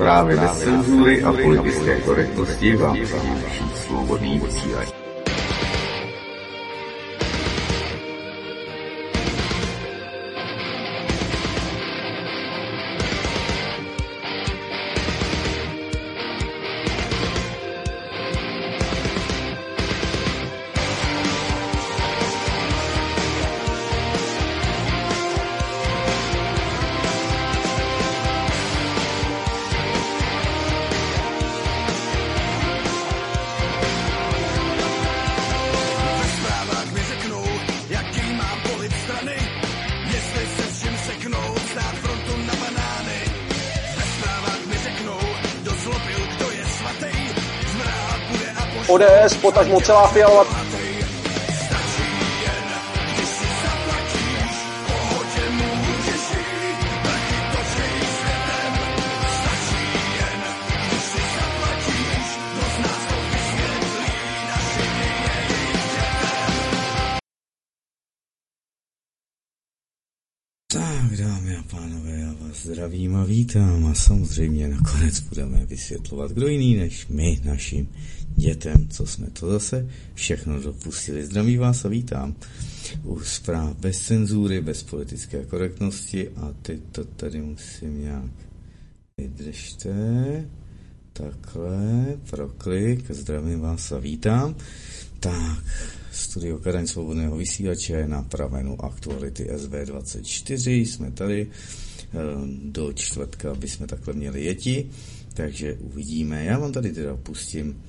Právě 0.00 0.36
bez 0.36 0.58
cenzury 0.58 1.22
a 1.22 1.32
politické 1.32 2.00
korektnosti 2.00 2.76
vám 2.76 2.96
přináší 3.04 3.70
svobodný 3.74 4.38
vysílač. 4.38 4.99
ODS, 49.20 49.36
potažmo 49.36 49.80
celá 49.80 50.08
Fialová 50.08 50.44
a 72.30 72.34
vás 72.40 72.62
zdravím 72.66 73.16
a 73.16 73.24
vítám 73.24 73.86
a 73.86 73.94
samozřejmě 73.94 74.68
nakonec 74.68 75.20
budeme 75.20 75.66
vysvětlovat, 75.66 76.30
kdo 76.30 76.48
jiný 76.48 76.76
než 76.76 77.06
my 77.06 77.40
našim 77.44 77.88
dětem, 78.50 78.88
co 78.88 79.06
jsme 79.06 79.26
to 79.30 79.50
zase 79.50 79.88
všechno 80.14 80.60
dopustili. 80.60 81.24
Zdraví 81.24 81.56
vás 81.56 81.84
a 81.84 81.88
vítám 81.88 82.34
u 83.04 83.20
zpráv 83.20 83.76
bez 83.76 84.00
cenzury, 84.00 84.60
bez 84.60 84.82
politické 84.82 85.44
korektnosti 85.44 86.28
a 86.28 86.54
teď 86.62 86.80
to 86.92 87.04
tady 87.04 87.42
musím 87.42 88.00
nějak 88.00 88.32
vydržte. 89.18 89.94
Takhle, 91.12 92.18
proklik, 92.30 93.10
zdravím 93.10 93.60
vás 93.60 93.92
a 93.92 93.98
vítám. 93.98 94.54
Tak, 95.20 95.64
studio 96.12 96.58
Karaň 96.58 96.86
Svobodného 96.86 97.36
vysílače 97.36 97.92
je 97.92 98.08
na 98.08 98.22
pravenu 98.22 98.84
aktuality 98.84 99.44
SV24, 99.44 100.80
jsme 100.80 101.10
tady 101.10 101.46
eh, 101.46 102.16
do 102.64 102.92
čtvrtka, 102.92 103.50
aby 103.52 103.68
jsme 103.68 103.86
takhle 103.86 104.14
měli 104.14 104.44
jeti, 104.44 104.90
takže 105.34 105.74
uvidíme. 105.80 106.44
Já 106.44 106.58
vám 106.58 106.72
tady 106.72 106.92
teda 106.92 107.16
pustím 107.16 107.82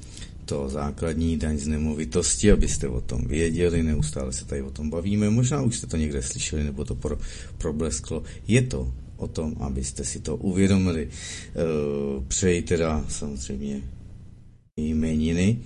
to 0.45 0.70
základní 0.70 1.38
daň 1.38 1.58
z 1.58 1.67
nemovitosti, 1.67 2.52
abyste 2.52 2.88
o 2.88 3.02
tom 3.02 3.22
věděli, 3.28 3.84
neustále 3.84 4.34
se 4.34 4.45
tady 4.45 4.61
o 4.61 4.72
tom 4.72 4.89
bavíme, 4.89 5.30
možná 5.30 5.61
už 5.61 5.78
jste 5.78 5.88
to 5.88 5.97
někde 5.97 6.22
slyšeli, 6.22 6.63
nebo 6.63 6.85
to 6.85 6.96
pro, 6.96 7.18
problesklo. 7.57 8.24
Je 8.47 8.62
to 8.62 8.94
o 9.18 9.28
tom, 9.28 9.56
abyste 9.59 10.06
si 10.06 10.19
to 10.19 10.35
uvědomili. 10.35 11.07
Eh, 11.09 11.56
přeji 12.28 12.62
teda 12.62 13.06
samozřejmě 13.09 13.81
jmeniny 14.78 15.59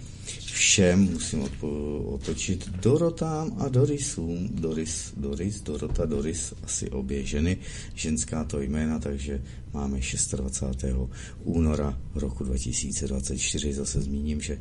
všem 0.53 0.99
musím 0.99 1.39
odpo- 1.43 2.13
otočit 2.13 2.69
Dorotám 2.69 3.55
a 3.59 3.69
Dorisům. 3.69 4.49
Doris, 4.51 5.13
Doris, 5.17 5.61
Dorota, 5.61 6.05
Doris, 6.05 6.53
asi 6.63 6.89
obě 6.89 7.25
ženy, 7.25 7.57
ženská 7.95 8.43
to 8.43 8.61
jména, 8.61 8.99
takže 8.99 9.41
máme 9.73 9.99
26. 10.37 10.85
února 11.43 11.99
roku 12.15 12.43
2024. 12.43 13.73
Zase 13.73 14.01
zmíním, 14.01 14.41
že 14.41 14.59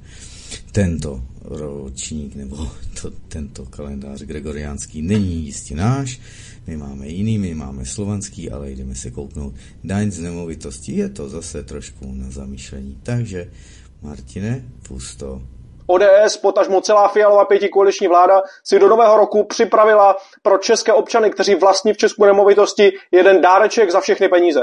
tento 0.73 1.25
ročník 1.41 2.35
nebo 2.35 2.71
to, 3.03 3.11
tento 3.29 3.67
kalendář 3.67 4.23
gregoriánský 4.23 5.03
není 5.03 5.45
jistě 5.45 5.75
náš, 5.77 6.21
my 6.67 6.77
máme 6.77 7.09
jiný, 7.09 7.39
my 7.39 7.55
máme 7.55 7.87
slovanský, 7.87 8.51
ale 8.51 8.71
jdeme 8.71 8.95
se 8.95 9.11
kouknout. 9.11 9.55
Daň 9.85 10.11
z 10.11 10.19
nemovitosti 10.19 10.93
je 10.93 11.09
to 11.09 11.29
zase 11.29 11.63
trošku 11.63 12.13
na 12.15 12.31
zamýšlení. 12.31 12.99
Takže 13.03 13.51
Martine, 14.05 14.63
pusto. 14.89 15.41
ODS, 15.87 16.37
potažmo 16.37 16.81
celá 16.81 17.09
Fialová 17.09 17.45
pětikoaliční 17.45 18.09
vláda 18.09 18.43
si 18.65 18.79
do 18.79 18.89
nového 18.89 19.17
roku 19.17 19.45
připravila 19.45 20.17
pro 20.43 20.59
české 20.59 20.93
občany, 20.93 21.31
kteří 21.31 21.55
vlastní 21.55 21.93
v 21.93 21.97
Česku 21.97 22.25
nemovitosti, 22.25 22.93
jeden 23.11 23.41
dáreček 23.41 23.91
za 23.91 24.01
všechny 24.01 24.29
peníze. 24.29 24.61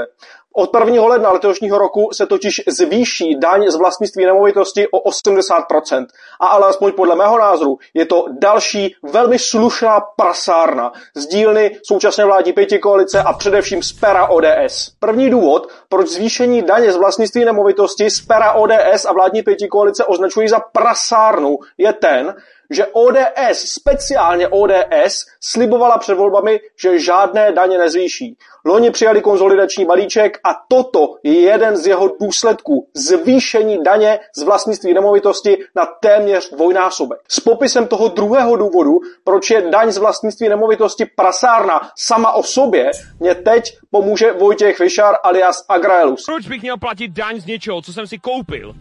Od 0.54 0.70
1. 0.74 1.04
ledna 1.04 1.32
letošního 1.32 1.78
roku 1.78 2.08
se 2.12 2.26
totiž 2.26 2.62
zvýší 2.68 3.36
daň 3.38 3.70
z 3.70 3.76
vlastnictví 3.76 4.26
nemovitosti 4.26 4.88
o 4.88 5.10
80%. 5.10 6.06
A 6.40 6.46
ale 6.46 6.66
aspoň 6.66 6.92
podle 6.92 7.16
mého 7.16 7.38
názoru 7.38 7.78
je 7.94 8.06
to 8.06 8.24
další 8.40 8.94
velmi 9.02 9.38
slušná 9.38 10.00
prasárna 10.16 10.92
z 11.14 11.26
dílny 11.26 11.76
současné 11.82 12.24
vládní 12.24 12.52
pětikoalice 12.52 13.22
a 13.22 13.32
především 13.32 13.82
z 13.82 13.92
pera 13.92 14.26
ODS. 14.26 14.90
První 15.00 15.30
důvod, 15.30 15.68
proč 15.88 16.08
zvýšení 16.08 16.62
daně 16.62 16.92
z 16.92 16.96
vlastnictví 16.96 17.44
nemovitosti 17.44 18.10
z 18.10 18.20
pera 18.20 18.52
ODS 18.52 19.04
a 19.08 19.12
vládní 19.12 19.42
pětikoalice 19.42 20.04
označují 20.04 20.48
za 20.48 20.60
prasárnu, 20.72 21.58
je 21.78 21.92
ten, 21.92 22.34
že 22.70 22.86
ODS, 22.86 23.58
speciálně 23.58 24.48
ODS, 24.48 25.26
slibovala 25.40 25.98
před 25.98 26.14
volbami, 26.14 26.60
že 26.80 26.98
žádné 26.98 27.52
daně 27.52 27.78
nezvýší. 27.78 28.36
Loni 28.64 28.90
přijali 28.90 29.20
konzolidační 29.20 29.84
balíček 29.84 30.38
a 30.44 30.54
toto 30.68 31.14
je 31.22 31.40
jeden 31.40 31.76
z 31.76 31.86
jeho 31.86 32.08
důsledků. 32.20 32.88
Zvýšení 32.94 33.82
daně 33.82 34.20
z 34.36 34.42
vlastnictví 34.42 34.94
nemovitosti 34.94 35.58
na 35.74 35.86
téměř 35.86 36.50
dvojnásobek. 36.50 37.20
S 37.28 37.40
popisem 37.40 37.86
toho 37.86 38.08
druhého 38.08 38.56
důvodu, 38.56 39.00
proč 39.24 39.50
je 39.50 39.70
daň 39.70 39.92
z 39.92 39.98
vlastnictví 39.98 40.48
nemovitosti 40.48 41.06
prasárna 41.16 41.80
sama 41.98 42.32
o 42.32 42.42
sobě, 42.42 42.90
mě 43.20 43.34
teď 43.34 43.78
pomůže 43.90 44.32
Vojtěch 44.32 44.78
Vyšar 44.78 45.14
alias 45.22 45.64
Agraelus. 45.68 46.24
Proč 46.24 46.48
bych 46.48 46.62
měl 46.62 46.78
platit 46.78 47.08
daň 47.08 47.40
z 47.40 47.46
něčeho, 47.46 47.82
co 47.82 47.92
jsem 47.92 48.06
si 48.06 48.18
koupil? 48.18 48.74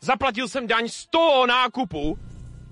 Zaplatil 0.00 0.48
jsem 0.48 0.66
daň 0.66 0.88
z 0.88 1.06
toho 1.06 1.46
nákupu, 1.46 2.18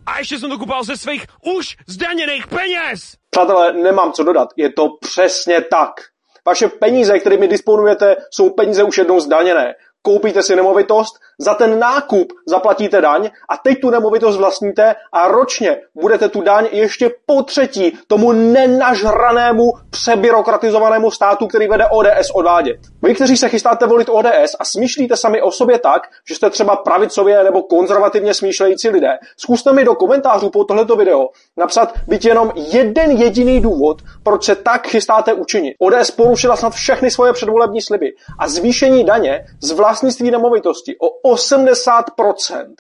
a 0.07 0.19
ještě 0.19 0.39
jsem 0.39 0.51
to 0.51 0.59
kupoval 0.59 0.85
ze 0.85 0.97
svých 0.97 1.27
už 1.57 1.77
zdaněných 1.87 2.47
peněz! 2.47 3.17
Přátelé, 3.31 3.73
nemám 3.73 4.13
co 4.13 4.25
dodat. 4.25 4.49
Je 4.57 4.73
to 4.73 4.89
přesně 5.01 5.61
tak. 5.61 6.10
Vaše 6.47 6.69
peníze, 6.69 7.19
kterými 7.19 7.49
disponujete, 7.49 8.17
jsou 8.31 8.51
peníze 8.51 8.83
už 8.83 8.99
jednou 8.99 9.21
zdaněné 9.21 9.75
koupíte 10.03 10.43
si 10.43 10.57
nemovitost, 10.57 11.15
za 11.39 11.55
ten 11.55 11.79
nákup 11.79 12.33
zaplatíte 12.47 13.01
daň 13.01 13.31
a 13.49 13.57
teď 13.57 13.81
tu 13.81 13.91
nemovitost 13.91 14.37
vlastníte 14.37 14.95
a 15.13 15.29
ročně 15.29 15.77
budete 15.95 16.29
tu 16.29 16.41
daň 16.41 16.69
ještě 16.73 17.11
po 17.27 17.43
třetí 17.43 17.99
tomu 18.07 18.33
nenažranému 18.33 19.73
přebyrokratizovanému 19.91 21.11
státu, 21.11 21.47
který 21.47 21.69
vede 21.69 21.87
ODS 21.87 22.31
odvádět. 22.35 22.77
Vy, 23.03 23.15
kteří 23.15 23.37
se 23.37 23.49
chystáte 23.49 23.87
volit 23.87 24.09
ODS 24.09 24.57
a 24.61 24.65
smýšlíte 24.65 25.17
sami 25.17 25.43
o 25.43 25.51
sobě 25.51 25.79
tak, 25.79 26.03
že 26.29 26.35
jste 26.35 26.51
třeba 26.51 26.77
pravicově 26.77 27.45
nebo 27.45 27.63
konzervativně 27.63 28.35
smýšlející 28.35 28.89
lidé, 28.89 29.19
zkuste 29.37 29.73
mi 29.73 29.85
do 29.85 29.95
komentářů 29.95 30.51
po 30.51 30.65
tohleto 30.65 30.97
video 30.97 31.29
napsat 31.57 31.93
byť 32.09 32.25
jenom 32.25 32.53
jeden 32.57 33.11
jediný 33.11 33.61
důvod, 33.61 34.03
proč 34.23 34.45
se 34.45 34.55
tak 34.55 34.87
chystáte 34.87 35.33
učinit. 35.33 35.75
ODS 35.79 36.11
porušila 36.11 36.57
snad 36.57 36.73
všechny 36.73 37.11
svoje 37.11 37.33
předvolební 37.33 37.83
sliby 37.83 38.13
a 38.39 38.49
zvýšení 38.49 39.05
daně 39.05 39.45
zvládá 39.63 39.90
vlastnictví 39.91 40.31
nemovitosti 40.31 40.97
o 40.99 41.35
80% 41.35 42.75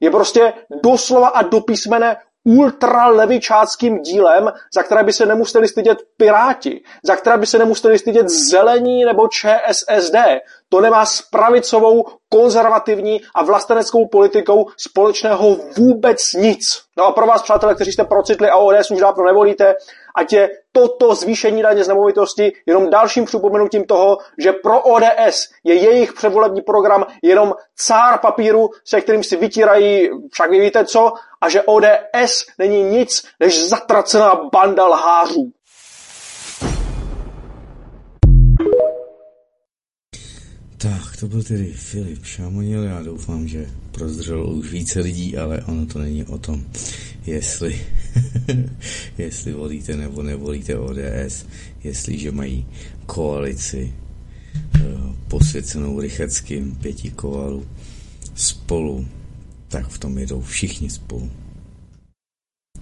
je 0.00 0.10
prostě 0.10 0.52
doslova 0.82 1.28
a 1.28 1.42
do 1.42 1.60
písmene 1.60 2.16
ultralevičáckým 2.44 3.98
dílem, 3.98 4.52
za 4.74 4.82
které 4.82 5.02
by 5.04 5.12
se 5.12 5.26
nemuseli 5.26 5.68
stydět 5.68 5.98
Piráti, 6.16 6.82
za 7.04 7.16
které 7.16 7.38
by 7.38 7.46
se 7.46 7.58
nemuseli 7.58 7.98
stydět 7.98 8.28
Zelení 8.28 9.04
nebo 9.04 9.28
ČSSD. 9.28 10.16
To 10.68 10.80
nemá 10.80 11.06
s 11.06 11.22
pravicovou, 11.22 12.04
konzervativní 12.28 13.20
a 13.34 13.44
vlasteneckou 13.44 14.08
politikou 14.08 14.66
společného 14.76 15.56
vůbec 15.76 16.32
nic. 16.32 16.82
No 16.98 17.04
a 17.04 17.12
pro 17.12 17.26
vás, 17.26 17.42
přátelé, 17.42 17.74
kteří 17.74 17.92
jste 17.92 18.04
procitli 18.04 18.50
a 18.50 18.56
ODS 18.56 18.90
už 18.90 19.00
dávno 19.00 19.24
nevolíte, 19.24 19.74
ať 20.20 20.32
je 20.32 20.50
toto 20.72 21.14
zvýšení 21.14 21.62
daně 21.62 21.84
z 21.84 21.88
nemovitosti 21.88 22.52
jenom 22.66 22.90
dalším 22.90 23.24
připomenutím 23.24 23.84
toho, 23.84 24.18
že 24.38 24.52
pro 24.52 24.82
ODS 24.82 25.48
je 25.64 25.74
jejich 25.74 26.12
předvolební 26.12 26.62
program 26.62 27.06
jenom 27.22 27.54
cár 27.76 28.18
papíru, 28.18 28.70
se 28.84 29.00
kterým 29.00 29.24
si 29.24 29.36
vytírají, 29.36 30.10
však 30.32 30.50
vy 30.50 30.60
víte 30.60 30.84
co, 30.84 31.12
a 31.40 31.48
že 31.48 31.62
ODS 31.62 32.46
není 32.58 32.82
nic 32.82 33.24
než 33.40 33.68
zatracená 33.68 34.40
banda 34.52 34.86
lhářů. 34.86 35.52
Tak, 40.82 41.16
to 41.20 41.26
byl 41.26 41.42
tedy 41.42 41.72
Filip 41.72 42.24
Šamonil, 42.24 42.82
já 42.82 43.02
doufám, 43.02 43.48
že 43.48 43.66
prozdřelo 43.92 44.46
už 44.46 44.70
více 44.70 45.00
lidí, 45.00 45.38
ale 45.38 45.62
ono 45.68 45.86
to 45.86 45.98
není 45.98 46.24
o 46.24 46.38
tom, 46.38 46.64
jestli, 47.30 47.80
jestli 49.18 49.52
volíte 49.52 49.96
nebo 49.96 50.22
nevolíte 50.22 50.78
ODS, 50.78 51.46
jestliže 51.84 52.32
mají 52.32 52.66
koalici 53.06 53.94
eh, 54.74 54.80
posvěcenou 55.28 56.00
Rycheckým 56.00 56.74
pěti 56.74 57.10
kovalu 57.10 57.66
spolu, 58.34 59.06
tak 59.68 59.88
v 59.88 59.98
tom 59.98 60.18
jedou 60.18 60.42
všichni 60.42 60.90
spolu. 60.90 61.30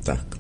Tak. 0.03 0.39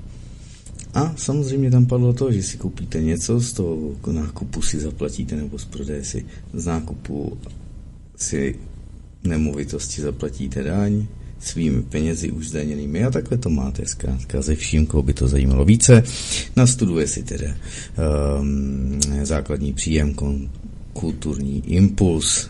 A 0.94 1.14
samozřejmě 1.16 1.70
tam 1.70 1.86
padlo 1.86 2.12
to, 2.12 2.32
že 2.32 2.42
si 2.42 2.58
koupíte 2.58 3.02
něco, 3.02 3.40
z 3.40 3.52
toho 3.52 3.76
nákupu 4.12 4.62
si 4.62 4.80
zaplatíte, 4.80 5.36
nebo 5.36 5.58
z 5.58 5.64
prodeje 5.64 6.04
si 6.04 6.26
z 6.52 6.66
nákupu 6.66 7.38
si 8.16 8.58
nemovitosti 9.24 10.02
zaplatíte 10.02 10.62
daň 10.62 11.06
svými 11.40 11.82
penězi 11.82 12.30
už 12.30 12.48
zdaněnými 12.48 13.04
a 13.04 13.10
takhle 13.10 13.38
to 13.38 13.50
máte 13.50 13.86
zkrátka 13.86 14.42
ze 14.42 14.54
vším, 14.54 14.86
koho 14.86 15.02
by 15.02 15.14
to 15.14 15.28
zajímalo 15.28 15.64
více. 15.64 16.02
Nastuduje 16.56 17.06
si 17.06 17.22
teda 17.22 17.54
um, 18.40 19.00
základní 19.22 19.72
příjem, 19.72 20.14
kulturní 20.92 21.62
impuls, 21.66 22.48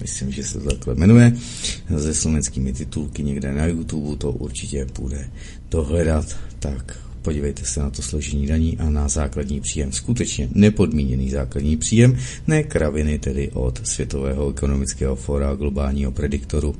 myslím, 0.00 0.32
že 0.32 0.44
se 0.44 0.60
to 0.60 0.70
takhle 0.70 0.94
jmenuje, 0.94 1.32
se 1.98 2.14
slovenskými 2.14 2.72
titulky 2.72 3.22
někde 3.22 3.54
na 3.54 3.66
YouTube, 3.66 4.16
to 4.16 4.32
určitě 4.32 4.86
půjde 4.92 5.30
dohledat, 5.70 6.36
tak 6.58 6.98
podívejte 7.22 7.64
se 7.64 7.80
na 7.80 7.90
to 7.90 8.02
složení 8.02 8.46
daní 8.46 8.78
a 8.78 8.90
na 8.90 9.08
základní 9.08 9.60
příjem. 9.60 9.92
Skutečně 9.92 10.48
nepodmíněný 10.54 11.30
základní 11.30 11.76
příjem, 11.76 12.18
ne 12.46 12.62
kraviny 12.62 13.18
tedy 13.18 13.50
od 13.50 13.86
Světového 13.86 14.50
ekonomického 14.50 15.16
fora 15.16 15.54
globálního 15.54 16.12
prediktoru, 16.12 16.76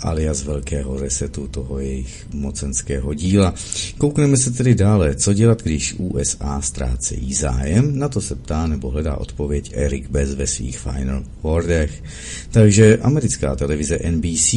alias 0.00 0.42
velkého 0.42 1.00
resetu 1.00 1.48
toho 1.48 1.78
jejich 1.78 2.26
mocenského 2.32 3.14
díla. 3.14 3.54
Koukneme 3.98 4.36
se 4.36 4.50
tedy 4.50 4.74
dále, 4.74 5.14
co 5.14 5.32
dělat, 5.32 5.62
když 5.62 5.94
USA 5.98 6.60
ztrácejí 6.60 7.34
zájem, 7.34 7.98
na 7.98 8.08
to 8.08 8.20
se 8.20 8.34
ptá 8.34 8.66
nebo 8.66 8.90
hledá 8.90 9.16
odpověď 9.16 9.72
Eric 9.74 10.06
Bez 10.10 10.34
ve 10.34 10.46
svých 10.46 10.78
Final 10.78 11.22
Wordech. 11.42 12.02
Takže 12.50 12.98
americká 13.02 13.56
televize 13.56 13.98
NBC 14.10 14.54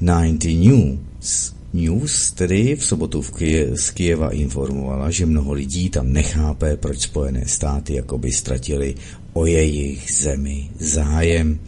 90 0.00 0.44
News 0.44 1.54
News 1.74 2.30
tedy 2.38 2.76
v 2.78 2.84
sobotu 2.84 3.18
v 3.22 3.30
Kije, 3.34 3.76
z 3.76 3.90
Kijeva 3.90 4.30
informovala, 4.30 5.10
že 5.10 5.26
mnoho 5.26 5.52
lidí 5.52 5.90
tam 5.90 6.06
nechápe, 6.06 6.76
proč 6.76 7.10
Spojené 7.10 7.50
státy 7.50 7.94
jakoby 7.94 8.32
ztratili 8.32 8.94
o 9.32 9.46
jejich 9.46 10.06
zemi 10.12 10.70
zájem. 10.78 11.58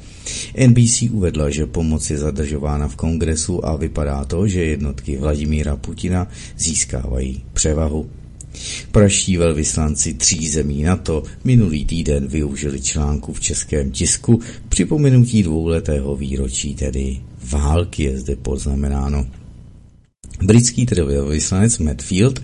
NBC 0.66 1.02
uvedla, 1.10 1.50
že 1.50 1.66
pomoc 1.66 2.10
je 2.10 2.18
zadržována 2.18 2.88
v 2.88 2.96
kongresu 2.96 3.66
a 3.66 3.76
vypadá 3.76 4.24
to, 4.24 4.48
že 4.48 4.64
jednotky 4.64 5.16
Vladimíra 5.16 5.76
Putina 5.76 6.28
získávají 6.58 7.42
převahu. 7.52 8.10
Praští 8.92 9.36
velvyslanci 9.36 10.14
tří 10.14 10.48
zemí 10.48 10.82
NATO 10.82 11.22
minulý 11.44 11.84
týden 11.84 12.26
využili 12.26 12.80
článku 12.80 13.32
v 13.32 13.40
českém 13.40 13.90
tisku 13.90 14.40
připomenutí 14.68 15.42
dvouletého 15.42 16.16
výročí, 16.16 16.74
tedy 16.74 17.20
války 17.50 18.02
je 18.02 18.18
zde 18.18 18.36
poznamenáno. 18.36 19.26
Britský 20.42 20.86
tedy 20.86 21.02
vyslanec 21.28 21.78
Matfield 21.78 22.42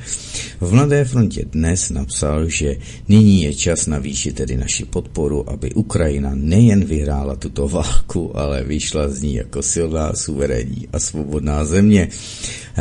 v 0.60 0.72
Mladé 0.72 1.04
frontě 1.04 1.44
dnes 1.52 1.90
napsal, 1.90 2.48
že 2.48 2.76
nyní 3.08 3.42
je 3.42 3.54
čas 3.54 3.86
navýšit 3.86 4.34
tedy 4.34 4.56
naši 4.56 4.84
podporu, 4.84 5.50
aby 5.50 5.74
Ukrajina 5.74 6.30
nejen 6.34 6.84
vyhrála 6.84 7.36
tuto 7.36 7.68
válku, 7.68 8.38
ale 8.38 8.64
vyšla 8.64 9.08
z 9.08 9.22
ní 9.22 9.34
jako 9.34 9.62
silná, 9.62 10.12
suverénní 10.14 10.88
a 10.92 10.98
svobodná 10.98 11.64
země. 11.64 12.08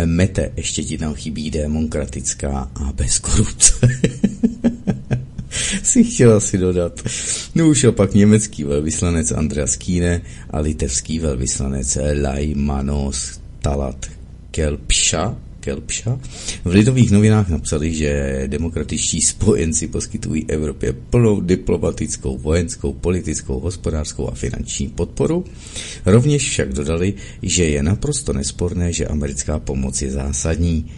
Mete, 0.05 0.51
ještě 0.57 0.83
ti 0.83 0.97
tam 0.97 1.13
chybí 1.13 1.51
demokratická 1.51 2.71
a 2.75 2.93
bez 2.93 3.19
korupce. 3.19 3.73
si 5.83 6.03
chtěla 6.03 6.39
si 6.39 6.57
dodat. 6.57 7.01
No 7.55 7.69
už 7.69 7.83
opak 7.83 8.13
německý 8.13 8.63
velvyslanec 8.63 9.31
Andreas 9.31 9.75
Kine 9.75 10.21
a 10.49 10.59
litevský 10.59 11.19
velvyslanec 11.19 11.97
Lajmanos 12.21 13.39
Talat 13.61 14.20
Kelpša, 14.51 15.37
Kelpša 15.59 16.19
v 16.65 16.71
Lidových 16.73 17.11
novinách 17.11 17.49
napsali, 17.49 17.93
že 17.93 18.43
demokratičtí 18.47 19.21
spojenci 19.21 19.87
poskytují 19.87 20.45
Evropě 20.49 20.93
plnou 20.93 21.41
diplomatickou, 21.41 22.37
vojenskou, 22.37 22.93
politickou, 22.93 23.59
hospodářskou 23.59 24.27
a 24.27 24.35
finanční 24.35 24.87
podporu. 24.89 25.45
Rovněž 26.05 26.49
však 26.49 26.73
dodali, 26.73 27.13
že 27.43 27.65
je 27.65 27.83
naprosto 27.83 28.33
nesporné, 28.33 28.93
že 28.93 29.07
americká 29.07 29.59
pomoc 29.59 30.01
je 30.01 30.11
zásadní. 30.11 30.91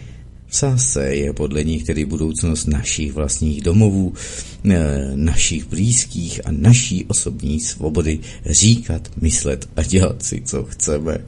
V 0.46 0.96
je 1.08 1.32
podle 1.32 1.64
nich 1.64 1.84
tedy 1.84 2.04
budoucnost 2.04 2.66
našich 2.66 3.12
vlastních 3.12 3.60
domovů, 3.60 4.12
eh, 4.70 5.12
našich 5.14 5.66
blízkých 5.66 6.46
a 6.46 6.50
naší 6.50 7.04
osobní 7.04 7.60
svobody 7.60 8.18
říkat, 8.46 9.10
myslet 9.20 9.68
a 9.76 9.82
dělat 9.82 10.22
si, 10.22 10.42
co 10.44 10.64
chceme. 10.64 11.18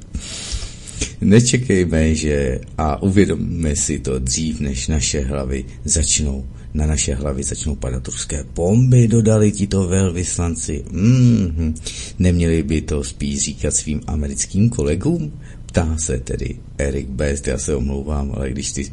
Nečekejme, 1.20 2.14
že 2.14 2.60
a 2.78 3.02
uvědomme 3.02 3.76
si 3.76 3.98
to 3.98 4.18
dřív, 4.18 4.60
než 4.60 4.88
naše 4.88 5.20
hlavy 5.20 5.64
začnou 5.84 6.44
na 6.76 6.86
naše 6.86 7.14
hlavy 7.14 7.42
začnou 7.42 7.74
padat 7.74 8.08
ruské 8.08 8.44
bomby, 8.54 9.08
dodali 9.08 9.52
ti 9.52 9.66
to 9.66 9.88
velvyslanci. 9.88 10.84
Mm-hmm. 10.92 11.74
Neměli 12.18 12.62
by 12.62 12.80
to 12.80 13.04
spíš 13.04 13.38
říkat 13.38 13.74
svým 13.74 14.00
americkým 14.06 14.70
kolegům? 14.70 15.32
Ptá 15.66 15.96
se 15.98 16.18
tedy 16.18 16.56
Erik 16.78 17.08
Best, 17.08 17.46
já 17.46 17.58
se 17.58 17.74
omlouvám, 17.74 18.32
ale 18.34 18.50
když 18.50 18.72
ty, 18.72 18.92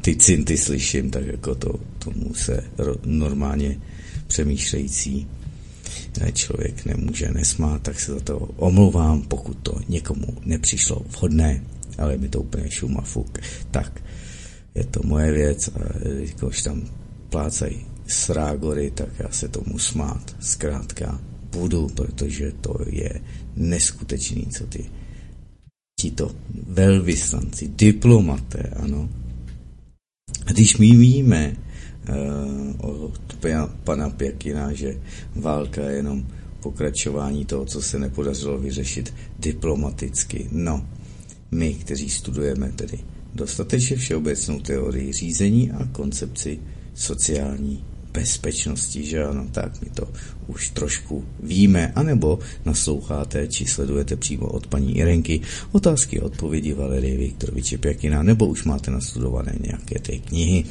ty 0.00 0.16
cinty 0.16 0.56
slyším, 0.56 1.10
tak 1.10 1.26
jako 1.26 1.54
to 1.54 1.80
tomu 1.98 2.34
se 2.34 2.64
normálně 3.04 3.78
přemýšlející 4.26 5.26
člověk 6.32 6.84
nemůže 6.84 7.30
nesmát, 7.30 7.82
tak 7.82 8.00
se 8.00 8.12
za 8.12 8.20
to 8.20 8.38
omlouvám, 8.38 9.22
pokud 9.22 9.56
to 9.62 9.80
někomu 9.88 10.26
nepřišlo 10.44 11.02
vhodné, 11.08 11.62
ale 11.98 12.16
mi 12.16 12.28
to 12.28 12.40
úplně 12.40 12.70
šuma 12.70 13.00
fuk. 13.00 13.38
Tak, 13.70 14.02
je 14.74 14.84
to 14.84 15.00
moje 15.04 15.32
věc 15.32 15.68
a 15.68 15.80
když 16.48 16.62
tam 16.62 16.82
plácají 17.30 17.86
srágory, 18.06 18.90
tak 18.90 19.08
já 19.18 19.30
se 19.30 19.48
tomu 19.48 19.78
smát 19.78 20.36
zkrátka 20.40 21.20
budu, 21.52 21.88
protože 21.88 22.52
to 22.60 22.76
je 22.86 23.20
neskutečný, 23.56 24.46
co 24.46 24.66
ty 24.66 24.84
tito 26.00 26.30
velvyslanci, 26.68 27.68
diplomaté, 27.68 28.62
ano. 28.62 29.08
A 30.46 30.52
když 30.52 30.76
my 30.76 30.96
víme, 30.96 31.56
od 32.78 33.20
pana 33.84 34.10
Pěkina, 34.10 34.72
že 34.72 35.00
válka 35.36 35.80
je 35.82 35.96
jenom 35.96 36.26
pokračování 36.60 37.44
toho, 37.44 37.64
co 37.64 37.82
se 37.82 37.98
nepodařilo 37.98 38.58
vyřešit 38.58 39.14
diplomaticky. 39.38 40.48
No, 40.52 40.86
my, 41.50 41.74
kteří 41.74 42.10
studujeme 42.10 42.72
tedy 42.72 42.98
dostatečně 43.34 43.96
všeobecnou 43.96 44.60
teorii 44.60 45.12
řízení 45.12 45.70
a 45.70 45.88
koncepci 45.92 46.58
sociální 46.94 47.84
bezpečnosti, 48.14 49.06
že 49.06 49.24
ano, 49.24 49.46
tak 49.52 49.82
my 49.82 49.90
to 49.90 50.08
už 50.46 50.70
trošku 50.70 51.24
víme, 51.42 51.92
anebo 51.94 52.38
nasloucháte, 52.64 53.48
či 53.48 53.66
sledujete 53.66 54.16
přímo 54.16 54.46
od 54.46 54.66
paní 54.66 54.96
Irenky 54.96 55.40
otázky 55.72 56.20
a 56.20 56.24
odpovědi 56.24 56.72
Valerie 56.72 57.18
Viktoroviče 57.18 57.78
Pěkina, 57.78 58.22
nebo 58.22 58.46
už 58.46 58.64
máte 58.64 58.90
nastudované 58.90 59.54
nějaké 59.60 59.98
ty 59.98 60.18
knihy, 60.18 60.64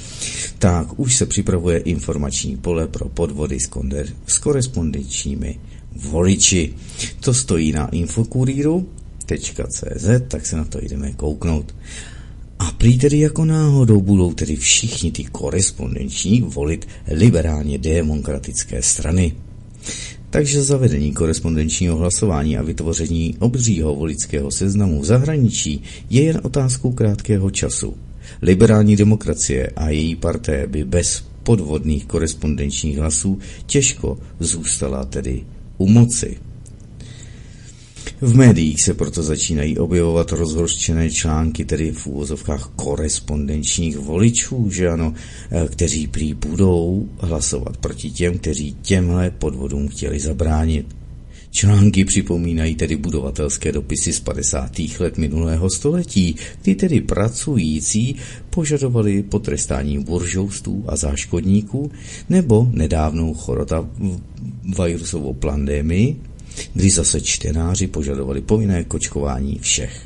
tak 0.60 1.00
už 1.00 1.16
se 1.16 1.26
připravuje 1.26 1.78
informační 1.78 2.58
pole 2.58 2.88
pro 2.88 3.10
podvody 3.10 3.60
s, 3.60 3.68
konder, 3.68 4.08
s 4.28 4.38
korespondenčními 4.38 5.60
voliči. 5.96 6.74
To 7.20 7.34
stojí 7.34 7.72
na 7.72 7.88
infokuriru.cz, 7.88 10.08
tak 10.28 10.46
se 10.46 10.58
na 10.58 10.66
to 10.66 10.80
jdeme 10.82 11.14
kouknout. 11.14 11.76
A 12.64 12.72
prý 12.72 12.98
tedy 12.98 13.20
jako 13.20 13.46
náhodou 13.46 14.02
budou 14.02 14.34
tedy 14.34 14.56
všichni 14.56 15.12
ty 15.12 15.24
korespondenční 15.24 16.42
volit 16.42 16.88
liberálně 17.08 17.78
demokratické 17.78 18.82
strany. 18.82 19.34
Takže 20.30 20.64
zavedení 20.64 21.14
korespondenčního 21.14 21.98
hlasování 21.98 22.58
a 22.58 22.62
vytvoření 22.62 23.36
obřího 23.40 23.96
volického 23.96 24.52
seznamu 24.52 25.02
v 25.02 25.06
zahraničí 25.06 25.84
je 26.10 26.24
jen 26.24 26.40
otázkou 26.44 26.92
krátkého 26.92 27.52
času. 27.52 27.96
Liberální 28.42 28.96
demokracie 28.96 29.68
a 29.76 29.90
její 29.90 30.16
parté 30.16 30.68
by 30.68 30.84
bez 30.84 31.24
podvodných 31.44 32.06
korespondenčních 32.06 32.98
hlasů 32.98 33.40
těžko 33.66 34.18
zůstala 34.40 35.06
tedy 35.06 35.44
u 35.78 35.88
moci. 35.88 36.38
V 38.24 38.36
médiích 38.36 38.82
se 38.82 38.94
proto 38.94 39.24
začínají 39.24 39.78
objevovat 39.78 40.32
rozhořčené 40.32 41.12
články, 41.12 41.66
tedy 41.66 41.92
v 41.92 42.08
úvozovkách 42.08 42.72
korespondenčních 42.76 43.98
voličů, 43.98 44.70
že 44.72 44.90
ano, 44.90 45.14
eh, 45.52 45.68
kteří 45.70 46.08
prý 46.08 46.34
budou 46.34 47.10
hlasovat 47.20 47.78
proti 47.78 48.12
těm, 48.12 48.38
kteří 48.38 48.76
těmhle 48.82 49.32
podvodům 49.32 49.88
chtěli 49.88 50.20
zabránit. 50.20 50.96
Články 51.52 52.06
připomínají 52.06 52.76
tedy 52.76 52.96
budovatelské 52.96 53.72
dopisy 53.72 54.14
z 54.14 54.20
50. 54.20 55.00
let 55.00 55.18
minulého 55.18 55.70
století, 55.70 56.36
kdy 56.62 56.76
tedy 56.76 57.02
pracující 57.02 58.16
požadovali 58.50 59.24
potrestání 59.24 60.00
buržoustů 60.00 60.84
a 60.88 60.96
záškodníků 60.96 61.92
nebo 62.30 62.70
nedávnou 62.72 63.34
chorota 63.34 63.90
virusovou 64.86 65.34
pandemii, 65.34 66.16
kdy 66.74 66.90
zase 66.90 67.22
čtenáři 67.22 67.88
požadovali 67.88 68.42
povinné 68.42 68.84
kočkování 68.84 69.60
všech. 69.60 70.02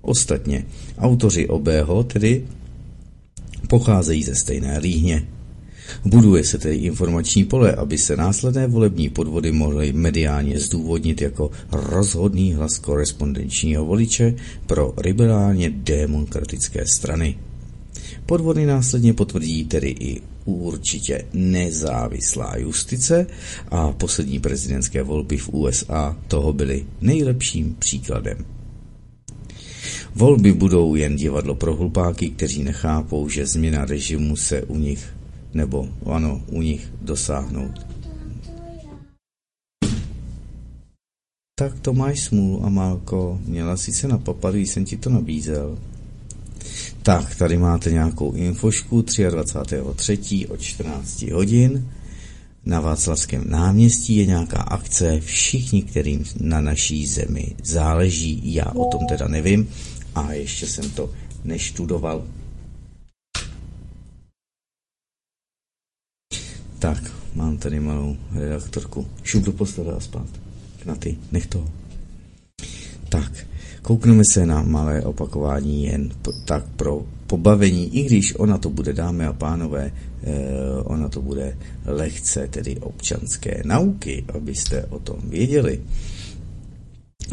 Ostatně 0.00 0.64
autoři 0.98 1.48
obého 1.48 2.04
tedy 2.04 2.44
pocházejí 3.68 4.22
ze 4.22 4.34
stejné 4.34 4.78
líhně. 4.78 5.26
Buduje 6.04 6.44
se 6.44 6.58
tedy 6.58 6.76
informační 6.76 7.44
pole, 7.44 7.72
aby 7.72 7.98
se 7.98 8.16
následné 8.16 8.66
volební 8.66 9.08
podvody 9.08 9.52
mohly 9.52 9.92
mediálně 9.92 10.60
zdůvodnit 10.60 11.22
jako 11.22 11.50
rozhodný 11.72 12.54
hlas 12.54 12.78
korespondenčního 12.78 13.84
voliče 13.84 14.34
pro 14.66 14.94
liberálně 14.96 15.70
demokratické 15.70 16.86
strany. 16.86 17.38
Podvody 18.26 18.66
následně 18.66 19.14
potvrdí 19.14 19.64
tedy 19.64 19.88
i 20.00 20.20
určitě 20.44 21.24
nezávislá 21.32 22.56
justice 22.56 23.26
a 23.68 23.92
poslední 23.92 24.40
prezidentské 24.40 25.02
volby 25.02 25.36
v 25.36 25.48
USA 25.48 26.16
toho 26.28 26.52
byly 26.52 26.86
nejlepším 27.00 27.76
příkladem. 27.78 28.44
Volby 30.14 30.52
budou 30.52 30.94
jen 30.94 31.16
divadlo 31.16 31.54
pro 31.54 31.76
hlupáky, 31.76 32.30
kteří 32.30 32.62
nechápou, 32.62 33.28
že 33.28 33.46
změna 33.46 33.84
režimu 33.84 34.36
se 34.36 34.62
u 34.62 34.76
nich 34.76 35.14
nebo 35.54 35.88
ano, 36.06 36.42
u 36.46 36.62
nich 36.62 36.92
dosáhnout. 37.02 37.86
Tak 41.58 41.80
to 41.80 41.92
máš 41.92 42.20
smůlu, 42.20 42.64
Amálko. 42.64 43.40
Měla 43.44 43.76
si 43.76 43.92
se 43.92 44.08
napapat, 44.08 44.54
když 44.54 44.70
jsem 44.70 44.84
ti 44.84 44.96
to 44.96 45.10
nabízel. 45.10 45.78
Tak, 47.04 47.34
tady 47.34 47.58
máte 47.58 47.90
nějakou 47.90 48.32
infošku 48.32 49.00
23.3. 49.00 50.50
od 50.50 50.62
14 50.62 51.22
hodin. 51.22 51.88
Na 52.66 52.80
Václavském 52.80 53.50
náměstí 53.50 54.16
je 54.16 54.26
nějaká 54.26 54.56
akce, 54.56 55.20
všichni, 55.20 55.82
kterým 55.82 56.24
na 56.40 56.60
naší 56.60 57.06
zemi 57.06 57.56
záleží, 57.62 58.54
já 58.54 58.64
o 58.64 58.84
tom 58.84 59.06
teda 59.06 59.28
nevím 59.28 59.68
a 60.14 60.32
ještě 60.32 60.66
jsem 60.66 60.90
to 60.90 61.10
neštudoval, 61.44 62.24
Tak, 66.84 67.12
mám 67.34 67.58
tady 67.58 67.80
malou 67.80 68.16
redaktorku. 68.32 69.08
Šup 69.22 69.44
do 69.44 69.52
postele 69.52 69.94
a 69.96 70.00
spát. 70.00 70.26
Na 70.84 70.94
ty, 70.94 71.18
nech 71.32 71.46
to. 71.46 71.68
Tak, 73.08 73.46
koukneme 73.84 74.24
se 74.24 74.46
na 74.46 74.62
malé 74.62 75.02
opakování 75.02 75.84
jen 75.84 76.10
tak 76.44 76.64
pro 76.76 77.04
pobavení, 77.26 77.96
i 77.96 78.02
když 78.02 78.34
ona 78.38 78.58
to 78.58 78.70
bude, 78.70 78.92
dámy 78.92 79.26
a 79.26 79.32
pánové, 79.32 79.92
eh, 80.22 80.32
ona 80.84 81.08
to 81.08 81.22
bude 81.22 81.56
lehce, 81.84 82.48
tedy 82.48 82.76
občanské 82.76 83.62
nauky, 83.64 84.24
abyste 84.34 84.84
o 84.84 84.98
tom 84.98 85.16
věděli. 85.24 85.80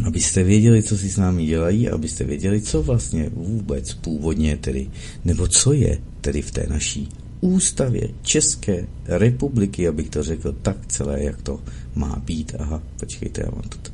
Abyste 0.08 0.44
věděli, 0.44 0.84
co 0.84 0.98
si 0.98 1.10
s 1.10 1.18
námi 1.18 1.46
dělají, 1.46 1.90
abyste 1.90 2.24
věděli, 2.24 2.62
co 2.62 2.84
vlastně 2.84 3.30
vůbec 3.34 3.94
původně 3.94 4.58
tedy, 4.58 4.88
nebo 5.26 5.48
co 5.48 5.74
je 5.74 5.98
tedy 6.22 6.42
v 6.42 6.52
té 6.52 6.66
naší 6.70 7.10
ústavě 7.42 8.10
České 8.22 8.88
republiky, 9.06 9.88
abych 9.88 10.10
to 10.10 10.24
řekl 10.24 10.56
tak 10.62 10.78
celé, 10.88 11.24
jak 11.24 11.42
to 11.42 11.60
má 11.96 12.22
být. 12.26 12.56
Aha, 12.60 12.84
počkejte, 13.00 13.42
já 13.46 13.52
mám 13.52 13.70
to. 13.70 13.92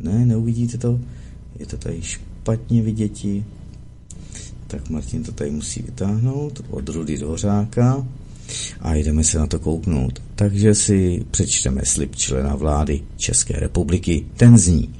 Ne, 0.00 0.26
neuvidíte 0.26 0.78
to? 0.78 1.00
Je 1.58 1.66
to 1.66 1.76
tady 1.76 2.02
špatně 2.02 2.82
viděti. 2.82 3.44
Tak 4.66 4.90
Martin 4.90 5.22
to 5.22 5.32
tady 5.32 5.50
musí 5.50 5.82
vytáhnout 5.82 6.64
od 6.70 6.88
Rudy 6.88 7.18
Dvořáka 7.18 8.06
a 8.80 8.94
jdeme 8.94 9.24
se 9.24 9.38
na 9.38 9.46
to 9.46 9.58
kouknout. 9.58 10.22
Takže 10.34 10.74
si 10.74 11.24
přečteme 11.30 11.82
slib 11.84 12.16
člena 12.16 12.56
vlády 12.56 13.00
České 13.16 13.60
republiky. 13.60 14.26
Ten 14.36 14.58
zní. 14.58 14.94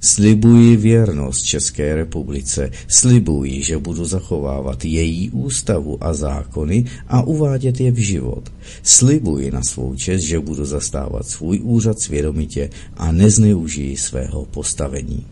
Slibuji 0.00 0.76
věrnost 0.76 1.42
České 1.42 1.94
republice, 1.94 2.70
slibuji, 2.88 3.62
že 3.62 3.78
budu 3.78 4.04
zachovávat 4.04 4.84
její 4.84 5.30
ústavu 5.30 6.04
a 6.04 6.14
zákony 6.14 6.84
a 7.08 7.22
uvádět 7.22 7.80
je 7.80 7.90
v 7.90 7.96
život. 7.96 8.52
Slibuji 8.82 9.50
na 9.50 9.62
svou 9.62 9.94
čest, 9.94 10.22
že 10.22 10.40
budu 10.40 10.64
zastávat 10.64 11.26
svůj 11.26 11.60
úřad 11.62 11.98
svědomitě 11.98 12.70
a 12.96 13.12
nezneužiji 13.12 13.96
svého 13.96 14.44
postavení. 14.44 15.26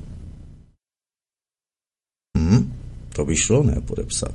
To 3.13 3.25
by 3.25 3.37
šlo 3.37 3.63
nepodepsat. 3.63 4.35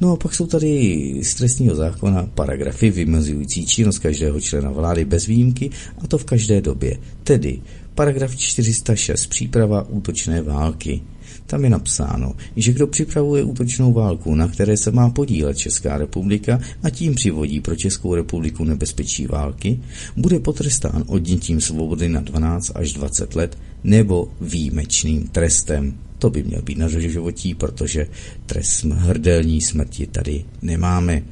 No 0.00 0.12
a 0.12 0.16
pak 0.16 0.34
jsou 0.34 0.46
tady 0.46 1.20
z 1.22 1.34
trestního 1.34 1.74
zákona 1.74 2.28
paragrafy 2.34 2.90
vymezující 2.90 3.66
činnost 3.66 3.98
každého 3.98 4.40
člena 4.40 4.70
vlády 4.70 5.04
bez 5.04 5.26
výjimky 5.26 5.70
a 5.98 6.06
to 6.06 6.18
v 6.18 6.24
každé 6.24 6.60
době. 6.60 6.98
Tedy 7.24 7.60
Paragraf 7.94 8.36
406. 8.36 9.26
Příprava 9.26 9.88
útočné 9.88 10.42
války. 10.42 11.02
Tam 11.46 11.64
je 11.64 11.70
napsáno, 11.70 12.34
že 12.56 12.72
kdo 12.72 12.86
připravuje 12.86 13.44
útočnou 13.44 13.92
válku, 13.92 14.34
na 14.34 14.48
které 14.48 14.76
se 14.76 14.90
má 14.90 15.10
podílet 15.10 15.58
Česká 15.58 15.98
republika 15.98 16.60
a 16.82 16.90
tím 16.90 17.14
přivodí 17.14 17.60
pro 17.60 17.76
Českou 17.76 18.14
republiku 18.14 18.64
nebezpečí 18.64 19.26
války, 19.26 19.80
bude 20.16 20.40
potrestán 20.40 21.04
odnětím 21.06 21.60
svobody 21.60 22.08
na 22.08 22.20
12 22.20 22.72
až 22.74 22.92
20 22.92 23.34
let 23.34 23.58
nebo 23.84 24.28
výjimečným 24.40 25.28
trestem. 25.28 25.94
To 26.24 26.30
by 26.30 26.42
měl 26.42 26.62
být 26.62 26.78
na 26.78 26.88
životí, 26.88 27.54
protože 27.54 28.06
trest 28.46 28.84
hrdelní 28.84 29.60
smrti 29.60 30.06
tady 30.06 30.44
nemáme. 30.62 31.22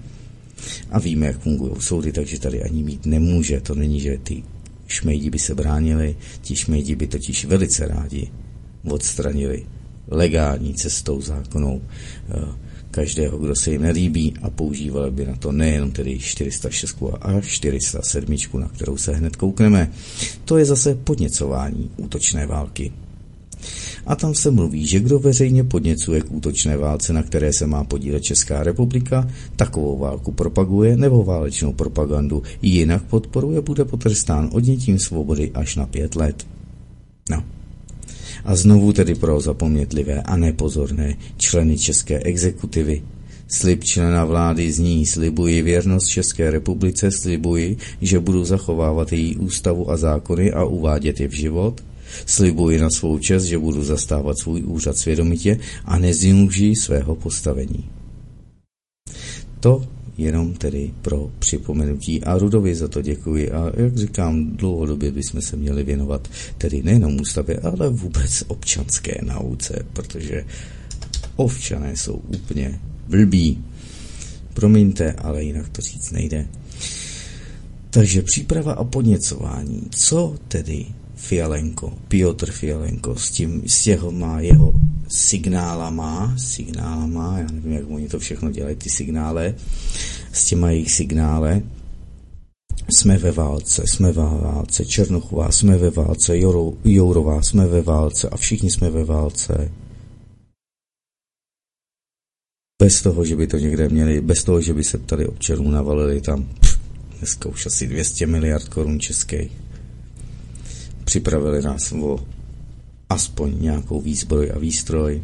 A 0.91 0.99
víme, 0.99 1.27
jak 1.27 1.41
fungují 1.41 1.73
soudy, 1.81 2.13
takže 2.13 2.41
tady 2.41 2.63
ani 2.63 2.83
mít 2.83 3.07
nemůže. 3.07 3.61
To 3.61 3.75
není, 3.75 4.01
že 4.01 4.19
ty 4.19 4.43
Šmejdi 4.87 5.31
by 5.31 5.39
se 5.39 5.55
bránili, 5.55 6.17
ti 6.41 6.57
šmejdi 6.57 6.95
by 6.95 7.07
totiž 7.07 7.45
velice 7.45 7.87
rádi 7.87 8.31
odstranili 8.85 9.67
legální 10.09 10.75
cestou 10.75 11.21
zákonou 11.21 11.83
eh, 12.29 12.41
každého, 12.91 13.39
kdo 13.39 13.55
se 13.55 13.71
jim 13.71 13.83
nelíbí 13.83 14.35
a 14.43 14.51
používali 14.51 15.11
by 15.11 15.27
na 15.27 15.37
to 15.37 15.53
nejenom 15.53 15.91
tedy 15.91 16.19
406 16.19 17.03
a 17.21 17.41
407, 17.41 18.37
na 18.61 18.69
kterou 18.69 18.97
se 18.97 19.13
hned 19.13 19.37
koukneme. 19.37 19.91
To 20.45 20.59
je 20.59 20.65
zase 20.65 20.95
podněcování 20.95 21.91
útočné 21.97 22.47
války. 22.47 22.93
A 24.07 24.17
tam 24.17 24.35
se 24.35 24.51
mluví, 24.51 24.87
že 24.87 25.01
kdo 25.01 25.19
veřejně 25.19 25.65
podněcuje 25.65 26.21
k 26.21 26.33
útočné 26.33 26.77
válce, 26.77 27.13
na 27.13 27.23
které 27.23 27.53
se 27.53 27.67
má 27.67 27.85
podílet 27.85 28.23
Česká 28.23 28.63
republika, 28.63 29.29
takovou 29.57 29.99
válku 29.99 30.33
propaguje 30.33 30.97
nebo 30.97 31.25
válečnou 31.25 31.73
propagandu 31.73 32.43
jinak 32.63 33.03
podporuje, 33.03 33.61
bude 33.61 33.85
potrestán 33.85 34.51
odnětím 34.53 34.99
svobody 34.99 35.51
až 35.55 35.77
na 35.77 35.87
pět 35.87 36.17
let. 36.17 36.47
No. 37.31 37.45
A 38.45 38.57
znovu 38.57 38.93
tedy 38.93 39.15
pro 39.15 39.41
zapomnětlivé 39.41 40.23
a 40.23 40.37
nepozorné 40.37 41.17
členy 41.37 41.79
České 41.79 42.19
exekutivy. 42.19 43.03
Slib 43.49 43.85
člena 43.85 44.25
vlády 44.25 44.73
zní, 44.73 45.07
slibuji 45.07 45.63
věrnost 45.63 46.07
České 46.07 46.51
republice, 46.51 47.11
slibuji, 47.11 47.77
že 48.01 48.21
budu 48.21 48.45
zachovávat 48.45 49.13
její 49.13 49.37
ústavu 49.37 49.91
a 49.91 49.97
zákony 49.97 50.53
a 50.53 50.65
uvádět 50.65 51.21
je 51.21 51.29
v 51.29 51.33
život– 51.33 51.81
Slibuji 52.27 52.79
na 52.79 52.91
svou 52.91 53.19
čest, 53.19 53.45
že 53.45 53.59
budu 53.59 53.85
zastávat 53.85 54.39
svůj 54.39 54.63
úřad 54.63 54.97
svědomitě 54.97 55.59
a 55.85 55.99
nezneužiji 55.99 56.77
svého 56.77 57.15
postavení. 57.15 57.91
To 59.61 59.87
jenom 60.19 60.55
tedy 60.55 60.95
pro 61.03 61.31
připomenutí 61.39 62.25
a 62.25 62.39
Rudovi 62.39 62.75
za 62.75 62.89
to 62.89 63.03
děkuji 63.03 63.51
a 63.51 63.73
jak 63.77 63.97
říkám, 63.97 64.57
dlouhodobě 64.57 65.13
bychom 65.13 65.43
se 65.43 65.57
měli 65.57 65.83
věnovat 65.85 66.29
tedy 66.59 66.83
nejenom 66.83 67.21
ústavě, 67.21 67.57
ale 67.57 67.89
vůbec 67.89 68.45
občanské 68.49 69.19
nauce, 69.23 69.87
protože 69.93 70.45
ovčané 71.37 71.97
jsou 71.97 72.13
úplně 72.15 72.81
blbí. 73.09 73.65
Promiňte, 74.55 75.13
ale 75.13 75.45
jinak 75.45 75.69
to 75.69 75.83
říct 75.83 76.11
nejde. 76.11 76.49
Takže 77.91 78.23
příprava 78.23 78.73
a 78.73 78.85
podněcování. 78.85 79.83
Co 79.91 80.37
tedy 80.49 80.87
Fialenko, 81.23 81.93
Piotr 82.09 82.51
Fialenko, 82.51 83.17
s 83.17 83.31
tím, 83.31 83.63
s 83.67 83.83
těho 83.83 84.11
má 84.13 84.41
jeho 84.41 84.73
signálama, 85.09 86.35
signálama, 86.39 87.39
já 87.39 87.47
nevím, 87.53 87.73
jak 87.73 87.91
oni 87.91 88.09
to 88.09 88.19
všechno 88.19 88.51
dělají, 88.51 88.77
ty 88.77 88.91
signály, 88.91 89.55
s 90.33 90.45
těma 90.45 90.71
jejich 90.71 90.93
signále, 90.93 91.63
jsme 92.97 93.19
ve 93.19 93.33
válce, 93.33 93.83
jsme 93.87 94.13
ve 94.13 94.23
válce, 94.23 94.85
Černochová, 94.85 95.53
jsme 95.53 95.79
ve 95.79 95.91
válce, 95.91 96.39
Jourová, 96.85 97.43
jsme 97.43 97.67
ve 97.67 97.83
válce 97.83 98.29
a 98.29 98.37
všichni 98.37 98.71
jsme 98.71 98.91
ve 98.91 99.05
válce. 99.05 99.73
Bez 102.83 103.03
toho, 103.03 103.25
že 103.25 103.37
by 103.37 103.47
to 103.47 103.59
někde 103.59 103.89
měli, 103.89 104.21
bez 104.21 104.45
toho, 104.45 104.61
že 104.61 104.75
by 104.75 104.85
se 104.85 104.99
tady 104.99 105.27
občanů 105.27 105.71
navalili 105.71 106.21
tam, 106.21 106.45
pff, 106.45 106.79
dneska 107.19 107.49
už 107.49 107.67
asi 107.67 107.87
200 107.87 108.27
miliard 108.27 108.69
korun 108.69 109.01
českých 109.01 109.53
připravili 111.05 111.63
nás 111.63 111.93
o 111.93 112.19
aspoň 113.09 113.55
nějakou 113.61 114.01
výzbroj 114.01 114.53
a 114.55 114.59
výstroj. 114.59 115.23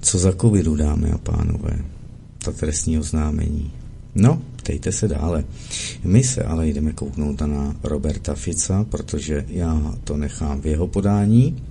Co 0.00 0.18
za 0.18 0.32
covidu, 0.32 0.76
dámy 0.76 1.10
a 1.10 1.18
pánové? 1.18 1.78
Ta 2.38 2.52
trestní 2.52 2.98
oznámení. 2.98 3.72
No, 4.14 4.42
ptejte 4.56 4.92
se 4.92 5.08
dále. 5.08 5.44
My 6.04 6.24
se 6.24 6.42
ale 6.42 6.68
jdeme 6.68 6.92
kouknout 6.92 7.40
na 7.40 7.76
Roberta 7.82 8.34
Fica, 8.34 8.84
protože 8.84 9.44
já 9.48 9.94
to 10.04 10.16
nechám 10.16 10.60
v 10.60 10.66
jeho 10.66 10.86
podání, 10.86 11.62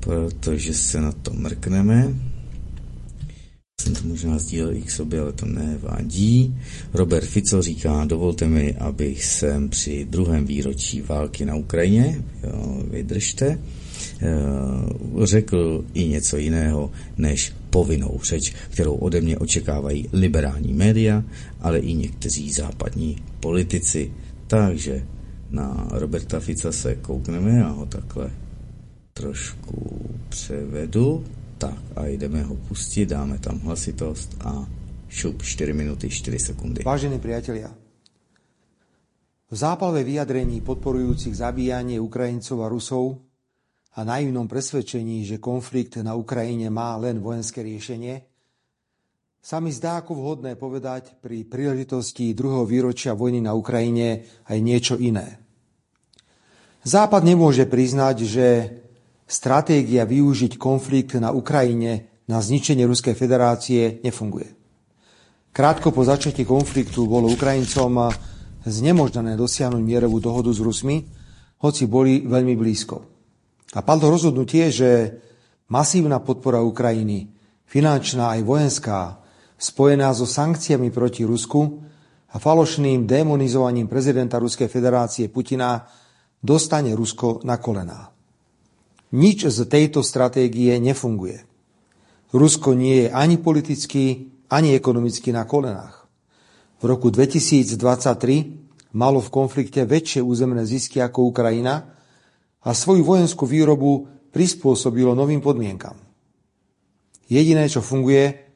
protože 0.00 0.74
se 0.74 1.00
na 1.00 1.12
to 1.12 1.32
mrkneme 1.32 2.14
jsem 3.82 3.94
to 3.94 4.08
možná 4.08 4.38
sdílel 4.38 4.76
i 4.76 4.82
k 4.82 4.90
sobě, 4.90 5.20
ale 5.20 5.32
to 5.32 5.46
nevadí. 5.46 6.56
Robert 6.94 7.24
Fico 7.26 7.62
říká, 7.62 8.04
dovolte 8.04 8.48
mi, 8.48 8.74
abych 8.74 9.24
sem 9.24 9.68
při 9.68 10.06
druhém 10.10 10.46
výročí 10.46 11.00
války 11.00 11.44
na 11.44 11.54
Ukrajině, 11.54 12.22
jo, 12.42 12.82
vydržte, 12.90 13.58
eh, 14.22 14.28
řekl 15.26 15.84
i 15.94 16.08
něco 16.08 16.36
jiného 16.36 16.90
než 17.18 17.52
povinnou 17.70 18.20
řeč, 18.24 18.54
kterou 18.70 18.94
ode 18.94 19.20
mě 19.20 19.38
očekávají 19.38 20.08
liberální 20.12 20.72
média, 20.72 21.24
ale 21.60 21.78
i 21.78 21.94
někteří 21.94 22.52
západní 22.52 23.16
politici. 23.40 24.12
Takže 24.46 25.06
na 25.50 25.88
Roberta 25.90 26.40
Fica 26.40 26.72
se 26.72 26.94
koukneme, 26.94 27.64
a 27.64 27.68
ho 27.68 27.86
takhle 27.86 28.30
trošku 29.12 30.10
převedu. 30.28 31.24
Tak 31.62 31.78
a 31.94 32.06
jdeme 32.06 32.42
ho 32.42 32.54
pustit, 32.54 33.06
dáme 33.06 33.38
tam 33.38 33.58
hlasitost 33.62 34.34
a 34.42 34.66
šup 35.08 35.42
4 35.42 35.72
minuty 35.72 36.10
4 36.10 36.38
sekundy. 36.38 36.82
Vážení 36.82 37.22
priatelia, 37.22 37.70
v 39.46 39.54
zápalve 39.54 40.02
vyjadrení 40.02 40.58
podporujúcich 40.58 41.38
zabíjanie 41.38 42.02
Ukrajincov 42.02 42.66
a 42.66 42.72
Rusov 42.72 43.22
a 43.94 44.02
naivnom 44.02 44.50
presvedčení, 44.50 45.22
že 45.22 45.38
konflikt 45.38 46.02
na 46.02 46.18
Ukrajine 46.18 46.66
má 46.66 46.98
len 46.98 47.22
vojenské 47.22 47.62
riešenie, 47.62 48.26
sa 49.38 49.62
mi 49.62 49.70
zdá 49.70 50.02
ako 50.02 50.18
vhodné 50.18 50.58
povedať 50.58 51.14
pri 51.22 51.46
príležitosti 51.46 52.34
druhého 52.34 52.66
výročia 52.66 53.14
vojny 53.14 53.38
na 53.38 53.54
Ukrajine 53.54 54.26
aj 54.50 54.58
niečo 54.58 54.98
iné. 54.98 55.38
Západ 56.82 57.22
nemôže 57.22 57.70
priznať, 57.70 58.16
že 58.26 58.46
stratégia 59.26 60.04
využiť 60.04 60.58
konflikt 60.60 61.16
na 61.16 61.32
Ukrajine 61.32 62.24
na 62.28 62.38
zničenie 62.38 62.86
Ruskej 62.86 63.18
federácie 63.18 64.00
nefunguje. 64.04 64.54
Krátko 65.52 65.92
po 65.92 66.00
začatí 66.00 66.48
konfliktu 66.48 67.04
bolo 67.04 67.28
Ukrajincom 67.28 68.08
znemožnené 68.64 69.36
dosiahnuť 69.36 69.82
mierovú 69.82 70.22
dohodu 70.22 70.48
s 70.48 70.60
Rusmi, 70.62 71.04
hoci 71.60 71.84
boli 71.90 72.24
veľmi 72.24 72.54
blízko. 72.56 72.96
A 73.76 73.80
padlo 73.84 74.12
rozhodnutie, 74.12 74.68
že 74.72 74.90
masívna 75.68 76.20
podpora 76.20 76.60
Ukrajiny, 76.60 77.32
finančná 77.64 78.36
aj 78.36 78.40
vojenská, 78.44 79.00
spojená 79.56 80.12
so 80.12 80.28
sankciami 80.28 80.92
proti 80.92 81.24
Rusku 81.24 81.80
a 82.32 82.36
falošným 82.36 83.08
demonizovaním 83.08 83.88
prezidenta 83.88 84.36
Ruskej 84.36 84.68
federácie 84.68 85.32
Putina 85.32 85.84
dostane 86.40 86.92
Rusko 86.92 87.40
na 87.44 87.56
kolená. 87.56 88.11
Nič 89.12 89.44
z 89.44 89.68
tejto 89.68 90.00
stratégie 90.00 90.72
nefunguje. 90.80 91.44
Rusko 92.32 92.72
nie 92.72 93.04
je 93.04 93.08
ani 93.12 93.36
politicky, 93.36 94.32
ani 94.48 94.72
ekonomicky 94.72 95.36
na 95.36 95.44
kolenách. 95.44 96.08
V 96.80 96.88
roku 96.88 97.12
2023 97.12 98.96
malo 98.96 99.20
v 99.20 99.28
konflikte 99.28 99.84
väčšie 99.84 100.24
územné 100.24 100.64
zisky 100.64 101.04
ako 101.04 101.28
Ukrajina 101.28 101.92
a 102.64 102.72
svoju 102.72 103.04
vojenskú 103.04 103.44
výrobu 103.44 104.08
prispôsobilo 104.32 105.12
novým 105.12 105.44
podmienkam. 105.44 106.00
Jediné, 107.28 107.68
čo 107.68 107.84
funguje, 107.84 108.48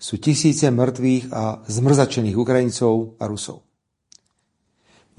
sú 0.00 0.16
tisíce 0.16 0.64
mŕtvych 0.72 1.28
a 1.28 1.60
zmrzačených 1.60 2.36
Ukrajincov 2.40 3.20
a 3.20 3.28
Rusov. 3.28 3.60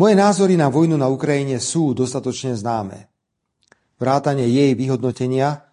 Moje 0.01 0.17
názory 0.17 0.57
na 0.57 0.73
vojnu 0.73 0.97
na 0.97 1.05
Ukrajine 1.05 1.61
sú 1.61 1.93
dostatočne 1.93 2.57
známe 2.57 3.14
vrátane 3.99 4.47
jej 4.47 4.75
vyhodnotenia 4.75 5.63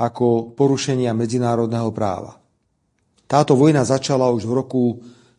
ako 0.00 0.56
porušenia 0.56 1.12
medzinárodného 1.12 1.92
práva. 1.92 2.40
Táto 3.30 3.54
vojna 3.54 3.86
začala 3.86 4.32
už 4.32 4.48
v 4.48 4.52
roku 4.56 4.82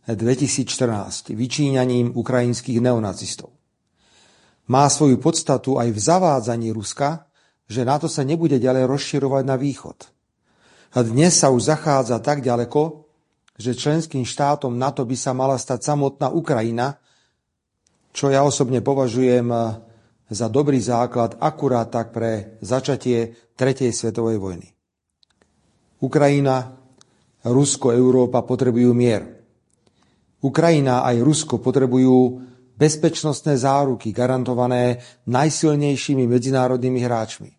2014 0.08 1.36
vyčíňaním 1.36 2.16
ukrajinských 2.16 2.80
neonacistov. 2.80 3.52
Má 4.72 4.88
svoju 4.88 5.20
podstatu 5.20 5.76
aj 5.82 5.92
v 5.92 6.00
zavádzaní 6.00 6.70
Ruska, 6.72 7.28
že 7.68 7.84
NATO 7.84 8.08
sa 8.08 8.24
nebude 8.24 8.56
ďalej 8.60 8.88
rozširovať 8.88 9.44
na 9.44 9.56
východ. 9.60 9.98
A 10.96 11.04
dnes 11.04 11.36
sa 11.40 11.52
už 11.52 11.72
zachádza 11.72 12.20
tak 12.20 12.44
ďaleko, 12.44 13.08
že 13.56 13.78
členským 13.78 14.24
štátom 14.24 14.76
NATO 14.76 15.04
by 15.04 15.16
sa 15.16 15.32
mala 15.32 15.56
stať 15.56 15.84
samotná 15.88 16.32
Ukrajina, 16.32 17.00
čo 18.12 18.28
ja 18.28 18.44
osobne 18.44 18.84
považujem 18.84 19.48
za 20.32 20.48
dobrý 20.48 20.80
základ 20.80 21.36
akurát 21.44 21.92
tak 21.92 22.16
pre 22.16 22.56
začatie 22.64 23.36
Tretej 23.52 23.92
svetovej 23.92 24.40
vojny. 24.40 24.68
Ukrajina, 26.02 26.72
Rusko, 27.44 27.92
Európa 27.92 28.42
potrebujú 28.48 28.96
mier. 28.96 29.28
Ukrajina 30.42 31.04
aj 31.06 31.22
Rusko 31.22 31.60
potrebujú 31.60 32.42
bezpečnostné 32.80 33.60
záruky 33.60 34.10
garantované 34.10 35.04
najsilnejšími 35.30 36.26
medzinárodnými 36.26 37.00
hráčmi. 37.06 37.52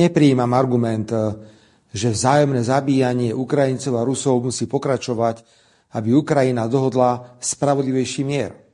Nepríjmam 0.00 0.48
argument, 0.56 1.12
že 1.92 2.08
vzájomné 2.14 2.64
zabíjanie 2.64 3.36
Ukrajincov 3.36 4.00
a 4.00 4.06
Rusov 4.06 4.48
musí 4.48 4.64
pokračovať, 4.64 5.44
aby 5.98 6.14
Ukrajina 6.16 6.70
dohodla 6.70 7.36
spravodlivejší 7.42 8.22
mier– 8.24 8.54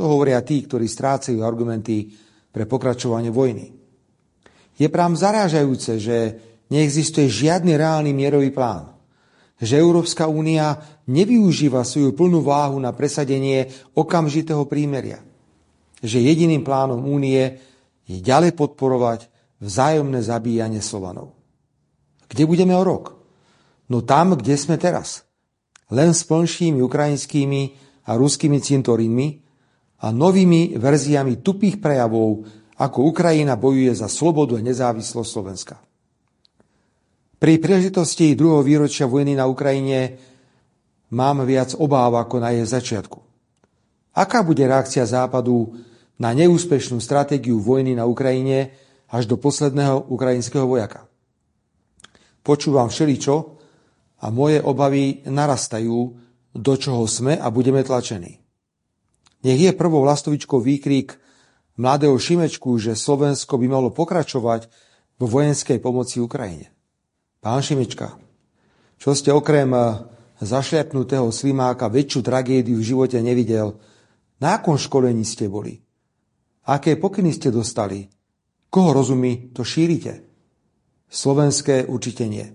to 0.00 0.08
hovoria 0.08 0.40
tí, 0.40 0.64
ktorí 0.64 0.88
strácajú 0.88 1.44
argumenty 1.44 2.08
pre 2.48 2.64
pokračovanie 2.64 3.28
vojny. 3.28 3.68
Je 4.80 4.88
prám 4.88 5.12
zarážajúce, 5.12 6.00
že 6.00 6.16
neexistuje 6.72 7.28
žiadny 7.28 7.76
reálny 7.76 8.16
mierový 8.16 8.48
plán. 8.48 8.96
Že 9.60 9.76
Európska 9.76 10.24
únia 10.24 10.80
nevyužíva 11.04 11.84
svoju 11.84 12.16
plnú 12.16 12.40
váhu 12.40 12.80
na 12.80 12.96
presadenie 12.96 13.68
okamžitého 13.92 14.64
prímeria. 14.64 15.20
Že 16.00 16.32
jediným 16.32 16.64
plánom 16.64 17.04
únie 17.04 17.60
je 18.08 18.24
ďalej 18.24 18.56
podporovať 18.56 19.28
vzájomné 19.60 20.24
zabíjanie 20.24 20.80
Slovanov. 20.80 21.36
Kde 22.24 22.48
budeme 22.48 22.72
o 22.72 22.80
rok? 22.80 23.20
No 23.92 24.00
tam, 24.00 24.32
kde 24.32 24.56
sme 24.56 24.80
teraz. 24.80 25.28
Len 25.92 26.16
s 26.16 26.24
plnšími 26.24 26.80
ukrajinskými 26.80 27.62
a 28.08 28.16
ruskými 28.16 28.64
cintorínmi, 28.64 29.49
a 30.00 30.06
novými 30.08 30.80
verziami 30.80 31.44
tupých 31.44 31.76
prejavov, 31.76 32.44
ako 32.80 32.98
Ukrajina 33.12 33.60
bojuje 33.60 33.92
za 33.92 34.08
slobodu 34.08 34.56
a 34.56 34.64
nezávislosť 34.64 35.28
Slovenska. 35.28 35.76
Pri 37.40 37.56
príležitosti 37.60 38.36
druhého 38.36 38.64
výročia 38.64 39.08
vojny 39.08 39.36
na 39.36 39.48
Ukrajine 39.48 40.16
mám 41.12 41.44
viac 41.44 41.76
obáv 41.76 42.16
ako 42.16 42.36
na 42.40 42.52
jej 42.52 42.64
začiatku. 42.64 43.20
Aká 44.16 44.44
bude 44.44 44.64
reakcia 44.64 45.04
Západu 45.04 45.76
na 46.20 46.32
neúspešnú 46.36 47.00
stratégiu 47.00 47.60
vojny 47.60 47.96
na 47.96 48.04
Ukrajine 48.04 48.72
až 49.08 49.28
do 49.28 49.36
posledného 49.40 50.08
ukrajinského 50.12 50.64
vojaka? 50.68 51.08
Počúvam 52.40 52.88
všeličo 52.88 53.36
a 54.20 54.26
moje 54.32 54.60
obavy 54.60 55.24
narastajú, 55.28 55.98
do 56.50 56.74
čoho 56.74 57.04
sme 57.06 57.38
a 57.38 57.46
budeme 57.52 57.84
tlačení. 57.84 58.39
Nech 59.40 59.60
je 59.60 59.72
prvou 59.72 60.04
lastovičkou 60.04 60.60
výkrik 60.60 61.16
mladého 61.80 62.12
Šimečku, 62.18 62.76
že 62.76 62.92
Slovensko 62.92 63.56
by 63.56 63.66
malo 63.68 63.88
pokračovať 63.88 64.68
vo 65.16 65.26
vojenskej 65.28 65.80
pomoci 65.80 66.20
Ukrajine. 66.20 66.68
Pán 67.40 67.64
Šimečka, 67.64 68.20
čo 69.00 69.16
ste 69.16 69.32
okrem 69.32 69.72
eh, 69.72 69.84
zašľapnutého 70.44 71.32
slimáka 71.32 71.88
väčšiu 71.88 72.20
tragédiu 72.20 72.76
v 72.76 72.84
živote 72.84 73.16
nevidel, 73.24 73.80
na 74.40 74.60
akom 74.60 74.76
školení 74.76 75.24
ste 75.24 75.48
boli? 75.48 75.80
Aké 76.68 77.00
pokyny 77.00 77.32
ste 77.32 77.48
dostali? 77.48 78.08
Koho 78.68 78.92
rozumí, 78.92 79.52
to 79.56 79.64
šírite? 79.64 80.24
Slovenské 81.10 81.88
určite 81.88 82.28
nie. 82.28 82.46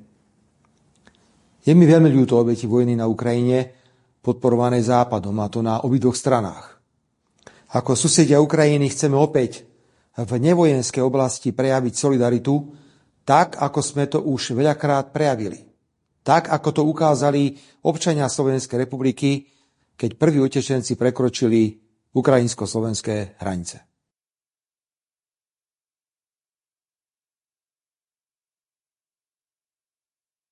Je 1.66 1.74
mi 1.74 1.90
veľmi 1.90 2.14
ľúto 2.14 2.38
obeti 2.38 2.70
vojny 2.70 2.94
na 2.94 3.10
Ukrajine, 3.10 3.74
podporovanej 4.22 4.86
Západom, 4.86 5.34
a 5.42 5.50
to 5.50 5.66
na 5.66 5.82
obidvoch 5.82 6.14
stranách. 6.14 6.75
Ako 7.76 7.92
susedia 8.00 8.40
Ukrajiny 8.40 8.88
chceme 8.88 9.20
opäť 9.20 9.68
v 10.16 10.32
nevojenské 10.40 11.04
oblasti 11.04 11.52
prejaviť 11.52 11.92
solidaritu, 11.92 12.72
tak 13.28 13.60
ako 13.60 13.80
sme 13.84 14.08
to 14.08 14.24
už 14.24 14.56
veľakrát 14.56 15.12
prejavili. 15.12 15.68
Tak 16.24 16.48
ako 16.56 16.70
to 16.72 16.82
ukázali 16.88 17.60
občania 17.84 18.32
Slovenskej 18.32 18.88
republiky, 18.88 19.52
keď 20.00 20.16
prví 20.16 20.40
utečenci 20.40 20.96
prekročili 20.96 21.76
ukrajinsko-slovenské 22.16 23.44
hranice. 23.44 23.84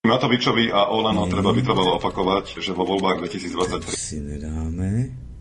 Matovičovi 0.03 0.67
a 0.75 0.91
Olano 0.91 1.23
treba 1.31 1.55
vytrvalo 1.55 1.95
opakovať, 1.95 2.59
že 2.59 2.75
vo 2.75 2.83
voľbách 2.83 3.23
2023... 3.23 3.95
Si 3.95 4.19
nedáme 4.19 5.31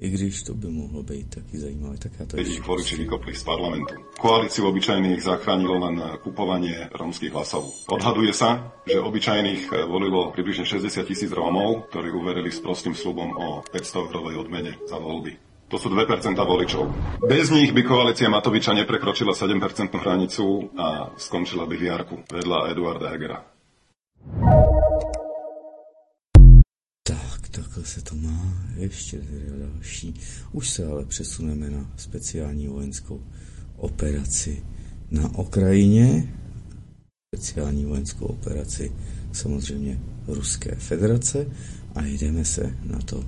i 0.00 0.08
když 0.10 0.42
to 0.42 0.54
by 0.54 0.68
mohlo 0.70 1.02
být 1.02 1.34
taky 1.34 1.58
zajímavé, 1.58 1.96
tak 1.98 2.12
já 2.20 2.26
to 2.26 2.38
ich 2.38 2.66
voliči 2.66 2.96
vykopli 2.96 3.34
z 3.34 3.44
parlamentu. 3.44 3.94
Koalíciu 4.20 4.66
obyčajných 4.68 5.22
zachránilo 5.22 5.78
len 5.78 6.02
kupovanie 6.22 6.88
rómskych 6.94 7.32
hlasov. 7.32 7.70
Odhaduje 7.88 8.32
sa, 8.32 8.74
že 8.86 9.00
obyčajných 9.00 9.70
volilo 9.86 10.30
približne 10.34 10.64
60 10.66 11.06
tisíc 11.06 11.30
Rómov, 11.32 11.88
ktorí 11.94 12.10
uverili 12.10 12.50
s 12.50 12.60
prostým 12.60 12.94
slubom 12.94 13.30
o 13.38 13.62
500 13.70 14.10
eurovej 14.10 14.36
odmene 14.36 14.72
za 14.86 14.98
voľby. 14.98 15.38
To 15.72 15.80
sú 15.80 15.88
2% 15.88 16.36
voličov. 16.36 16.84
Bez 17.24 17.50
nich 17.50 17.72
by 17.72 17.82
koalícia 17.82 18.28
Matoviča 18.28 18.76
neprekročila 18.76 19.32
7% 19.32 19.90
hranicu 19.94 20.70
a 20.76 21.10
skončila 21.16 21.64
by 21.66 21.74
v 21.74 21.84
Jarku 21.88 22.16
vedľa 22.28 22.58
Eduarda 22.70 23.08
Hegera. 23.10 23.38
Tak, 27.54 27.64
takhle 27.64 27.84
se 27.84 28.02
to 28.02 28.14
má. 28.14 28.64
Ještě 28.76 29.20
další. 29.58 30.14
Už 30.52 30.70
se 30.70 30.86
ale 30.86 31.04
přesuneme 31.04 31.70
na 31.70 31.90
speciální 31.96 32.68
vojenskou 32.68 33.22
operaci 33.76 34.62
na 35.10 35.38
Ukrajině. 35.38 36.34
Speciální 37.36 37.84
vojenskou 37.84 38.26
operaci 38.26 38.92
samozřejmě 39.32 40.00
Ruské 40.26 40.74
federace 40.74 41.46
a 41.94 42.02
jdeme 42.06 42.44
se 42.44 42.76
na 42.84 42.98
to 42.98 43.24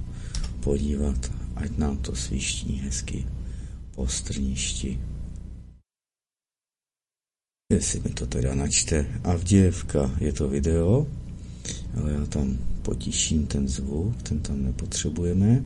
podívat, 0.60 1.32
ať 1.56 1.76
nám 1.76 1.98
to 1.98 2.16
sviští 2.16 2.72
hezky 2.74 3.26
po 3.94 4.08
strništi. 4.08 5.00
Jestli 7.72 8.00
mi 8.00 8.10
to 8.10 8.26
teda 8.26 8.54
načte. 8.54 9.20
Avdějevka 9.24 10.10
je 10.20 10.32
to 10.32 10.48
video, 10.48 11.06
ale 11.96 12.12
já 12.12 12.26
tam 12.26 12.58
potiším 12.82 13.46
ten 13.46 13.68
zvuk, 13.68 14.22
ten 14.22 14.38
tam 14.38 14.62
nepotřebujeme. 14.62 15.64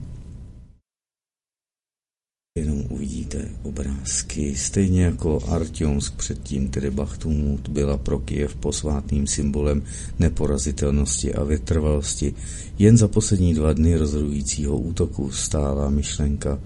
Jenom 2.58 2.84
uvidíte 2.88 3.48
obrázky. 3.62 4.56
Stejně 4.56 5.04
jako 5.04 5.40
Artyomsk 5.48 6.14
předtím, 6.14 6.68
tedy 6.68 6.90
Bachtumut, 6.90 7.68
byla 7.68 7.96
pro 7.96 8.18
Kiev 8.18 8.54
posvátným 8.54 9.26
symbolem 9.26 9.82
neporazitelnosti 10.18 11.34
a 11.34 11.44
vytrvalosti. 11.44 12.34
Jen 12.78 12.96
za 12.96 13.08
poslední 13.08 13.54
dva 13.54 13.72
dny 13.72 13.96
rozhodujícího 13.96 14.78
útoku 14.78 15.30
stála 15.30 15.90
myšlenka 15.90 16.58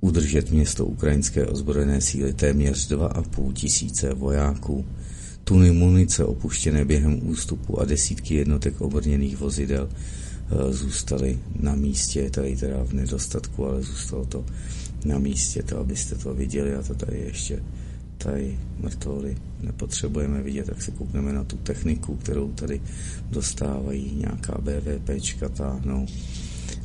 udržet 0.00 0.50
město 0.50 0.86
ukrajinské 0.86 1.46
ozbrojené 1.46 2.00
síly 2.00 2.32
téměř 2.32 2.90
2,5 2.90 3.52
tisíce 3.52 4.14
vojáků. 4.14 4.84
Tuny 5.48 5.72
munice 5.72 6.24
opuštěné 6.24 6.84
během 6.84 7.28
ústupu 7.28 7.80
a 7.80 7.84
desítky 7.84 8.34
jednotek 8.34 8.80
obrněných 8.80 9.36
vozidel 9.36 9.88
eh, 9.88 10.72
zůstaly 10.72 11.38
na 11.60 11.74
místě, 11.74 12.30
tady 12.30 12.56
teda 12.56 12.84
v 12.84 12.92
nedostatku, 12.92 13.66
ale 13.66 13.82
zůstalo 13.82 14.24
to 14.24 14.44
na 15.04 15.18
místě, 15.18 15.62
to 15.62 15.78
abyste 15.78 16.14
to 16.14 16.34
viděli. 16.34 16.74
A 16.74 16.82
to 16.82 16.94
tady 16.94 17.18
ještě 17.18 17.62
tady 18.18 18.58
mrtvoly 18.78 19.36
nepotřebujeme 19.60 20.42
vidět, 20.42 20.66
tak 20.66 20.82
se 20.82 20.90
koukneme 20.90 21.32
na 21.32 21.44
tu 21.44 21.56
techniku, 21.56 22.16
kterou 22.16 22.52
tady 22.52 22.80
dostávají, 23.30 24.16
nějaká 24.16 24.58
BVPčka 24.60 25.48
táhnou 25.48 26.06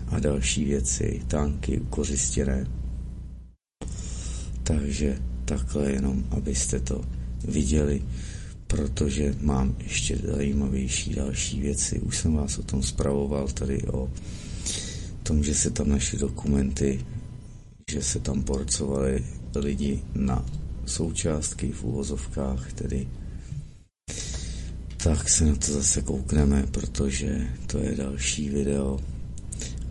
a 0.07 0.19
další 0.19 0.65
věci, 0.65 1.21
tanky 1.27 1.79
ukořistěné. 1.79 2.67
Takže 4.63 5.17
takhle 5.45 5.91
jenom, 5.91 6.23
abyste 6.31 6.79
to 6.79 7.01
viděli 7.47 8.01
protože 8.71 9.35
mám 9.41 9.75
ještě 9.83 10.17
zajímavější 10.17 11.13
další 11.15 11.61
věci. 11.61 11.99
Už 11.99 12.17
jsem 12.17 12.33
vás 12.33 12.57
o 12.57 12.63
tom 12.63 12.83
zpravoval 12.83 13.47
tady 13.47 13.83
o 13.83 14.09
tom, 15.23 15.43
že 15.43 15.55
se 15.55 15.69
tam 15.69 15.89
našly 15.89 16.19
dokumenty, 16.19 17.05
že 17.91 18.01
se 18.01 18.19
tam 18.19 18.43
porcovali 18.43 19.25
lidi 19.55 20.01
na 20.15 20.45
součástky 20.85 21.71
v 21.71 21.83
úvozovkách, 21.83 22.73
tedy 22.73 23.07
tak 25.03 25.29
se 25.29 25.45
na 25.45 25.55
to 25.55 25.73
zase 25.73 26.01
koukneme, 26.01 26.63
protože 26.71 27.47
to 27.67 27.77
je 27.77 27.95
další 27.95 28.49
video 28.49 28.99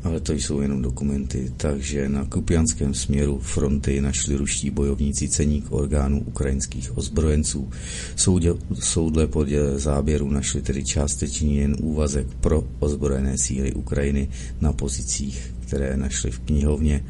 ale 0.04 0.20
to 0.20 0.32
jsou 0.32 0.60
jenom 0.60 0.82
dokumenty, 0.82 1.52
takže 1.56 2.08
na 2.08 2.24
kupianském 2.24 2.94
směru 2.94 3.38
fronty 3.38 4.00
našli 4.00 4.36
ruští 4.36 4.70
bojovníci 4.70 5.28
ceník 5.28 5.66
orgánů 5.70 6.22
ukrajinských 6.26 6.98
ozbrojenců. 6.98 7.70
Soudě, 8.16 8.54
soudle 8.74 9.26
podle 9.26 9.78
záběru 9.78 10.30
našli 10.30 10.62
tedy 10.62 10.84
částečný 10.84 11.56
jen 11.56 11.76
úvazek 11.80 12.26
pro 12.40 12.64
ozbrojené 12.78 13.38
síly 13.38 13.72
Ukrajiny 13.72 14.28
na 14.60 14.72
pozicích, 14.72 15.54
které 15.60 15.96
našli 15.96 16.30
v 16.30 16.38
knihovně. 16.38 17.04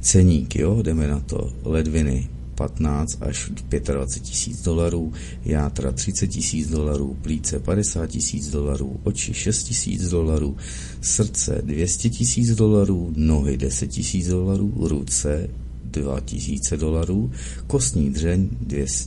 Ceník, 0.00 0.56
jo, 0.56 0.82
jdeme 0.82 1.08
na 1.08 1.20
to. 1.20 1.52
Ledviny, 1.64 2.28
15 2.54 3.18
až 3.20 3.50
25 3.50 4.22
tisíc 4.22 4.62
dolarů, 4.62 5.12
játra 5.44 5.92
30 5.92 6.26
tisíc 6.26 6.70
dolarů, 6.70 7.16
plíce 7.22 7.58
50 7.58 8.06
tisíc 8.06 8.50
dolarů, 8.50 9.00
oči 9.04 9.34
6 9.34 9.62
tisíc 9.62 10.08
dolarů, 10.08 10.56
srdce 11.00 11.62
200 11.64 12.10
tisíc 12.10 12.54
dolarů, 12.54 13.12
nohy 13.16 13.56
10 13.56 13.86
tisíc 13.86 14.28
dolarů, 14.28 14.72
ruce 14.76 15.48
2000 15.84 16.76
dolarů, 16.76 17.32
kostní 17.66 18.10
dřeň 18.10 18.48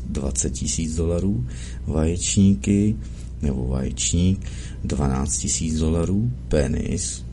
20 0.10 0.50
tisíc 0.54 0.96
dolarů, 0.96 1.48
vaječníky 1.86 2.96
nebo 3.42 3.68
vaječník 3.68 4.46
12 4.84 5.38
tisíc 5.38 5.80
dolarů, 5.80 6.32
penis 6.48 7.27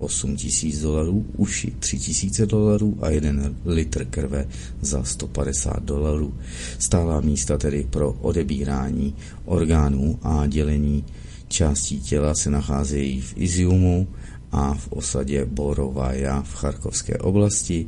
8 0.00 0.36
tisíc 0.36 0.80
dolarů, 0.80 1.26
uši 1.36 1.72
3 1.78 1.98
tisíce 1.98 2.46
dolarů 2.46 2.98
a 3.00 3.10
1 3.10 3.32
litr 3.64 4.04
krve 4.04 4.48
za 4.80 5.04
150 5.04 5.82
dolarů. 5.82 6.34
Stálá 6.78 7.20
místa 7.20 7.58
tedy 7.58 7.86
pro 7.90 8.12
odebírání 8.12 9.14
orgánů 9.44 10.18
a 10.22 10.46
dělení 10.46 11.04
částí 11.48 12.00
těla 12.00 12.34
se 12.34 12.50
nacházejí 12.50 13.20
v 13.20 13.32
Iziumu 13.36 14.08
a 14.52 14.74
v 14.74 14.92
osadě 14.92 15.44
Borovaja 15.44 16.42
v 16.42 16.54
Charkovské 16.54 17.18
oblasti 17.18 17.86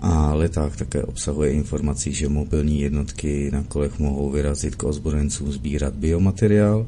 a 0.00 0.34
leták 0.34 0.76
také 0.76 1.02
obsahuje 1.02 1.50
informaci, 1.52 2.12
že 2.12 2.28
mobilní 2.28 2.80
jednotky 2.80 3.50
na 3.52 3.62
kolech 3.62 3.98
mohou 3.98 4.30
vyrazit 4.30 4.74
k 4.74 4.82
ozbrojencům 4.82 5.52
sbírat 5.52 5.94
biomateriál 5.94 6.86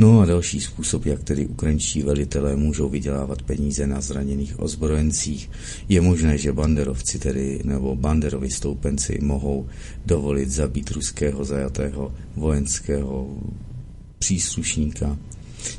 No 0.00 0.20
a 0.20 0.26
další 0.26 0.60
způsob, 0.60 1.06
jak 1.06 1.24
tedy 1.24 1.46
ukrajinští 1.46 2.02
velitelé 2.02 2.56
můžou 2.56 2.88
vydělávat 2.88 3.42
peníze 3.42 3.86
na 3.86 4.00
zraněných 4.00 4.60
ozbrojencích. 4.60 5.50
Je 5.88 6.00
možné, 6.00 6.38
že 6.38 6.52
banderovci 6.52 7.18
tedy 7.18 7.60
nebo 7.64 7.96
banderovi 7.96 8.50
stoupenci 8.50 9.18
mohou 9.22 9.68
dovolit 10.06 10.50
zabít 10.50 10.90
ruského 10.90 11.44
zajatého 11.44 12.12
vojenského 12.36 13.38
příslušníka 14.18 15.18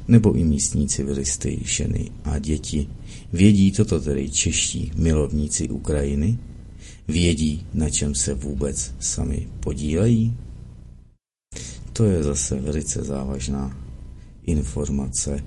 nebo 0.08 0.34
i 0.34 0.44
místní 0.44 0.88
civilisty, 0.88 1.60
ženy 1.64 2.12
a 2.24 2.40
děti. 2.40 2.88
Vědí 3.34 3.72
toto 3.72 4.02
tedy 4.02 4.30
čeští 4.30 4.92
milovníci 4.96 5.70
Ukrajiny? 5.70 6.38
Vědí, 7.08 7.66
na 7.74 7.90
čem 7.90 8.16
se 8.16 8.34
vůbec 8.34 8.94
sami 9.00 9.48
podílejí? 9.60 10.34
To 11.94 12.06
je 12.06 12.24
zase 12.24 12.56
velice 12.56 13.04
závažná 13.04 13.81
informace, 14.45 15.43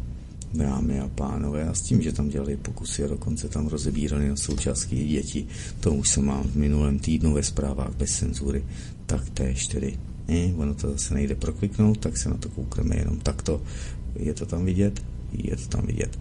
dámy 0.54 1.00
a 1.00 1.08
pánové, 1.08 1.68
a 1.68 1.74
s 1.74 1.82
tím, 1.82 2.02
že 2.02 2.12
tam 2.12 2.28
dělali 2.28 2.56
pokusy 2.56 3.04
a 3.04 3.08
dokonce 3.08 3.48
tam 3.48 3.66
rozebírali 3.66 4.28
na 4.28 4.36
součástky 4.36 5.04
děti, 5.04 5.46
to 5.80 5.94
už 5.94 6.08
se 6.08 6.20
mám 6.20 6.42
v 6.42 6.56
minulém 6.56 6.98
týdnu 6.98 7.32
ve 7.32 7.42
zprávách 7.42 7.96
bez 7.96 8.18
cenzury, 8.18 8.64
tak 9.06 9.30
též 9.30 9.66
tedy. 9.66 9.98
Ne, 10.28 10.54
ono 10.56 10.74
to 10.74 10.90
zase 10.90 11.14
nejde 11.14 11.34
prokliknout, 11.34 11.98
tak 11.98 12.16
se 12.16 12.28
na 12.28 12.36
to 12.36 12.48
koukneme 12.48 12.96
jenom 12.96 13.18
takto. 13.20 13.62
Je 14.16 14.34
to 14.34 14.46
tam 14.46 14.64
vidět? 14.64 15.02
Je 15.32 15.56
to 15.56 15.68
tam 15.68 15.86
vidět 15.86 16.18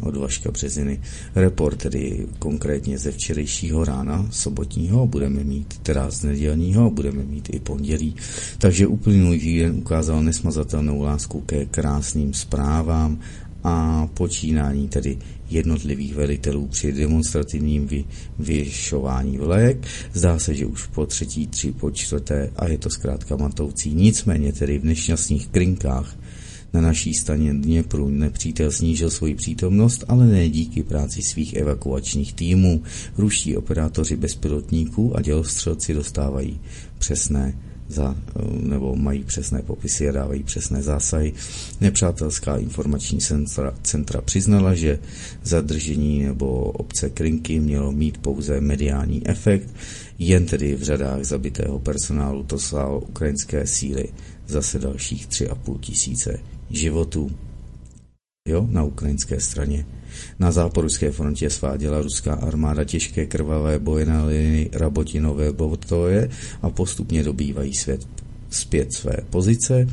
od 0.00 0.16
Vaška 0.16 0.50
Březiny. 0.50 1.00
Report 1.34 1.78
tedy 1.78 2.26
konkrétně 2.38 2.98
ze 2.98 3.12
včerejšího 3.12 3.84
rána, 3.84 4.28
sobotního, 4.30 5.06
budeme 5.06 5.44
mít 5.44 5.78
teda 5.82 6.10
z 6.10 6.22
nedělního, 6.22 6.90
budeme 6.90 7.24
mít 7.24 7.48
i 7.52 7.60
pondělí. 7.60 8.14
Takže 8.58 8.86
uplynulý 8.86 9.40
týden 9.40 9.74
ukázal 9.76 10.22
nesmazatelnou 10.22 11.02
lásku 11.02 11.40
ke 11.40 11.66
krásným 11.66 12.34
zprávám 12.34 13.18
a 13.64 14.06
počínání 14.14 14.88
tedy 14.88 15.18
jednotlivých 15.50 16.14
velitelů 16.14 16.66
při 16.66 16.92
demonstrativním 16.92 17.86
vy, 17.86 18.04
vyšování 18.38 19.38
vlajek. 19.38 19.86
Zdá 20.12 20.38
se, 20.38 20.54
že 20.54 20.66
už 20.66 20.86
po 20.86 21.06
třetí, 21.06 21.46
tři, 21.46 21.72
po 21.72 21.90
čtvrté 21.90 22.50
a 22.56 22.68
je 22.68 22.78
to 22.78 22.90
zkrátka 22.90 23.36
matoucí. 23.36 23.94
Nicméně 23.94 24.52
tedy 24.52 24.78
v 24.78 24.84
nešťastných 24.84 25.48
krinkách 25.48 26.16
na 26.72 26.80
naší 26.80 27.14
staně 27.14 27.54
Dněpru 27.54 28.08
nepřítel 28.08 28.70
snížil 28.72 29.10
svoji 29.10 29.34
přítomnost, 29.34 30.04
ale 30.08 30.26
ne 30.26 30.48
díky 30.48 30.82
práci 30.82 31.22
svých 31.22 31.54
evakuačních 31.54 32.32
týmů. 32.32 32.82
Ruští 33.18 33.56
operátoři 33.56 34.16
bezpilotníků 34.16 35.16
a 35.16 35.22
dělostřelci 35.22 35.94
dostávají 35.94 36.60
přesné 36.98 37.54
za, 37.88 38.16
nebo 38.60 38.96
mají 38.96 39.24
přesné 39.24 39.62
popisy 39.62 40.08
a 40.08 40.12
dávají 40.12 40.42
přesné 40.42 40.82
zásahy. 40.82 41.32
Nepřátelská 41.80 42.56
informační 42.56 43.18
centra, 43.18 43.74
centra 43.82 44.20
přiznala, 44.20 44.74
že 44.74 44.98
zadržení 45.42 46.22
nebo 46.22 46.60
obce 46.62 47.10
Krinky 47.10 47.60
mělo 47.60 47.92
mít 47.92 48.18
pouze 48.18 48.60
mediální 48.60 49.28
efekt, 49.28 49.74
jen 50.18 50.46
tedy 50.46 50.74
v 50.74 50.82
řadách 50.82 51.24
zabitého 51.24 51.78
personálu 51.78 52.42
to 52.42 52.58
stálo 52.58 53.00
ukrajinské 53.00 53.66
síly 53.66 54.04
zase 54.46 54.78
dalších 54.78 55.28
3,5 55.28 55.80
tisíce 55.80 56.38
životů. 56.70 57.30
Jo, 58.48 58.66
na 58.70 58.84
ukrajinské 58.84 59.40
straně. 59.40 59.86
Na 60.38 60.52
záporuské 60.52 61.10
frontě 61.10 61.50
sváděla 61.50 62.02
ruská 62.02 62.34
armáda 62.34 62.84
těžké 62.84 63.26
krvavé 63.26 63.78
boje 63.78 64.06
na 64.06 64.24
linii 64.24 64.70
Rabotinové 64.72 65.52
Botoje 65.52 66.28
a 66.62 66.70
postupně 66.70 67.22
dobývají 67.22 67.74
svět 67.74 68.06
zpět 68.50 68.92
své 68.92 69.16
pozice 69.30 69.86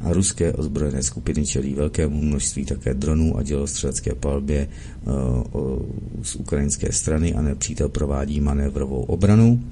a 0.00 0.12
ruské 0.12 0.52
ozbrojené 0.52 1.02
skupiny 1.02 1.46
čelí 1.46 1.74
velkému 1.74 2.22
množství 2.22 2.64
také 2.64 2.94
dronů 2.94 3.36
a 3.36 3.42
dělostřelecké 3.42 4.14
palbě 4.14 4.68
uh, 5.06 5.82
z 6.22 6.36
ukrajinské 6.36 6.92
strany 6.92 7.34
a 7.34 7.42
nepřítel 7.42 7.88
provádí 7.88 8.40
manévrovou 8.40 9.02
obranu. 9.02 9.64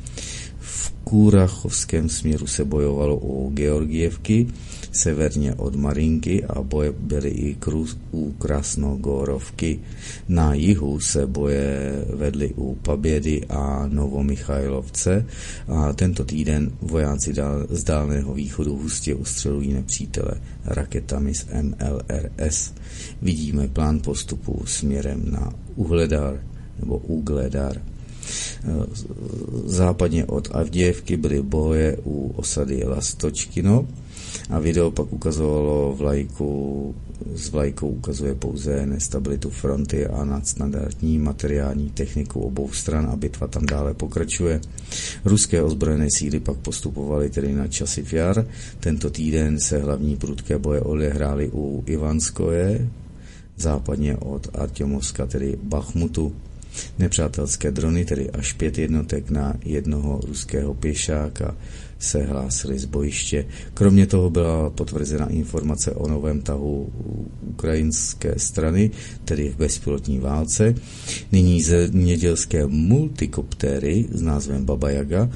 V 0.60 0.92
Kůrachovském 1.04 2.08
směru 2.08 2.46
se 2.46 2.64
bojovalo 2.64 3.16
o 3.16 3.50
Georgievky, 3.50 4.46
severně 4.92 5.54
od 5.54 5.74
Marinky 5.74 6.44
a 6.44 6.62
boje 6.62 6.92
byly 6.92 7.28
i 7.28 7.56
u 8.10 8.32
Krasnogorovky. 8.32 9.80
Na 10.28 10.54
jihu 10.54 11.00
se 11.00 11.26
boje 11.26 11.92
vedly 12.14 12.52
u 12.56 12.74
Pabědy 12.74 13.44
a 13.48 13.86
Novomichajlovce 13.88 15.26
a 15.68 15.92
tento 15.92 16.24
týden 16.24 16.70
vojáci 16.82 17.34
z 17.70 17.84
dálného 17.84 18.34
východu 18.34 18.76
hustě 18.76 19.14
ustřelují 19.14 19.72
nepřítele 19.72 20.32
raketami 20.64 21.34
z 21.34 21.46
MLRS. 21.62 22.72
Vidíme 23.22 23.68
plán 23.68 24.00
postupu 24.00 24.62
směrem 24.66 25.22
na 25.30 25.52
Uhledar 25.76 26.40
nebo 26.80 26.98
Ugledar. 26.98 27.82
Západně 29.64 30.24
od 30.26 30.48
Avdějevky 30.52 31.16
byly 31.16 31.42
boje 31.42 31.96
u 32.04 32.32
osady 32.36 32.84
Lastočkino 32.84 33.88
a 34.50 34.58
video 34.58 34.90
pak 34.90 35.12
ukazovalo 35.12 35.94
vlajku, 35.98 36.94
s 37.34 37.50
vlajkou 37.50 37.88
ukazuje 37.88 38.34
pouze 38.34 38.86
nestabilitu 38.86 39.50
fronty 39.50 40.06
a 40.06 40.24
nadstandardní 40.24 41.18
materiální 41.18 41.90
techniku 41.90 42.40
obou 42.40 42.72
stran 42.72 43.06
a 43.12 43.16
bitva 43.16 43.46
tam 43.46 43.66
dále 43.66 43.94
pokračuje. 43.94 44.60
Ruské 45.24 45.62
ozbrojené 45.62 46.06
síly 46.10 46.40
pak 46.40 46.56
postupovaly 46.56 47.30
tedy 47.30 47.52
na 47.52 47.68
Časiv 47.68 48.12
Jar. 48.12 48.46
Tento 48.80 49.10
týden 49.10 49.60
se 49.60 49.78
hlavní 49.78 50.16
prudké 50.16 50.58
boje 50.58 50.80
odehrály 50.80 51.50
u 51.52 51.84
Ivanskoje, 51.86 52.88
západně 53.56 54.16
od 54.16 54.48
Artyomovska, 54.54 55.26
tedy 55.26 55.58
Bachmutu. 55.62 56.32
Nepřátelské 56.98 57.70
drony, 57.70 58.04
tedy 58.04 58.30
až 58.30 58.52
pět 58.52 58.78
jednotek 58.78 59.30
na 59.30 59.54
jednoho 59.64 60.20
ruského 60.26 60.74
pěšáka, 60.74 61.54
se 62.02 62.22
hlásili 62.22 62.78
z 62.78 62.84
bojiště. 62.84 63.46
Kromě 63.74 64.06
toho 64.06 64.30
byla 64.30 64.70
potvrzena 64.70 65.26
informace 65.28 65.92
o 65.92 66.08
novém 66.08 66.40
tahu 66.40 66.92
ukrajinské 67.42 68.34
strany, 68.38 68.90
tedy 69.24 69.48
v 69.48 69.56
bezpilotní 69.56 70.18
válce. 70.18 70.74
Nyní 71.32 71.62
zemědělské 71.62 72.66
multikoptéry 72.66 74.06
s 74.10 74.22
názvem 74.22 74.64
Baba 74.64 74.90
Yaga, 74.90 75.30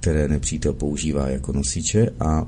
které 0.00 0.28
nepřítel 0.28 0.72
používá 0.72 1.28
jako 1.28 1.52
nosiče 1.52 2.08
a 2.20 2.46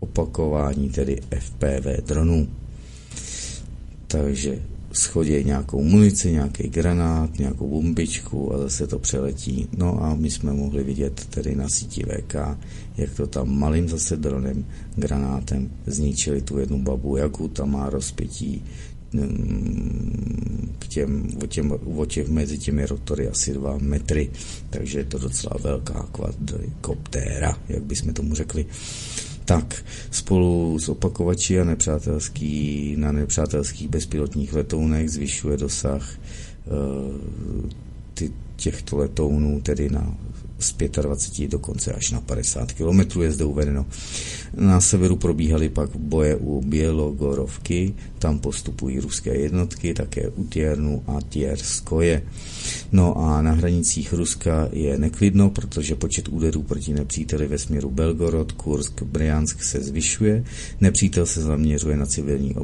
opakování 0.00 0.90
tedy 0.90 1.20
FPV 1.38 2.06
dronů. 2.06 2.48
Takže 4.06 4.58
schodí 4.94 5.44
nějakou 5.44 5.82
munici, 5.82 6.32
nějaký 6.32 6.68
granát, 6.68 7.38
nějakou 7.38 7.68
bombičku 7.68 8.54
a 8.54 8.58
zase 8.58 8.86
to 8.86 8.98
přeletí. 8.98 9.68
No 9.76 10.04
a 10.04 10.14
my 10.14 10.30
jsme 10.30 10.52
mohli 10.52 10.84
vidět 10.84 11.26
tedy 11.30 11.54
na 11.54 11.68
síti 11.68 12.02
VK, 12.02 12.34
jak 12.96 13.10
to 13.16 13.26
tam 13.26 13.58
malým 13.58 13.88
zase 13.88 14.16
dronem, 14.16 14.64
granátem 14.96 15.70
zničili 15.86 16.42
tu 16.42 16.58
jednu 16.58 16.82
babu, 16.82 17.16
jakou 17.16 17.48
tam 17.48 17.72
má 17.72 17.90
rozpětí 17.90 18.62
mm, 19.12 20.74
k 20.78 20.86
těm, 20.86 21.28
o, 21.42 21.46
těm, 21.46 21.72
o 21.96 22.06
těch 22.06 22.28
mezi 22.28 22.58
těmi 22.58 22.86
rotory 22.86 23.28
asi 23.28 23.52
dva 23.52 23.78
metry, 23.78 24.30
takže 24.70 24.98
je 24.98 25.04
to 25.04 25.18
docela 25.18 25.56
velká 25.62 26.08
kvadrikoptéra, 26.12 27.58
jak 27.68 27.82
bychom 27.82 28.12
tomu 28.14 28.34
řekli 28.34 28.66
tak 29.44 29.84
spolu 30.10 30.78
s 30.78 30.88
opakovači 30.88 31.60
a 31.60 31.64
nepřátelský, 31.64 32.94
na 32.98 33.12
nepřátelských 33.12 33.88
bezpilotních 33.88 34.52
letounech 34.54 35.10
zvyšuje 35.10 35.56
dosah 35.56 36.18
uh, 36.66 37.70
ty, 38.14 38.32
těchto 38.56 38.96
letounů 38.96 39.60
tedy 39.60 39.90
na 39.90 40.14
z 40.58 40.74
25 41.02 41.50
dokonce 41.50 41.92
až 41.92 42.10
na 42.10 42.20
50 42.20 42.72
km 42.72 43.20
je 43.22 43.32
zde 43.32 43.44
uvedeno. 43.44 43.86
Na 44.56 44.80
severu 44.80 45.16
probíhaly 45.16 45.68
pak 45.68 45.96
boje 45.96 46.36
u 46.36 46.60
Bělogorovky, 46.60 47.94
tam 48.18 48.38
postupují 48.38 49.00
ruské 49.00 49.34
jednotky, 49.34 49.94
také 49.94 50.28
u 50.28 50.44
Tiernu 50.44 51.02
a 51.06 51.20
Tierskoje. 51.28 52.22
No 52.92 53.18
a 53.18 53.42
na 53.42 53.52
hranicích 53.52 54.12
Ruska 54.12 54.68
je 54.72 54.98
neklidno, 54.98 55.50
protože 55.50 55.94
počet 55.94 56.28
úderů 56.28 56.62
proti 56.62 56.92
nepříteli 56.92 57.48
ve 57.48 57.58
směru 57.58 57.90
Belgorod, 57.90 58.52
Kursk, 58.52 59.02
Bryansk 59.02 59.62
se 59.62 59.80
zvyšuje. 59.80 60.44
Nepřítel 60.80 61.26
se 61.26 61.42
zaměřuje 61.42 61.96
na 61.96 62.06
civilní 62.06 62.54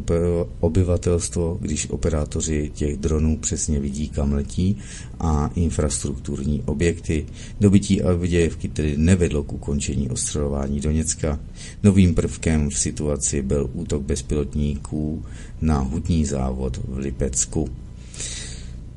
obyvatelstvo, 0.60 1.58
když 1.60 1.90
operátoři 1.90 2.70
těch 2.74 2.96
dronů 2.96 3.36
přesně 3.36 3.80
vidí, 3.80 4.08
kam 4.08 4.32
letí 4.32 4.76
a 5.20 5.50
infrastrukturní 5.54 6.62
objekty. 6.66 7.26
Dobytí 7.60 8.02
Avdějevky 8.02 8.68
tedy 8.68 8.96
nevedlo 8.96 9.42
k 9.42 9.52
ukončení 9.52 10.10
ostřelování 10.10 10.80
Doněcka. 10.80 11.40
Novým 11.82 12.14
prvkem 12.14 12.70
v 12.70 12.78
situaci 12.78 13.42
byl 13.42 13.70
útok 13.72 14.02
bezpilotníků 14.02 15.24
na 15.60 15.78
hutní 15.78 16.24
závod 16.24 16.76
v 16.76 16.98
Lipecku. 16.98 17.68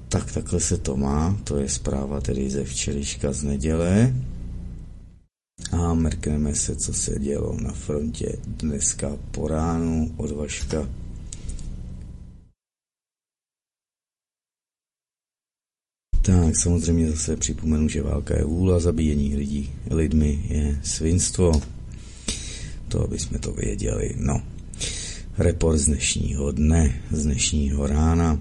Tak 0.09 0.31
takhle 0.31 0.59
se 0.59 0.77
to 0.77 0.97
má, 0.97 1.39
to 1.43 1.57
je 1.57 1.69
zpráva 1.69 2.21
tedy 2.21 2.49
ze 2.49 2.63
včeliška 2.63 3.33
z 3.33 3.43
neděle. 3.43 4.15
A 5.71 5.93
mrkneme 5.93 6.55
se, 6.55 6.75
co 6.75 6.93
se 6.93 7.19
dělo 7.19 7.57
na 7.61 7.71
frontě 7.71 8.35
dneska 8.47 9.17
po 9.31 9.47
ránu 9.47 10.13
od 10.17 10.31
Vaška. 10.31 10.89
Tak 16.21 16.55
samozřejmě 16.55 17.11
zase 17.11 17.37
připomenu, 17.37 17.87
že 17.87 18.01
válka 18.01 18.37
je 18.37 18.43
vůle 18.43 18.75
a 18.75 18.79
zabíjení 18.79 19.35
lidí 19.35 19.71
lidmi 19.89 20.45
je 20.49 20.79
svinstvo. 20.83 21.51
To, 22.93 23.03
aby 23.03 23.19
jsme 23.19 23.39
to 23.39 23.51
věděli. 23.51 24.15
No. 24.17 24.41
Report 25.37 25.77
z 25.77 25.85
dnešního 25.85 26.51
dne, 26.51 27.01
z 27.11 27.23
dnešního 27.23 27.87
rána. 27.87 28.39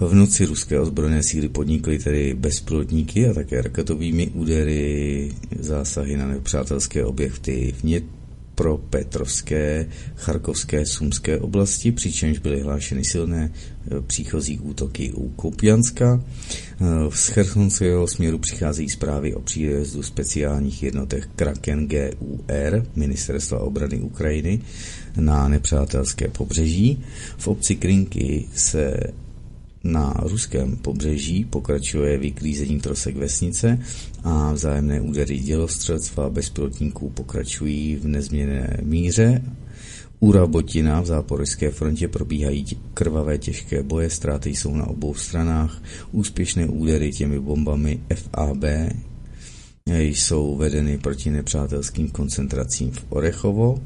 V 0.00 0.14
noci 0.14 0.44
ruské 0.44 0.80
ozbrojené 0.80 1.22
síly 1.22 1.48
podnikly 1.48 1.98
tedy 1.98 2.34
bezpilotníky 2.34 3.28
a 3.28 3.34
také 3.34 3.62
raketovými 3.62 4.30
údery 4.30 5.32
zásahy 5.58 6.16
na 6.16 6.26
nepřátelské 6.26 7.04
objekty 7.04 7.74
v 7.78 7.82
pro 8.60 8.78
Petrovské, 8.78 9.86
Charkovské, 10.16 10.86
Sumské 10.86 11.38
oblasti, 11.38 11.92
přičemž 11.92 12.38
byly 12.38 12.60
hlášeny 12.60 13.04
silné 13.04 13.50
e, 13.50 14.00
příchozí 14.00 14.58
útoky 14.58 15.12
u 15.12 15.28
Kupjanska. 15.28 16.20
E, 16.20 16.86
z 17.10 17.26
Chersonského 17.26 18.08
směru 18.08 18.38
přicházejí 18.38 18.88
zprávy 18.88 19.34
o 19.34 19.40
příjezdu 19.40 20.02
speciálních 20.02 20.82
jednotek 20.82 21.28
Kraken 21.36 21.88
GUR, 21.88 22.86
Ministerstva 22.96 23.60
obrany 23.60 24.00
Ukrajiny, 24.00 24.60
na 25.16 25.48
nepřátelské 25.48 26.28
pobřeží. 26.28 27.04
V 27.38 27.48
obci 27.48 27.76
Krinky 27.76 28.48
se 28.54 28.96
na 29.84 30.14
ruském 30.22 30.76
pobřeží 30.76 31.44
pokračuje 31.44 32.18
vyklízení 32.18 32.80
trosek 32.80 33.16
vesnice 33.16 33.78
a 34.24 34.52
vzájemné 34.52 35.00
údery 35.00 35.38
dělostřelectva 35.38 36.30
bezpilotníků 36.30 37.10
pokračují 37.10 37.96
v 37.96 38.06
nezměné 38.06 38.76
míře. 38.82 39.42
U 40.20 40.32
Rabotina 40.32 41.00
v 41.00 41.06
záporožské 41.06 41.70
frontě 41.70 42.08
probíhají 42.08 42.66
krvavé 42.94 43.38
těžké 43.38 43.82
boje, 43.82 44.10
ztráty 44.10 44.50
jsou 44.50 44.76
na 44.76 44.86
obou 44.86 45.14
stranách, 45.14 45.82
úspěšné 46.12 46.66
údery 46.66 47.12
těmi 47.12 47.40
bombami 47.40 48.00
FAB 48.14 48.64
jsou 49.86 50.56
vedeny 50.56 50.98
proti 50.98 51.30
nepřátelským 51.30 52.10
koncentracím 52.10 52.90
v 52.90 53.04
Orechovo. 53.08 53.78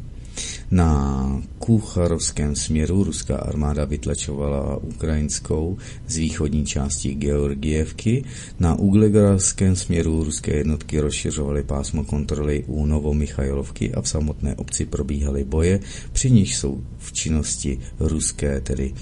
Na 0.74 1.42
Kucharovském 1.58 2.56
směru 2.56 3.04
ruská 3.04 3.36
armáda 3.36 3.84
vytlačovala 3.84 4.76
ukrajinskou 4.76 5.78
z 6.08 6.16
východní 6.16 6.66
části 6.66 7.14
Georgievky. 7.14 8.24
Na 8.60 8.74
Uglegorovském 8.74 9.76
směru 9.76 10.24
ruské 10.24 10.56
jednotky 10.56 11.00
rozšiřovaly 11.00 11.62
pásmo 11.62 12.04
kontroly 12.04 12.64
u 12.66 12.86
Novomichajlovky 12.86 13.94
a 13.94 14.02
v 14.02 14.08
samotné 14.08 14.54
obci 14.54 14.86
probíhaly 14.86 15.44
boje, 15.44 15.80
při 16.12 16.30
nich 16.30 16.56
jsou 16.56 16.84
v 16.98 17.12
činnosti 17.12 17.78
ruské, 18.00 18.60
tedy 18.60 18.94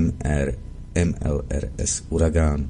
MR, 0.00 0.54
MLRS 1.04 2.02
Uragán. 2.08 2.68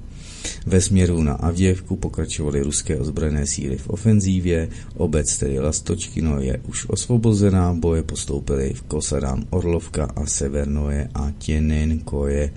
Ve 0.66 0.80
směru 0.80 1.22
na 1.22 1.33
Avděvku 1.33 1.96
pokračovaly 1.96 2.62
ruské 2.62 2.98
ozbrojené 2.98 3.46
síly 3.46 3.76
v 3.76 3.88
ofenzívě, 3.88 4.68
obec 4.96 5.38
tedy 5.38 5.59
Lastočkino 5.59 6.40
je 6.40 6.61
už 6.68 6.87
osvobozená, 6.88 7.74
boje 7.74 8.02
postoupily 8.02 8.72
v 8.74 8.83
Kosadám 8.83 9.44
Orlovka 9.50 10.04
a 10.16 10.26
Severnoje 10.26 11.09
a 11.14 11.33
Těnenkoje. 11.38 12.52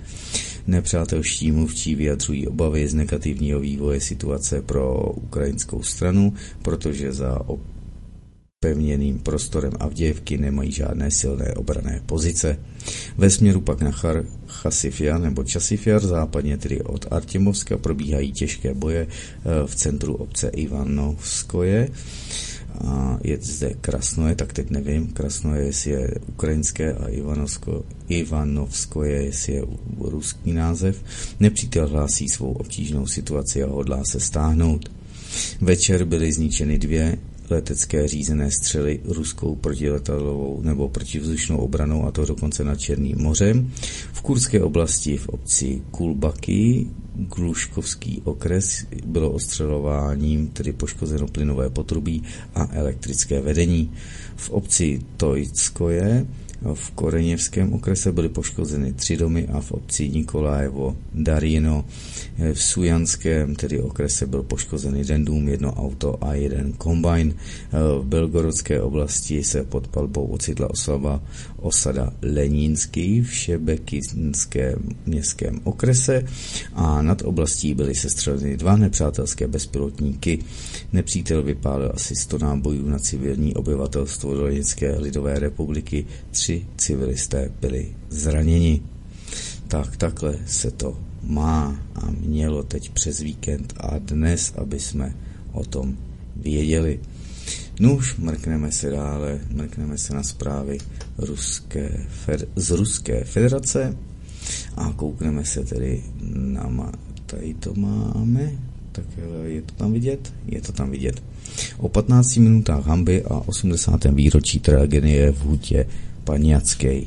Nepřátelští 0.66 1.52
mluvčí 1.52 1.94
vyjadřují 1.94 2.48
obavy 2.48 2.88
z 2.88 2.94
negativního 2.94 3.60
vývoje 3.60 4.00
situace 4.00 4.62
pro 4.62 5.12
ukrajinskou 5.16 5.82
stranu, 5.82 6.34
protože 6.62 7.12
za 7.12 7.40
pevněným 8.60 9.18
prostorem 9.18 9.72
Avdějevky 9.80 10.38
nemají 10.38 10.72
žádné 10.72 11.10
silné 11.10 11.54
obrané 11.54 12.02
pozice. 12.06 12.58
Ve 13.16 13.30
směru 13.30 13.60
pak 13.60 13.80
na 13.80 13.90
Char 13.90 14.24
Chasifia 14.46 15.18
nebo 15.18 15.44
Časifjar, 15.44 16.02
západně 16.02 16.58
tedy 16.58 16.82
od 16.82 17.06
Artemovska, 17.10 17.78
probíhají 17.78 18.32
těžké 18.32 18.74
boje 18.74 19.06
eh, 19.06 19.66
v 19.66 19.74
centru 19.74 20.14
obce 20.14 20.48
Ivanovskoje. 20.48 21.88
A 22.84 23.18
je 23.24 23.38
zde 23.40 23.74
Krasnoje, 23.80 24.34
tak 24.34 24.52
teď 24.52 24.70
nevím, 24.70 25.06
Krasnoje, 25.06 25.64
jestli 25.64 25.90
je 25.90 26.14
ukrajinské 26.26 26.92
a 26.92 27.08
Ivanovsko, 27.08 27.84
Ivanovskoje, 28.08 29.22
jestli 29.22 29.52
je 29.52 29.62
ruský 29.98 30.52
název. 30.52 31.02
Nepřítel 31.40 31.88
hlásí 31.88 32.28
svou 32.28 32.52
obtížnou 32.52 33.06
situaci 33.06 33.62
a 33.62 33.66
hodlá 33.66 34.04
se 34.04 34.20
stáhnout. 34.20 34.90
Večer 35.60 36.04
byly 36.04 36.32
zničeny 36.32 36.78
dvě 36.78 37.18
letecké 37.50 38.08
řízené 38.08 38.50
střely 38.50 39.00
ruskou 39.04 39.56
protiletadlovou 39.56 40.60
nebo 40.62 40.88
protivzdušnou 40.88 41.56
obranou, 41.58 42.04
a 42.04 42.10
to 42.10 42.24
dokonce 42.24 42.64
nad 42.64 42.80
Černým 42.80 43.18
mořem. 43.18 43.70
V 44.12 44.22
Kurské 44.22 44.62
oblasti 44.62 45.16
v 45.16 45.28
obci 45.28 45.82
Kulbaky 45.90 46.86
Gluškovský 47.14 48.22
okres 48.24 48.86
bylo 49.06 49.30
ostřelováním 49.30 50.48
tedy 50.48 50.72
poškozeno 50.72 51.26
plynové 51.26 51.70
potrubí 51.70 52.22
a 52.54 52.68
elektrické 52.72 53.40
vedení. 53.40 53.92
V 54.36 54.50
obci 54.50 55.00
Tojcoje 55.16 56.26
v 56.74 56.90
Koreněvském 56.90 57.72
okrese 57.72 58.12
byly 58.12 58.28
poškozeny 58.28 58.92
tři 58.92 59.16
domy 59.16 59.48
a 59.52 59.60
v 59.60 59.72
obci 59.72 60.08
Nikolajevo 60.08 60.96
Darino 61.14 61.84
v 62.52 62.62
Sujanském, 62.62 63.56
tedy 63.56 63.80
okrese, 63.80 64.26
byl 64.26 64.42
poškozen 64.42 64.96
jeden 64.96 65.24
dům, 65.24 65.48
jedno 65.48 65.72
auto 65.72 66.24
a 66.24 66.34
jeden 66.34 66.72
kombajn. 66.72 67.34
V 68.00 68.04
Belgorodské 68.04 68.82
oblasti 68.82 69.44
se 69.44 69.64
pod 69.64 69.88
palbou 69.88 70.26
ocitla 70.26 70.70
oslava 70.70 71.22
osada 71.60 72.12
Lenínský 72.22 73.22
v 73.22 73.34
Šebekinském 73.34 74.78
městském 75.06 75.60
okrese 75.64 76.24
a 76.74 77.02
nad 77.02 77.22
oblastí 77.22 77.74
byly 77.74 77.94
sestřeleny 77.94 78.56
dva 78.56 78.76
nepřátelské 78.76 79.48
bezpilotníky. 79.48 80.38
Nepřítel 80.92 81.42
vypálil 81.42 81.92
asi 81.94 82.16
100 82.16 82.38
nábojů 82.38 82.88
na 82.88 82.98
civilní 82.98 83.54
obyvatelstvo 83.54 84.34
Doněcké 84.34 84.98
lidové 84.98 85.38
republiky, 85.38 86.06
tři 86.30 86.66
civilisté 86.76 87.50
byli 87.60 87.94
zraněni. 88.08 88.82
Tak 89.68 89.96
takhle 89.96 90.38
se 90.46 90.70
to 90.70 90.98
má 91.22 91.80
a 91.94 92.10
mělo 92.10 92.62
teď 92.62 92.90
přes 92.90 93.20
víkend 93.20 93.74
a 93.76 93.98
dnes, 93.98 94.52
aby 94.56 94.80
jsme 94.80 95.14
o 95.52 95.64
tom 95.64 95.96
věděli. 96.36 97.00
Nuž, 97.80 98.16
mrkneme 98.16 98.72
se 98.72 98.90
dále, 98.90 99.40
mrkneme 99.50 99.98
se 99.98 100.14
na 100.14 100.22
zprávy 100.22 100.78
ruské, 101.18 102.06
z 102.56 102.70
Ruské 102.70 103.24
federace 103.24 103.96
a 104.76 104.92
koukneme 104.92 105.44
se 105.44 105.64
tedy 105.64 106.02
na, 106.34 106.92
tady 107.26 107.54
to 107.54 107.74
máme, 107.74 108.52
tak 108.92 109.04
je 109.44 109.62
to 109.62 109.74
tam 109.74 109.92
vidět? 109.92 110.34
Je 110.46 110.60
to 110.60 110.72
tam 110.72 110.90
vidět. 110.90 111.22
O 111.78 111.88
15 111.88 112.36
minutách 112.36 112.86
hamby 112.86 113.24
a 113.24 113.34
80. 113.34 114.04
výročí 114.04 114.60
tragédie 114.60 115.32
v 115.32 115.40
hutě 115.40 115.86
Paniackej. 116.24 117.06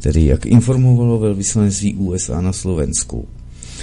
Tedy 0.00 0.26
jak 0.26 0.46
informovalo 0.46 1.18
velvyslanectví 1.18 1.94
USA 1.94 2.40
na 2.40 2.52
Slovensku, 2.52 3.28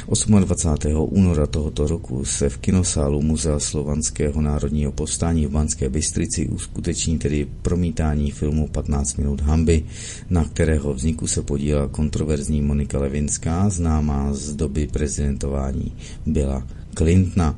28. 0.03 1.07
února 1.09 1.47
tohoto 1.47 1.87
roku 1.87 2.25
se 2.25 2.49
v 2.49 2.57
kinosálu 2.57 3.21
Muzea 3.21 3.59
slovanského 3.59 4.41
národního 4.41 4.91
povstání 4.91 5.45
v 5.45 5.49
Banské 5.49 5.89
Bystrici 5.89 6.47
uskuteční 6.47 7.19
tedy 7.19 7.47
promítání 7.61 8.31
filmu 8.31 8.67
15 8.67 9.15
minut 9.15 9.41
hamby, 9.41 9.83
na 10.29 10.43
kterého 10.43 10.93
vzniku 10.93 11.27
se 11.27 11.41
podílela 11.41 11.87
kontroverzní 11.87 12.61
Monika 12.61 12.99
Levinská, 12.99 13.69
známá 13.69 14.33
z 14.33 14.53
doby 14.53 14.87
prezidentování 14.87 15.93
Byla 16.25 16.67
Clintona. 16.97 17.55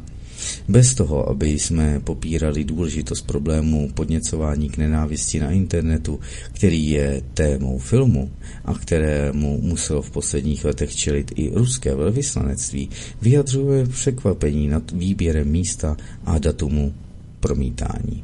Bez 0.67 0.95
toho, 0.95 1.29
aby 1.29 1.49
jsme 1.49 1.99
popírali 1.99 2.63
důležitost 2.63 3.21
problému 3.21 3.89
podněcování 3.93 4.69
k 4.69 4.77
nenávisti 4.77 5.39
na 5.39 5.51
internetu, 5.51 6.19
který 6.53 6.89
je 6.89 7.21
témou 7.33 7.77
filmu 7.77 8.31
a 8.65 8.73
kterému 8.73 9.61
muselo 9.61 10.01
v 10.01 10.11
posledních 10.11 10.65
letech 10.65 10.95
čelit 10.95 11.31
i 11.35 11.51
ruské 11.53 11.95
velvyslanectví, 11.95 12.89
vyjadřuje 13.21 13.85
překvapení 13.85 14.67
nad 14.67 14.91
výběrem 14.91 15.47
místa 15.47 15.97
a 16.25 16.37
datumu 16.37 16.93
promítání. 17.39 18.23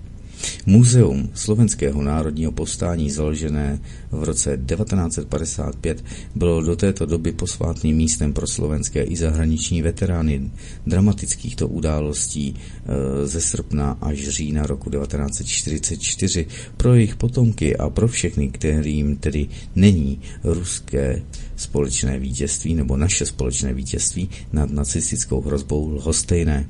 Muzeum 0.65 1.29
slovenského 1.33 2.01
národního 2.01 2.51
povstání 2.51 3.11
založené 3.11 3.79
v 4.11 4.23
roce 4.23 4.59
1955 4.65 6.03
bylo 6.35 6.61
do 6.61 6.75
této 6.75 7.05
doby 7.05 7.31
posvátným 7.31 7.97
místem 7.97 8.33
pro 8.33 8.47
slovenské 8.47 9.03
i 9.03 9.15
zahraniční 9.15 9.81
veterány 9.81 10.51
dramatickýchto 10.87 11.67
událostí 11.67 12.55
e, 12.55 13.27
ze 13.27 13.41
srpna 13.41 13.97
až 14.01 14.27
října 14.27 14.65
roku 14.65 14.89
1944 14.89 16.47
pro 16.77 16.93
jejich 16.93 17.15
potomky 17.15 17.77
a 17.77 17.89
pro 17.89 18.07
všechny, 18.07 18.49
kterým 18.49 19.17
tedy 19.17 19.47
není 19.75 20.19
ruské 20.43 21.21
společné 21.55 22.19
vítězství 22.19 22.75
nebo 22.75 22.97
naše 22.97 23.25
společné 23.25 23.73
vítězství 23.73 24.29
nad 24.53 24.69
nacistickou 24.69 25.41
hrozbou 25.41 25.89
lhostejné. 25.89 26.67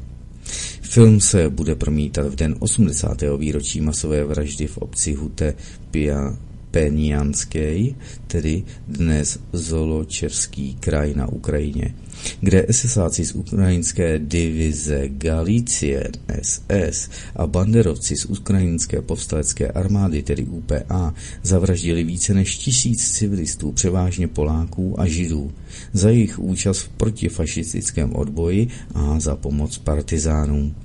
Film 0.94 1.20
se 1.20 1.50
bude 1.50 1.76
promítat 1.76 2.28
v 2.28 2.36
den 2.36 2.56
80. 2.60 3.22
výročí 3.38 3.82
masové 3.82 4.24
vraždy 4.24 4.68
v 4.68 4.78
obci 4.78 5.14
Hute 5.14 5.54
Pia 5.92 6.38
Penianskej, 6.72 7.96
tedy 8.28 8.64
dnes 8.88 9.40
Zoločevský 9.54 10.78
kraj 10.78 11.14
na 11.18 11.26
Ukrajině, 11.30 11.94
kde 12.42 12.66
SSáci 12.70 13.26
z 13.26 13.32
ukrajinské 13.32 14.20
divize 14.20 15.10
Galicie 15.10 16.10
SS 16.42 17.10
a 17.36 17.48
banderovci 17.48 18.18
z 18.18 18.26
ukrajinské 18.26 19.02
povstalecké 19.02 19.68
armády, 19.74 20.22
tedy 20.22 20.46
UPA, 20.46 21.14
zavraždili 21.44 22.04
více 22.04 22.34
než 22.34 22.58
tisíc 22.58 23.12
civilistů, 23.12 23.72
převážně 23.72 24.28
Poláků 24.28 25.02
a 25.02 25.08
Židů, 25.08 25.52
za 25.94 26.10
jejich 26.10 26.40
účast 26.40 26.80
v 26.80 26.90
protifašistickém 26.90 28.16
odboji 28.16 28.68
a 28.94 29.20
za 29.20 29.36
pomoc 29.36 29.78
partizánům. 29.78 30.83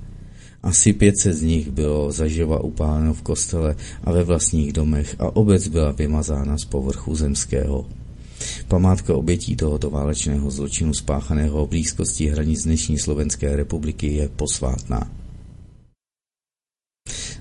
Asi 0.62 0.92
500 0.92 1.34
z 1.34 1.42
nich 1.42 1.70
bylo 1.70 2.12
zaživa 2.12 2.64
upáleno 2.64 3.14
v 3.14 3.22
kostele 3.22 3.76
a 4.04 4.12
ve 4.12 4.24
vlastních 4.24 4.72
domech 4.72 5.16
a 5.18 5.36
obec 5.36 5.68
byla 5.68 5.92
vymazána 5.92 6.58
z 6.58 6.64
povrchu 6.64 7.14
zemského. 7.14 7.86
Památka 8.68 9.14
obětí 9.14 9.56
tohoto 9.56 9.90
válečného 9.90 10.50
zločinu 10.50 10.94
spáchaného 10.94 11.66
v 11.66 11.68
blízkosti 11.68 12.26
hranic 12.26 12.64
dnešní 12.64 12.98
Slovenské 12.98 13.56
republiky 13.56 14.06
je 14.06 14.28
posvátná. 14.28 15.10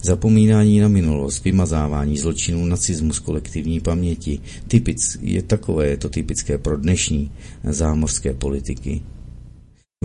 Zapomínání 0.04 0.80
na 0.80 0.88
minulost, 0.88 1.44
vymazávání 1.44 2.18
zločinů 2.18 2.66
nacismu 2.66 3.14
z 3.14 3.20
kolektivní 3.20 3.80
paměti, 3.80 4.40
typic, 4.68 5.18
je 5.22 5.42
takové 5.42 5.88
je 5.88 5.98
to 5.98 6.10
typické 6.10 6.58
pro 6.58 6.78
dnešní 6.78 7.32
zámořské 7.64 8.34
politiky. 8.34 9.02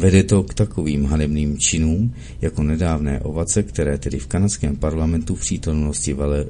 Vede 0.01 0.23
to 0.23 0.43
k 0.43 0.55
takovým 0.55 1.05
hanebným 1.05 1.59
činům, 1.59 2.15
jako 2.41 2.63
nedávné 2.63 3.21
ovace, 3.21 3.63
které 3.63 3.99
tedy 3.99 4.19
v 4.19 4.27
kanadském 4.27 4.77
parlamentu 4.77 5.35
v 5.35 5.41
přítomnosti 5.41 6.13
Vale, 6.13 6.45
uh, 6.45 6.49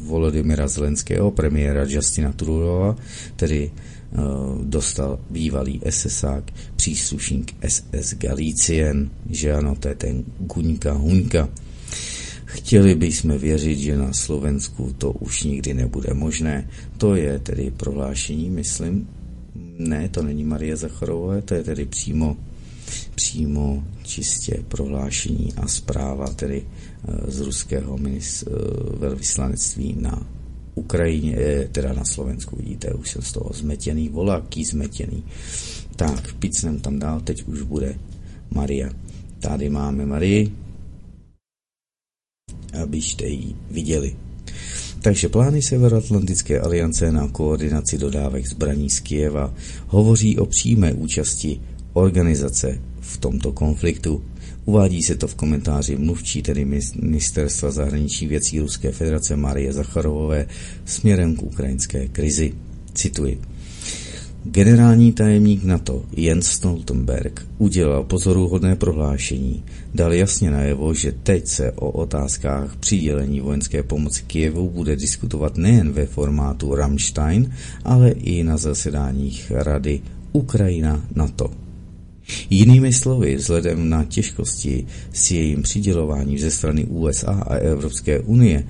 Volodymyra 0.00 0.68
Zelenského, 0.68 1.30
premiéra 1.30 1.84
Justina 1.88 2.32
Trudova, 2.32 2.96
tedy 3.36 3.70
uh, 3.70 4.64
dostal 4.64 5.18
bývalý 5.30 5.80
SSák, 5.90 6.44
příslušník 6.76 7.54
SS 7.68 8.14
Galicien, 8.14 9.10
že 9.30 9.52
ano, 9.52 9.76
to 9.76 9.88
je 9.88 9.94
ten 9.94 10.24
Guňka 10.38 10.92
Huňka. 10.92 11.48
Chtěli 12.44 12.94
bychom 12.94 13.38
věřit, 13.38 13.78
že 13.78 13.96
na 13.96 14.12
Slovensku 14.12 14.94
to 14.98 15.12
už 15.12 15.42
nikdy 15.42 15.74
nebude 15.74 16.14
možné. 16.14 16.68
To 16.98 17.14
je 17.14 17.38
tedy 17.38 17.72
prohlášení, 17.76 18.50
myslím. 18.50 19.08
Ne, 19.82 20.08
to 20.08 20.22
není 20.22 20.44
Marie 20.44 20.76
Zacharové, 20.76 21.42
to 21.42 21.54
je 21.54 21.64
tedy 21.64 21.84
přímo, 21.84 22.36
přímo 23.14 23.84
čistě 24.02 24.64
prohlášení 24.68 25.52
a 25.56 25.68
zpráva 25.68 26.26
tedy 26.26 26.64
eh, 26.64 27.30
z 27.30 27.40
ruského 27.40 27.98
minis, 27.98 28.42
eh, 28.42 28.50
velvyslanectví 28.96 29.96
na 30.00 30.26
Ukrajině, 30.74 31.36
eh, 31.38 31.68
teda 31.72 31.92
na 31.92 32.04
Slovensku, 32.04 32.56
vidíte, 32.56 32.94
už 32.94 33.10
jsem 33.10 33.22
z 33.22 33.32
toho 33.32 33.50
zmetěný, 33.54 34.08
volaký 34.08 34.64
zmetěný. 34.64 35.24
Tak, 35.96 36.34
picnem 36.34 36.80
tam 36.80 36.98
dál, 36.98 37.20
teď 37.20 37.42
už 37.48 37.62
bude 37.62 37.98
Maria. 38.50 38.90
Tady 39.40 39.70
máme 39.70 40.06
Marii, 40.06 40.52
abyste 42.82 43.26
ji 43.26 43.56
viděli. 43.70 44.16
Takže 45.02 45.28
plány 45.28 45.62
Severoatlantické 45.62 46.60
aliance 46.60 47.12
na 47.12 47.28
koordinaci 47.28 47.98
dodávek 47.98 48.46
zbraní 48.46 48.90
z 48.90 49.00
Kieva 49.00 49.54
hovoří 49.86 50.38
o 50.38 50.46
přímé 50.46 50.92
účasti 50.92 51.60
organizace 51.92 52.78
v 53.00 53.18
tomto 53.18 53.52
konfliktu. 53.52 54.24
Uvádí 54.64 55.02
se 55.02 55.16
to 55.16 55.26
v 55.26 55.34
komentáři 55.34 55.96
mluvčí, 55.96 56.42
tedy 56.42 56.64
ministerstva 56.94 57.70
zahraničí 57.70 58.26
věcí 58.26 58.60
Ruské 58.60 58.92
federace 58.92 59.36
Marie 59.36 59.72
Zacharovové 59.72 60.46
směrem 60.84 61.36
k 61.36 61.42
ukrajinské 61.42 62.08
krizi. 62.08 62.54
Cituji. 62.94 63.40
Generální 64.44 65.12
tajemník 65.12 65.64
NATO 65.64 66.02
Jens 66.16 66.46
Stoltenberg 66.46 67.46
udělal 67.58 68.04
pozoruhodné 68.04 68.76
prohlášení. 68.76 69.64
Dal 69.94 70.12
jasně 70.12 70.50
najevo, 70.50 70.94
že 70.94 71.12
teď 71.12 71.46
se 71.46 71.72
o 71.72 71.90
otázkách 71.90 72.76
přidělení 72.76 73.40
vojenské 73.40 73.82
pomoci 73.82 74.22
Kijevu 74.26 74.70
bude 74.70 74.96
diskutovat 74.96 75.56
nejen 75.56 75.92
ve 75.92 76.06
formátu 76.06 76.74
Rammstein, 76.74 77.52
ale 77.84 78.10
i 78.10 78.44
na 78.44 78.56
zasedáních 78.56 79.52
Rady 79.54 80.00
Ukrajina 80.32 81.04
NATO. 81.14 81.61
Jinými 82.50 82.92
slovy, 82.92 83.36
vzhledem 83.36 83.88
na 83.88 84.04
těžkosti 84.04 84.86
s 85.12 85.30
jejím 85.30 85.62
přidělováním 85.62 86.38
ze 86.38 86.50
strany 86.50 86.84
USA 86.84 87.32
a 87.32 87.54
Evropské 87.54 88.20
unie, 88.20 88.64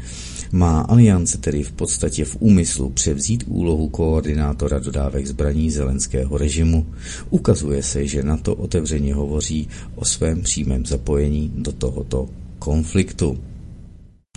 má 0.52 0.80
aliance 0.80 1.38
tedy 1.38 1.62
v 1.62 1.72
podstatě 1.72 2.24
v 2.24 2.36
úmyslu 2.40 2.90
převzít 2.90 3.44
úlohu 3.46 3.88
koordinátora 3.88 4.78
dodávek 4.78 5.26
zbraní 5.26 5.70
zelenského 5.70 6.38
režimu. 6.38 6.86
Ukazuje 7.30 7.82
se, 7.82 8.06
že 8.06 8.22
na 8.22 8.36
to 8.36 8.54
otevřeně 8.54 9.14
hovoří 9.14 9.68
o 9.94 10.04
svém 10.04 10.42
přímém 10.42 10.86
zapojení 10.86 11.52
do 11.54 11.72
tohoto 11.72 12.28
konfliktu. 12.58 13.38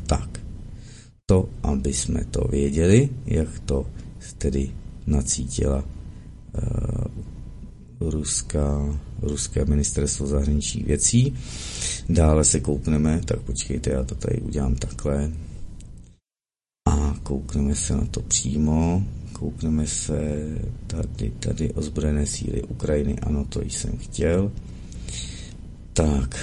Tak, 0.07 0.39
to, 1.25 1.49
aby 1.63 1.93
jsme 1.93 2.25
to 2.31 2.47
věděli, 2.51 3.09
jak 3.25 3.59
to 3.59 3.85
tedy 4.37 4.69
nacítila 5.07 5.83
uh, 5.83 7.24
ruská, 8.11 8.99
ruské 9.21 9.65
ministerstvo 9.65 10.27
zahraničí 10.27 10.83
věcí. 10.83 11.35
Dále 12.09 12.43
se 12.43 12.59
koupneme, 12.59 13.21
tak 13.25 13.39
počkejte, 13.39 13.89
já 13.89 14.03
to 14.03 14.15
tady 14.15 14.41
udělám 14.41 14.75
takhle, 14.75 15.31
a 16.85 17.15
koukneme 17.23 17.75
se 17.75 17.93
na 17.93 18.05
to 18.05 18.21
přímo. 18.21 19.03
Koukneme 19.33 19.87
se 19.87 20.47
tady, 20.87 21.31
tady 21.39 21.71
ozbrojené 21.71 22.25
síly 22.25 22.63
Ukrajiny. 22.63 23.15
Ano, 23.21 23.45
to 23.49 23.61
jsem 23.61 23.97
chtěl. 23.97 24.51
Tak. 25.93 26.35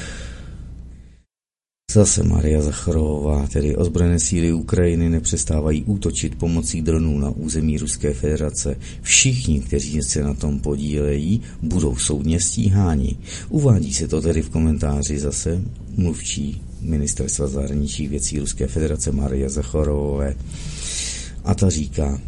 Zase 1.93 2.22
Maria 2.22 2.62
Zacharová, 2.62 3.47
tedy 3.53 3.76
ozbrojené 3.76 4.18
síly 4.18 4.53
Ukrajiny 4.53 5.11
nepřestávají 5.11 5.84
útočit 5.84 6.34
pomocí 6.34 6.82
dronů 6.82 7.18
na 7.18 7.30
území 7.30 7.78
Ruské 7.78 8.14
federace. 8.14 8.76
Všichni, 9.03 9.61
kteří 9.61 10.03
se 10.03 10.22
na 10.22 10.34
tom 10.34 10.61
podílejí, 10.61 11.40
budou 11.62 11.97
soudně 11.97 12.40
stíháni. 12.40 13.16
Uvádí 13.49 13.95
se 13.95 14.09
to 14.09 14.20
tedy 14.20 14.43
v 14.43 14.51
komentáři 14.51 15.18
zase 15.18 15.62
mluvčí 15.97 16.62
ministerstva 16.80 17.47
zahraničních 17.47 18.09
věcí 18.09 18.38
Ruské 18.38 18.66
federace 18.66 19.12
Maria 19.12 19.49
Zachorovové. 19.49 20.34
A 21.45 21.55
ta 21.55 21.70
říká 21.70 22.20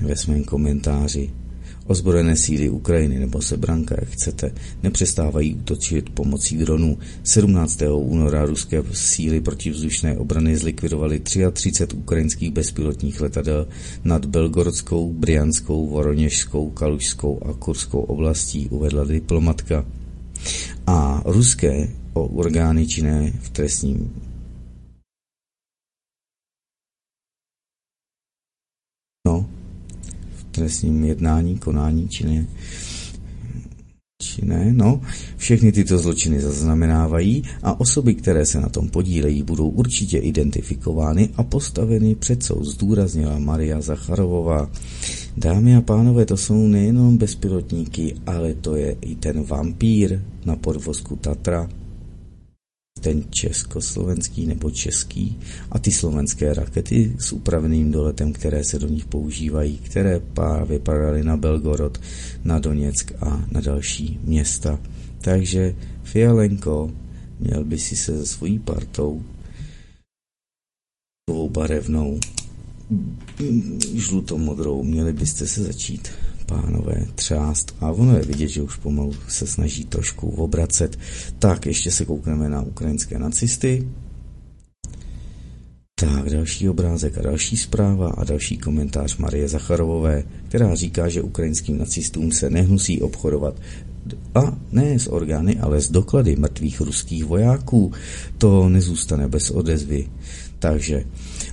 ve 0.00 0.16
svém 0.16 0.44
komentáři, 0.44 1.30
Ozbrojené 1.86 2.36
síly 2.36 2.68
Ukrajiny 2.68 3.18
nebo 3.18 3.42
Sebranka, 3.42 3.94
jak 3.98 4.08
chcete, 4.08 4.52
nepřestávají 4.82 5.54
útočit 5.54 6.10
pomocí 6.10 6.56
dronů. 6.56 6.98
17. 7.22 7.82
února 7.94 8.44
ruské 8.44 8.82
síly 8.92 9.40
protivzdušné 9.40 10.18
obrany 10.18 10.56
zlikvidovaly 10.56 11.20
33 11.20 11.96
ukrajinských 11.96 12.50
bezpilotních 12.50 13.20
letadel 13.20 13.68
nad 14.04 14.24
Belgorodskou, 14.24 15.12
Brianskou, 15.12 15.86
Voroněžskou, 15.86 16.70
Kalušskou 16.70 17.42
a 17.44 17.52
Kurskou 17.52 18.00
oblastí, 18.00 18.68
uvedla 18.68 19.04
diplomatka. 19.04 19.84
A 20.86 21.22
ruské 21.24 21.88
o 22.12 22.26
orgány 22.26 22.86
činné 22.86 23.32
v 23.40 23.50
trestním 23.50 24.12
trestním 30.54 31.04
jednání, 31.04 31.58
konání 31.58 32.08
činné 32.08 32.46
ne, 34.42 34.72
no, 34.72 35.00
všechny 35.36 35.72
tyto 35.72 35.98
zločiny 35.98 36.40
zaznamenávají 36.40 37.42
a 37.62 37.80
osoby, 37.80 38.14
které 38.14 38.46
se 38.46 38.60
na 38.60 38.68
tom 38.68 38.88
podílejí, 38.88 39.42
budou 39.42 39.68
určitě 39.68 40.18
identifikovány 40.18 41.28
a 41.36 41.42
postaveny 41.42 42.14
před 42.14 42.42
soud, 42.42 42.64
zdůraznila 42.64 43.38
Maria 43.38 43.80
Zacharovová. 43.80 44.70
Dámy 45.36 45.76
a 45.76 45.80
pánové, 45.80 46.26
to 46.26 46.36
jsou 46.36 46.66
nejenom 46.66 47.16
bezpilotníky, 47.16 48.14
ale 48.26 48.54
to 48.54 48.76
je 48.76 48.96
i 49.00 49.14
ten 49.14 49.42
vampír 49.42 50.20
na 50.44 50.56
podvozku 50.56 51.16
Tatra, 51.16 51.68
ten 53.04 53.24
československý 53.30 54.46
nebo 54.46 54.70
český 54.70 55.38
a 55.70 55.78
ty 55.78 55.92
slovenské 55.92 56.54
rakety 56.54 57.12
s 57.18 57.32
upraveným 57.32 57.92
doletem, 57.92 58.32
které 58.32 58.64
se 58.64 58.78
do 58.78 58.88
nich 58.88 59.04
používají, 59.04 59.78
které 59.78 60.20
právě 60.20 60.78
padaly 60.78 61.24
na 61.24 61.36
Belgorod, 61.36 62.00
na 62.44 62.58
Doněck 62.58 63.12
a 63.20 63.44
na 63.52 63.60
další 63.60 64.18
města. 64.24 64.80
Takže 65.20 65.74
Fialenko 66.02 66.90
měl 67.40 67.64
by 67.64 67.78
si 67.78 67.96
se 67.96 68.18
se 68.18 68.26
svojí 68.26 68.58
partou 68.58 69.22
barevnou 71.48 72.20
žlutomodrou, 73.94 74.82
měli 74.82 75.12
byste 75.12 75.46
se 75.46 75.62
začít 75.62 76.08
pánové, 76.54 77.06
třást. 77.14 77.76
A 77.80 77.90
ono 77.90 78.16
je 78.16 78.22
vidět, 78.22 78.48
že 78.48 78.62
už 78.62 78.76
pomalu 78.76 79.14
se 79.28 79.46
snaží 79.46 79.84
trošku 79.84 80.28
obracet. 80.28 80.98
Tak, 81.38 81.66
ještě 81.66 81.90
se 81.90 82.04
koukneme 82.04 82.48
na 82.48 82.62
ukrajinské 82.62 83.18
nacisty. 83.18 83.88
Tak, 85.94 86.30
další 86.30 86.68
obrázek 86.68 87.18
a 87.18 87.22
další 87.22 87.56
zpráva 87.56 88.08
a 88.08 88.24
další 88.24 88.58
komentář 88.58 89.16
Marie 89.16 89.48
Zacharovové, 89.48 90.24
která 90.48 90.74
říká, 90.74 91.08
že 91.08 91.22
ukrajinským 91.22 91.78
nacistům 91.78 92.32
se 92.32 92.50
nehnusí 92.50 93.02
obchodovat 93.02 93.54
a 94.34 94.56
ne 94.72 94.98
s 94.98 95.12
orgány, 95.12 95.60
ale 95.60 95.80
s 95.80 95.90
doklady 95.90 96.36
mrtvých 96.36 96.80
ruských 96.80 97.24
vojáků. 97.24 97.92
To 98.38 98.68
nezůstane 98.68 99.28
bez 99.28 99.50
odezvy. 99.50 100.08
Takže 100.58 101.04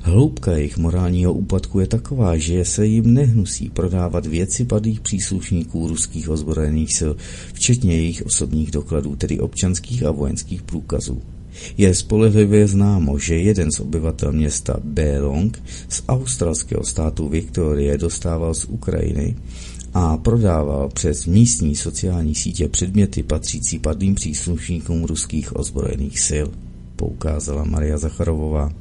hloubka 0.02 0.52
jejich 0.52 0.78
morálního 0.78 1.34
úpadku 1.34 1.80
je 1.80 1.88
taková, 1.88 2.38
že 2.38 2.66
se 2.66 2.86
jim 2.86 3.14
nehnusí 3.14 3.70
prodávat 3.70 4.26
věci 4.26 4.66
padlých 4.66 5.00
příslušníků 5.00 5.88
ruských 5.88 6.30
ozbrojených 6.30 6.94
sil, 7.00 7.12
včetně 7.54 7.96
jejich 7.96 8.26
osobních 8.26 8.72
dokladů, 8.72 9.16
tedy 9.16 9.40
občanských 9.40 10.04
a 10.04 10.12
vojenských 10.12 10.62
průkazů. 10.62 11.22
Je 11.78 11.96
spolehlivě 11.96 12.68
známo, 12.68 13.20
že 13.20 13.36
jeden 13.36 13.72
z 13.72 13.80
obyvatel 13.80 14.32
města 14.32 14.78
Bélong 14.84 15.64
z 15.90 16.04
australského 16.08 16.84
státu 16.84 17.30
Viktorie 17.30 17.98
dostával 17.98 18.54
z 18.54 18.66
Ukrajiny 18.66 19.36
a 19.94 20.18
prodával 20.18 20.90
přes 20.90 21.26
místní 21.26 21.76
sociální 21.76 22.36
sítě 22.36 22.68
předměty 22.68 23.24
patřící 23.24 23.80
padlým 23.80 24.16
příslušníkům 24.16 25.04
ruských 25.04 25.56
ozbrojených 25.56 26.20
sil, 26.28 26.48
poukázala 26.96 27.64
Maria 27.64 27.98
Zacharovová 27.98 28.72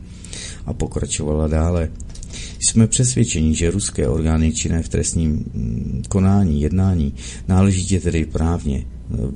a 0.66 0.72
pokračovala 0.72 1.48
dále. 1.48 1.90
Jsme 2.58 2.86
přesvědčeni, 2.86 3.54
že 3.54 3.70
ruské 3.70 4.08
orgány 4.08 4.52
činné 4.52 4.82
v 4.82 4.88
trestním 4.88 5.30
mm, 5.32 6.02
konání, 6.08 6.62
jednání, 6.62 7.14
náležitě 7.48 8.00
tedy 8.00 8.24
právně 8.24 8.78
e, 8.78 8.84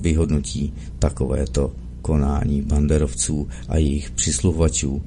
vyhodnotí 0.01 0.73
takovéto 0.99 1.73
konání 2.03 2.63
banderovců 2.63 3.49
a 3.69 3.77
jejich 3.77 4.11
přisluhovačů. 4.11 5.03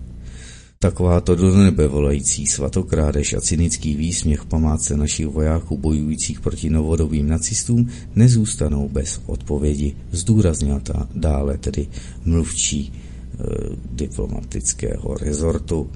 Takováto 0.79 1.35
do 1.35 1.55
nebe 1.57 1.87
volající 1.87 2.47
svatokrádež 2.47 3.33
a 3.33 3.41
cynický 3.41 3.95
výsměch 3.95 4.45
památce 4.45 4.97
našich 4.97 5.27
vojáků 5.27 5.77
bojujících 5.77 6.39
proti 6.41 6.69
novodobým 6.69 7.27
nacistům 7.27 7.89
nezůstanou 8.15 8.89
bez 8.89 9.21
odpovědi, 9.25 9.95
zdůraznila 10.11 10.79
ta 10.79 11.07
dále 11.15 11.57
tedy 11.57 11.87
mluvčí 12.25 12.93
diplomatického 13.91 15.17
rezortu. 15.17 15.89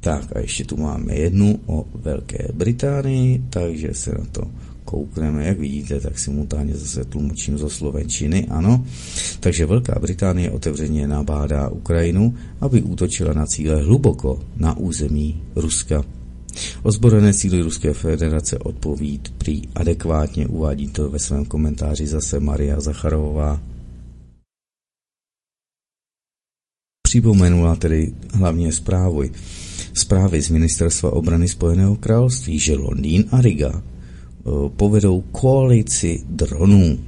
Tak 0.00 0.36
a 0.36 0.40
ještě 0.40 0.64
tu 0.64 0.76
máme 0.76 1.14
jednu 1.14 1.60
o 1.66 1.84
Velké 1.94 2.48
Británii, 2.54 3.44
takže 3.50 3.94
se 3.94 4.10
na 4.10 4.24
to 4.32 4.42
koukneme, 4.84 5.46
jak 5.46 5.58
vidíte, 5.58 6.00
tak 6.00 6.18
simultánně 6.18 6.74
zase 6.74 7.04
tlumočím 7.04 7.58
zo 7.58 7.70
slovenčiny, 7.70 8.46
ano. 8.50 8.84
Takže 9.40 9.66
Velká 9.66 9.98
Británie 9.98 10.50
otevřeně 10.50 11.08
nabádá 11.08 11.68
Ukrajinu, 11.68 12.34
aby 12.60 12.82
útočila 12.82 13.32
na 13.32 13.46
cíle 13.46 13.82
hluboko 13.82 14.40
na 14.56 14.76
území 14.76 15.42
Ruska. 15.56 16.04
Ozbrojené 16.82 17.32
síly 17.32 17.62
Ruské 17.62 17.94
federace 17.94 18.58
odpovíd 18.58 19.34
prý 19.38 19.62
adekvátně 19.74 20.46
uvádí 20.46 20.88
to 20.88 21.10
ve 21.10 21.18
svém 21.18 21.44
komentáři 21.44 22.06
zase 22.06 22.40
Maria 22.40 22.80
Zacharová. 22.80 23.60
Připomenula 27.12 27.76
tedy 27.76 28.12
hlavně 28.32 28.72
zprávy, 28.72 29.30
zprávy 29.92 30.42
z 30.42 30.48
Ministerstva 30.48 31.12
obrany 31.12 31.48
Spojeného 31.48 31.96
království, 31.96 32.58
že 32.58 32.76
Londýn 32.76 33.24
a 33.30 33.40
Riga 33.40 33.82
Eh, 34.42 34.68
povedou 34.76 35.20
koalici 35.20 36.22
dronů. 36.28 36.98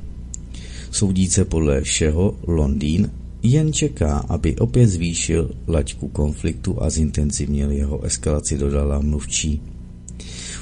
Soudíce 0.90 1.44
podle 1.44 1.80
všeho 1.80 2.36
Londýn 2.46 3.10
jen 3.42 3.72
čeká, 3.72 4.18
aby 4.28 4.56
opět 4.56 4.86
zvýšil 4.86 5.50
laťku 5.68 6.08
konfliktu 6.08 6.82
a 6.82 6.90
zintenzivnil 6.90 7.70
jeho 7.70 8.04
eskalaci, 8.04 8.58
dodala 8.58 9.00
mluvčí. 9.00 9.62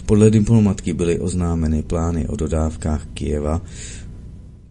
Podle 0.06 0.30
diplomatky 0.30 0.92
byly 0.92 1.18
oznámeny 1.18 1.82
plány 1.82 2.28
o 2.28 2.36
dodávkách 2.36 3.06
Kieva 3.14 3.62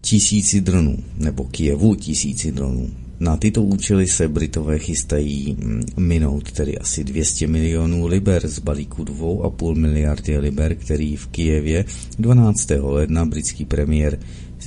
tisíci 0.01 0.61
dronů, 0.61 0.97
nebo 1.17 1.43
Kijevu 1.43 1.95
tisíci 1.95 2.51
dronů. 2.51 3.10
Na 3.21 3.37
tyto 3.37 3.63
účely 3.63 4.07
se 4.07 4.27
Britové 4.27 4.79
chystají 4.79 5.57
mm, 5.59 5.83
minout 5.97 6.51
tedy 6.51 6.77
asi 6.77 7.03
200 7.03 7.47
milionů 7.47 8.07
liber 8.07 8.47
z 8.47 8.59
balíku 8.59 9.03
2,5 9.03 9.75
miliardy 9.75 10.37
liber, 10.37 10.75
který 10.75 11.15
v 11.15 11.27
Kijevě 11.27 11.85
12. 12.19 12.69
ledna 12.79 13.25
britský 13.25 13.65
premiér 13.65 14.19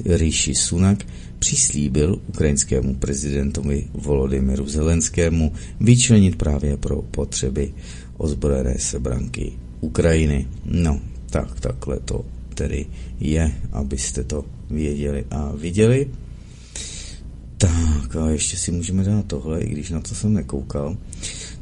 Rishi 0.05 0.55
Sunak 0.55 1.05
přislíbil 1.39 2.23
ukrajinskému 2.29 2.95
prezidentovi 2.95 3.85
Volodymyru 3.95 4.69
Zelenskému 4.69 5.53
vyčlenit 5.81 6.37
právě 6.37 6.77
pro 6.77 7.03
potřeby 7.03 7.75
ozbrojené 8.17 8.79
sebranky 8.79 9.53
Ukrajiny. 9.81 10.49
No, 10.65 11.01
tak 11.31 11.61
takhle 11.61 12.01
to 12.01 12.25
tedy 12.55 12.87
je, 13.21 13.53
abyste 13.73 14.25
to 14.25 14.45
věděli 14.71 15.25
a 15.31 15.53
viděli. 15.57 16.11
Tak 18.03 18.17
a 18.17 18.31
ještě 18.31 18.57
si 18.57 18.73
můžeme 18.73 19.05
dát 19.05 19.27
tohle, 19.27 19.61
i 19.61 19.69
když 19.69 19.91
na 19.91 20.01
to 20.01 20.15
jsem 20.15 20.35
nekoukal. 20.35 20.97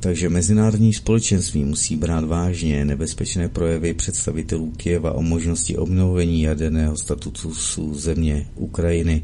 Takže 0.01 0.29
mezinárodní 0.29 0.95
společenství 0.95 1.65
musí 1.65 1.97
brát 1.97 2.25
vážně 2.25 2.85
nebezpečné 2.85 3.49
projevy 3.49 3.95
představitelů 3.95 4.71
Kieva 4.71 5.13
o 5.13 5.23
možnosti 5.23 5.77
obnovení 5.77 6.43
jaderného 6.43 6.97
statutu 6.97 7.55
země 7.95 8.47
Ukrajiny. 8.55 9.23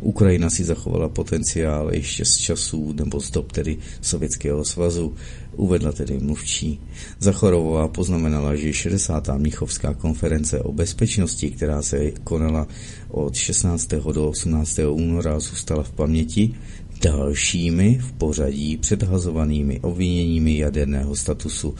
Ukrajina 0.00 0.50
si 0.50 0.64
zachovala 0.64 1.08
potenciál 1.08 1.94
ještě 1.94 2.24
z 2.24 2.36
časů 2.36 2.92
nebo 2.92 3.20
z 3.20 3.30
dob 3.30 3.52
tedy 3.52 3.76
Sovětského 4.00 4.64
svazu, 4.64 5.14
uvedla 5.56 5.92
tedy 5.92 6.18
mluvčí. 6.18 6.80
Zachorová 7.20 7.88
poznamenala, 7.88 8.56
že 8.56 8.72
60. 8.72 9.28
Míchovská 9.36 9.94
konference 9.94 10.60
o 10.60 10.72
bezpečnosti, 10.72 11.50
která 11.50 11.82
se 11.82 12.10
konala 12.10 12.66
od 13.08 13.34
16. 13.34 13.88
do 14.12 14.28
18. 14.28 14.78
února, 14.78 15.40
zůstala 15.40 15.82
v 15.82 15.92
paměti 15.92 16.54
dalšími 17.02 17.98
v 17.98 18.12
pořadí 18.12 18.76
předhazovanými 18.76 19.80
obviněními 19.80 20.58
jaderného 20.58 21.16
statusu 21.16 21.74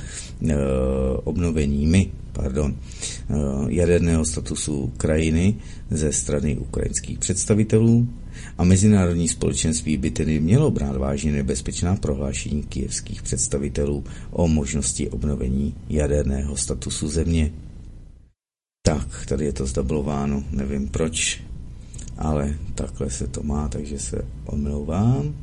e, 0.48 0.54
obnoveními 1.24 2.10
pardon, 2.32 2.74
e, 2.76 3.34
jaderného 3.68 4.24
statusu 4.24 4.92
krajiny 4.96 5.54
ze 5.90 6.12
strany 6.12 6.58
ukrajinských 6.58 7.18
představitelů 7.18 8.08
a 8.58 8.64
mezinárodní 8.64 9.28
společenství 9.28 9.96
by 9.96 10.10
tedy 10.10 10.40
mělo 10.40 10.70
brát 10.70 10.96
vážně 10.96 11.32
nebezpečná 11.32 11.96
prohlášení 11.96 12.62
kijevských 12.62 13.22
představitelů 13.22 14.04
o 14.30 14.48
možnosti 14.48 15.08
obnovení 15.10 15.74
jaderného 15.88 16.56
statusu 16.56 17.08
země. 17.08 17.52
Tak, 18.86 19.26
tady 19.28 19.44
je 19.44 19.52
to 19.52 19.66
zdablováno, 19.66 20.44
nevím 20.50 20.88
proč, 20.88 21.42
ale 22.18 22.54
takhle 22.74 23.10
se 23.10 23.26
to 23.26 23.42
má, 23.42 23.68
takže 23.68 23.98
se 23.98 24.24
omlouvám, 24.44 25.34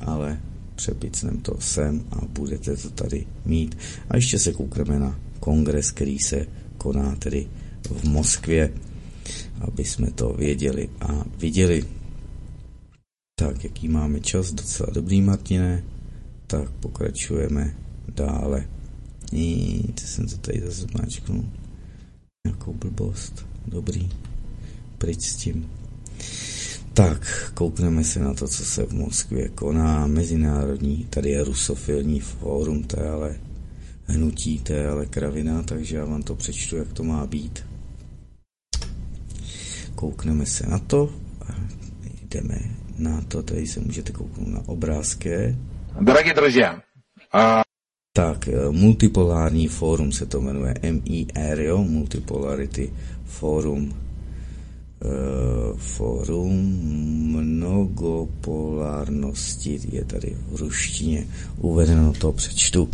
ale 0.00 0.40
přepicnem 0.74 1.40
to 1.40 1.56
sem 1.60 2.04
a 2.10 2.24
budete 2.24 2.76
to 2.76 2.90
tady 2.90 3.26
mít. 3.44 3.78
A 4.10 4.16
ještě 4.16 4.38
se 4.38 4.52
koukneme 4.52 4.98
na 4.98 5.18
kongres, 5.40 5.90
který 5.90 6.18
se 6.18 6.46
koná 6.78 7.16
tedy 7.16 7.46
v 7.90 8.04
Moskvě, 8.04 8.72
aby 9.60 9.84
jsme 9.84 10.10
to 10.10 10.32
věděli 10.32 10.88
a 11.00 11.24
viděli. 11.38 11.97
Tak, 13.38 13.64
jaký 13.64 13.88
máme 13.88 14.20
čas? 14.20 14.52
Docela 14.52 14.88
dobrý, 14.92 15.22
Martine. 15.22 15.84
Tak 16.46 16.70
pokračujeme 16.70 17.74
dále. 18.08 18.66
Nic, 19.32 20.00
jsem 20.00 20.28
to 20.28 20.36
tady 20.36 20.60
zase 20.60 20.80
zmáčknul. 20.80 21.44
Nějakou 22.46 22.72
blbost. 22.72 23.46
Dobrý. 23.66 24.08
Pryč 24.98 25.22
s 25.22 25.36
tím. 25.36 25.70
Tak, 26.94 27.52
koukneme 27.54 28.04
se 28.04 28.20
na 28.20 28.34
to, 28.34 28.48
co 28.48 28.64
se 28.64 28.86
v 28.86 28.92
Moskvě 28.92 29.48
koná. 29.48 30.06
Mezinárodní, 30.06 31.06
tady 31.10 31.30
je 31.30 31.44
rusofilní 31.44 32.20
fórum, 32.20 32.82
to 32.82 33.00
je 33.00 33.08
ale 33.08 33.36
hnutí, 34.04 34.58
to 34.58 34.72
je 34.72 34.88
ale 34.88 35.06
kravina, 35.06 35.62
takže 35.62 35.96
já 35.96 36.04
vám 36.04 36.22
to 36.22 36.34
přečtu, 36.34 36.76
jak 36.76 36.92
to 36.92 37.04
má 37.04 37.26
být. 37.26 37.64
Koukneme 39.94 40.46
se 40.46 40.66
na 40.66 40.78
to 40.78 41.12
a 41.48 41.54
jdeme 42.30 42.77
na 42.98 43.20
to, 43.28 43.42
tady 43.42 43.66
se 43.66 43.80
můžete 43.80 44.12
kouknout 44.12 44.48
na 44.48 44.62
obrázky. 44.66 45.56
Dragi 46.00 46.34
drži, 46.34 46.62
a... 47.32 47.62
Tak, 48.12 48.48
eh, 48.48 48.70
multipolární 48.70 49.68
fórum 49.68 50.12
se 50.12 50.26
to 50.26 50.40
jmenuje 50.40 50.74
MIR, 50.82 51.60
jo, 51.60 51.84
Multipolarity 51.84 52.92
Forum. 53.24 53.94
Eh, 55.02 55.06
uh, 55.72 55.78
forum 55.78 56.56
mnogopolárnosti 57.26 59.80
je 59.92 60.04
tady 60.04 60.36
v 60.50 60.56
ruštině 60.56 61.26
uvedeno, 61.56 62.12
to 62.12 62.32
přečtu. 62.32 62.90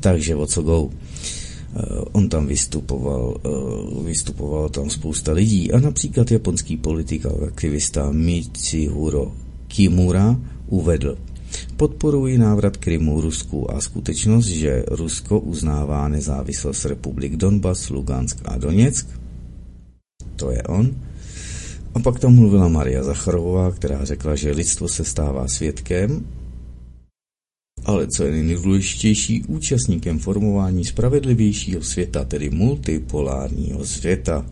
Takže 0.00 0.36
o 0.36 0.46
co 0.46 0.62
go? 0.62 0.90
Uh, 1.72 2.04
on 2.12 2.28
tam 2.28 2.46
vystupoval, 2.46 3.36
uh, 3.44 4.06
vystupoval 4.06 4.68
tam 4.68 4.90
spousta 4.90 5.32
lidí 5.32 5.72
a 5.72 5.80
například 5.80 6.30
japonský 6.30 6.76
politik 6.76 7.26
a 7.26 7.32
aktivista 7.46 8.12
Michihuro 8.12 9.32
Kimura 9.68 10.36
uvedl, 10.66 11.16
Podporuji 11.76 12.38
návrat 12.38 12.76
Krymu 12.76 13.20
Rusku 13.20 13.70
a 13.70 13.80
skutečnost, 13.80 14.46
že 14.46 14.84
Rusko 14.88 15.40
uznává 15.40 16.08
nezávislost 16.08 16.84
republik 16.84 17.36
Donbas, 17.36 17.90
Lugansk 17.90 18.38
a 18.44 18.58
Doněck. 18.58 19.06
To 20.36 20.50
je 20.50 20.62
on. 20.62 20.90
A 21.94 22.00
pak 22.00 22.20
tam 22.20 22.34
mluvila 22.34 22.68
Maria 22.68 23.02
Zacharová, 23.02 23.72
která 23.72 24.04
řekla, 24.04 24.34
že 24.34 24.50
lidstvo 24.50 24.88
se 24.88 25.04
stává 25.04 25.48
svědkem 25.48 26.26
ale 27.84 28.06
co 28.06 28.24
je 28.24 28.42
nejdůležitější, 28.42 29.44
účastníkem 29.48 30.18
formování 30.18 30.84
spravedlivějšího 30.84 31.82
světa, 31.82 32.24
tedy 32.24 32.50
multipolárního 32.50 33.84
světa. 33.84 34.46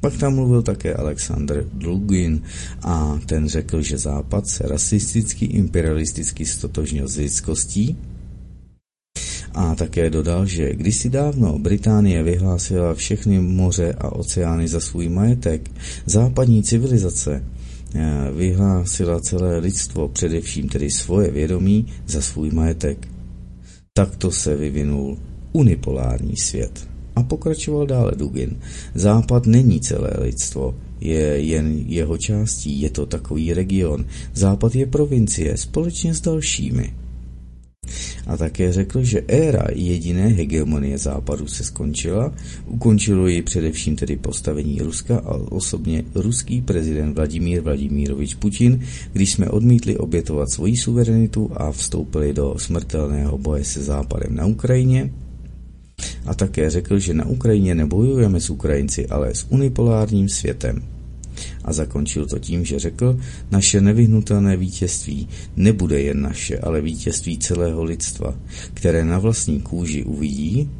Pak 0.00 0.16
tam 0.16 0.34
mluvil 0.34 0.62
také 0.62 0.94
Alexander 0.94 1.64
Dlugin 1.72 2.42
a 2.82 3.20
ten 3.26 3.48
řekl, 3.48 3.82
že 3.82 3.98
Západ 3.98 4.46
se 4.46 4.68
rasisticky, 4.68 5.44
imperialisticky 5.44 6.46
stotožnil 6.46 7.08
s 7.08 7.16
lidskostí 7.16 7.96
a 9.54 9.74
také 9.74 10.10
dodal, 10.10 10.46
že 10.46 10.74
kdysi 10.74 11.10
dávno 11.10 11.58
Británie 11.58 12.22
vyhlásila 12.22 12.94
všechny 12.94 13.40
moře 13.40 13.94
a 13.98 14.12
oceány 14.12 14.68
za 14.68 14.80
svůj 14.80 15.08
majetek, 15.08 15.70
západní 16.06 16.62
civilizace 16.62 17.44
vyhlásila 18.36 19.20
celé 19.20 19.58
lidstvo, 19.58 20.08
především 20.08 20.68
tedy 20.68 20.90
svoje 20.90 21.30
vědomí, 21.30 21.86
za 22.06 22.20
svůj 22.20 22.50
majetek. 22.50 23.08
Takto 23.92 24.30
se 24.30 24.56
vyvinul 24.56 25.18
unipolární 25.52 26.36
svět. 26.36 26.88
A 27.16 27.22
pokračoval 27.22 27.86
dále 27.86 28.12
Dugin. 28.16 28.56
Západ 28.94 29.46
není 29.46 29.80
celé 29.80 30.10
lidstvo, 30.18 30.74
je 31.00 31.40
jen 31.40 31.78
jeho 31.86 32.18
částí, 32.18 32.80
je 32.80 32.90
to 32.90 33.06
takový 33.06 33.52
region. 33.54 34.04
Západ 34.34 34.74
je 34.74 34.86
provincie 34.86 35.56
společně 35.56 36.14
s 36.14 36.20
dalšími. 36.20 36.94
A 38.26 38.36
také 38.36 38.72
řekl, 38.72 39.04
že 39.04 39.24
éra 39.28 39.64
jediné 39.74 40.28
hegemonie 40.28 40.98
západu 40.98 41.46
se 41.46 41.64
skončila, 41.64 42.32
ukončilo 42.66 43.26
ji 43.26 43.42
především 43.42 43.96
tedy 43.96 44.16
postavení 44.16 44.78
Ruska 44.82 45.18
a 45.18 45.34
osobně 45.34 46.04
ruský 46.14 46.62
prezident 46.62 47.14
Vladimír 47.14 47.60
Vladimírovič 47.60 48.34
Putin, 48.34 48.80
když 49.12 49.32
jsme 49.32 49.48
odmítli 49.48 49.96
obětovat 49.96 50.50
svoji 50.50 50.76
suverenitu 50.76 51.50
a 51.54 51.72
vstoupili 51.72 52.32
do 52.32 52.54
smrtelného 52.58 53.38
boje 53.38 53.64
se 53.64 53.82
západem 53.82 54.34
na 54.34 54.46
Ukrajině, 54.46 55.10
a 56.26 56.34
také 56.34 56.70
řekl, 56.70 56.98
že 56.98 57.14
na 57.14 57.26
Ukrajině 57.26 57.74
nebojujeme 57.74 58.40
s 58.40 58.50
Ukrajinci, 58.50 59.06
ale 59.06 59.34
s 59.34 59.46
unipolárním 59.50 60.28
světem. 60.28 60.97
A 61.68 61.72
zakončil 61.72 62.26
to 62.26 62.38
tím, 62.38 62.64
že 62.64 62.78
řekl, 62.78 63.20
naše 63.50 63.80
nevyhnutelné 63.80 64.56
vítězství 64.56 65.28
nebude 65.56 66.00
jen 66.00 66.22
naše, 66.22 66.58
ale 66.58 66.80
vítězství 66.80 67.38
celého 67.38 67.84
lidstva, 67.84 68.34
které 68.74 69.04
na 69.04 69.18
vlastní 69.18 69.60
kůži 69.60 70.04
uvidí, 70.04 70.70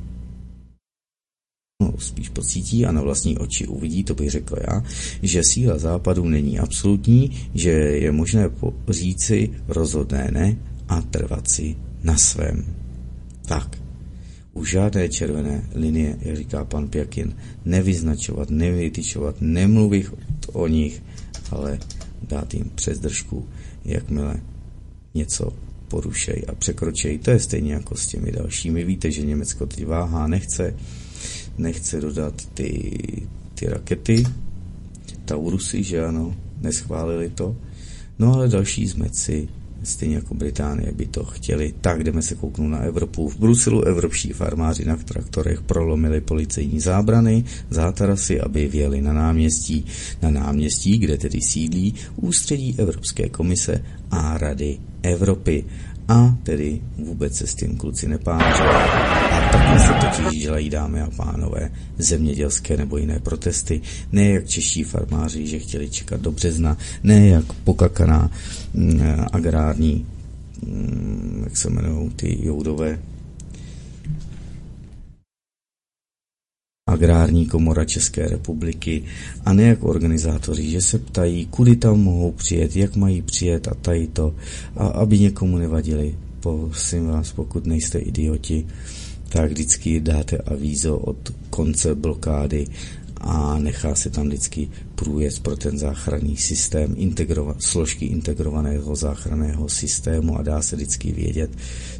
no, 1.82 1.92
spíš 1.98 2.28
pocítí 2.28 2.86
a 2.86 2.92
na 2.92 3.00
vlastní 3.00 3.38
oči 3.38 3.66
uvidí, 3.66 4.04
to 4.04 4.14
bych 4.14 4.30
řekl 4.30 4.56
já, 4.68 4.82
že 5.22 5.44
síla 5.44 5.78
západu 5.78 6.24
není 6.24 6.58
absolutní, 6.58 7.30
že 7.54 7.70
je 7.70 8.12
možné 8.12 8.50
říci 8.88 9.50
rozhodné 9.68 10.28
ne 10.32 10.56
a 10.88 11.02
trvat 11.02 11.50
si 11.50 11.76
na 12.02 12.16
svém. 12.16 12.64
Tak, 13.46 13.77
u 14.58 14.64
žádné 14.64 15.08
červené 15.08 15.62
linie, 15.74 16.16
jak 16.20 16.36
říká 16.36 16.64
pan 16.64 16.88
Pěkin, 16.88 17.36
nevyznačovat, 17.64 18.50
nevytyčovat, 18.50 19.36
nemluvit 19.40 20.10
o 20.52 20.66
nich, 20.66 21.02
ale 21.50 21.78
dát 22.22 22.54
jim 22.54 22.70
přes 22.74 22.98
držku, 22.98 23.46
jakmile 23.84 24.40
něco 25.14 25.52
porušej 25.88 26.44
a 26.48 26.54
překročej. 26.54 27.18
To 27.18 27.30
je 27.30 27.40
stejně 27.40 27.72
jako 27.72 27.96
s 27.96 28.06
těmi 28.06 28.32
dalšími. 28.32 28.84
Víte, 28.84 29.10
že 29.10 29.26
Německo 29.26 29.66
teď 29.66 29.86
váhá, 29.86 30.26
nechce, 30.26 30.74
nechce 31.58 32.00
dodat 32.00 32.46
ty, 32.54 32.98
ty 33.54 33.66
rakety, 33.66 34.24
Taurusy, 35.24 35.82
že 35.82 36.04
ano, 36.04 36.36
neschválili 36.60 37.30
to. 37.30 37.56
No 38.18 38.34
ale 38.34 38.48
další 38.48 38.86
zmeci 38.86 39.48
stejně 39.88 40.14
jako 40.14 40.34
Británie 40.34 40.92
by 40.92 41.06
to 41.06 41.24
chtěli. 41.24 41.74
Tak 41.80 42.04
jdeme 42.04 42.22
se 42.22 42.34
kouknout 42.34 42.70
na 42.70 42.78
Evropu. 42.78 43.28
V 43.28 43.36
Bruselu 43.38 43.82
evropští 43.84 44.32
farmáři 44.32 44.84
na 44.84 44.96
traktorech 44.96 45.60
prolomili 45.62 46.20
policejní 46.20 46.80
zábrany, 46.80 47.44
zátarasy, 47.70 48.40
aby 48.40 48.68
vjeli 48.68 49.00
na 49.00 49.12
náměstí. 49.12 49.84
Na 50.22 50.30
náměstí, 50.30 50.98
kde 50.98 51.18
tedy 51.18 51.40
sídlí 51.40 51.94
ústředí 52.16 52.74
Evropské 52.78 53.28
komise 53.28 53.84
a 54.10 54.38
Rady 54.38 54.78
Evropy 55.02 55.64
a 56.08 56.34
tedy 56.42 56.80
vůbec 56.98 57.36
se 57.36 57.46
s 57.46 57.54
tím 57.54 57.76
kluci 57.76 58.08
nepáčí. 58.08 58.62
Takhle 59.68 59.86
se 59.86 60.22
totiž 60.22 60.40
dělají, 60.40 60.70
dámy 60.70 61.00
a 61.00 61.10
pánové, 61.16 61.70
zemědělské 61.98 62.76
nebo 62.76 62.96
jiné 62.96 63.18
protesty. 63.18 63.80
Ne 64.12 64.28
jak 64.28 64.46
čeští 64.46 64.84
farmáři, 64.84 65.46
že 65.46 65.58
chtěli 65.58 65.90
čekat 65.90 66.20
do 66.20 66.32
března, 66.32 66.76
ne 67.02 67.28
jak 67.28 67.52
pokakaná 67.52 68.30
mm, 68.74 69.00
agrární, 69.32 70.06
mm, 70.66 71.40
jak 71.44 71.56
se 71.56 71.68
jmenují 71.68 72.10
ty 72.10 72.46
joudové 72.46 72.98
Agrární 76.86 77.46
komora 77.46 77.84
České 77.84 78.28
republiky 78.28 79.04
a 79.44 79.52
ne 79.52 79.62
jako 79.62 79.86
organizátoři, 79.86 80.70
že 80.70 80.80
se 80.80 80.98
ptají, 80.98 81.46
kudy 81.46 81.76
tam 81.76 82.00
mohou 82.00 82.32
přijet, 82.32 82.76
jak 82.76 82.96
mají 82.96 83.22
přijet 83.22 83.68
a 83.68 83.74
tady 83.74 84.06
to, 84.06 84.34
a 84.76 84.86
aby 84.86 85.18
někomu 85.18 85.58
nevadili. 85.58 86.14
Prosím 86.40 87.06
vás, 87.06 87.32
pokud 87.32 87.66
nejste 87.66 87.98
idioti, 87.98 88.66
tak 89.28 89.50
vždycky 89.50 90.00
dáte 90.00 90.38
avízo 90.38 90.98
od 90.98 91.32
konce 91.50 91.94
blokády 91.94 92.66
a 93.20 93.58
nechá 93.58 93.94
se 93.94 94.10
tam 94.10 94.26
vždycky 94.26 94.68
průjezd 94.94 95.42
pro 95.42 95.56
ten 95.56 95.78
záchranný 95.78 96.36
systém, 96.36 96.94
integrova- 96.94 97.56
složky 97.58 98.06
integrovaného 98.06 98.96
záchranného 98.96 99.68
systému 99.68 100.38
a 100.38 100.42
dá 100.42 100.62
se 100.62 100.76
vždycky 100.76 101.12
vědět, 101.12 101.50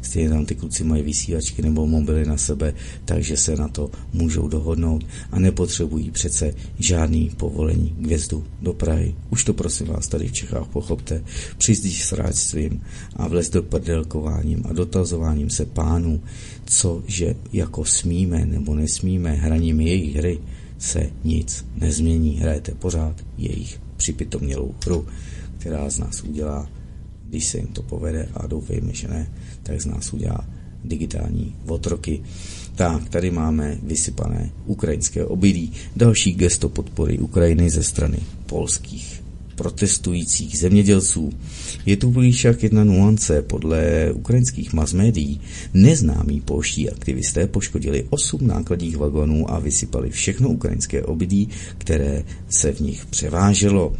stejně 0.01 0.29
tam 0.29 0.45
ty 0.45 0.55
kluci 0.55 0.83
mají 0.83 1.03
vysílačky 1.03 1.61
nebo 1.61 1.87
mobily 1.87 2.25
na 2.25 2.37
sebe, 2.37 2.73
takže 3.05 3.37
se 3.37 3.55
na 3.55 3.67
to 3.67 3.91
můžou 4.13 4.47
dohodnout 4.47 5.05
a 5.31 5.39
nepotřebují 5.39 6.11
přece 6.11 6.53
žádný 6.79 7.31
povolení 7.37 7.89
k 7.89 8.07
vjezdu 8.07 8.43
do 8.61 8.73
Prahy. 8.73 9.15
Už 9.29 9.43
to 9.43 9.53
prosím 9.53 9.87
vás 9.87 10.07
tady 10.07 10.27
v 10.27 10.31
Čechách 10.31 10.67
pochopte. 10.67 11.23
Přizdíš 11.57 12.05
s 12.05 12.11
ráčstvím 12.11 12.81
a 13.15 13.27
vlez 13.27 13.49
do 13.49 13.63
prdelkováním 13.63 14.63
a 14.69 14.73
dotazováním 14.73 15.49
se 15.49 15.65
pánů, 15.65 16.21
co 16.65 17.03
že 17.07 17.35
jako 17.53 17.85
smíme 17.85 18.45
nebo 18.45 18.75
nesmíme 18.75 19.31
hraním 19.31 19.81
jejich 19.81 20.15
hry, 20.15 20.39
se 20.79 21.09
nic 21.23 21.65
nezmění. 21.75 22.39
Hrajete 22.39 22.71
pořád 22.71 23.25
jejich 23.37 23.81
připitomnělou 23.97 24.75
hru, 24.85 25.07
která 25.57 25.89
z 25.89 25.99
nás 25.99 26.23
udělá, 26.23 26.69
když 27.27 27.45
se 27.45 27.57
jim 27.57 27.67
to 27.67 27.81
povede 27.81 28.29
a 28.33 28.47
doufejme, 28.47 28.93
že 28.93 29.07
ne, 29.07 29.31
tak 29.63 29.81
z 29.81 29.85
nás 29.85 30.13
udělá 30.13 30.45
digitální 30.83 31.55
otroky. 31.67 32.21
Tak, 32.75 33.09
tady 33.09 33.31
máme 33.31 33.77
vysypané 33.83 34.51
ukrajinské 34.65 35.25
obydlí, 35.25 35.71
další 35.95 36.33
gesto 36.33 36.69
podpory 36.69 37.19
Ukrajiny 37.19 37.69
ze 37.69 37.83
strany 37.83 38.19
polských 38.45 39.23
protestujících 39.59 40.57
zemědělců. 40.57 41.33
Je 41.85 41.97
tu 41.97 42.15
však 42.31 42.63
jedna 42.63 42.83
nuance. 42.83 43.41
Podle 43.41 44.11
ukrajinských 44.13 44.73
mass 44.73 44.93
médií 44.93 45.41
neznámí 45.73 46.41
polští 46.41 46.89
aktivisté 46.89 47.47
poškodili 47.47 48.07
8 48.09 48.47
nákladních 48.47 48.97
vagonů 48.97 49.51
a 49.51 49.59
vysypali 49.59 50.09
všechno 50.09 50.49
ukrajinské 50.49 51.03
obydlí, 51.03 51.49
které 51.77 52.23
se 52.49 52.71
v 52.71 52.79
nich 52.79 53.05
převáželo. 53.05 53.93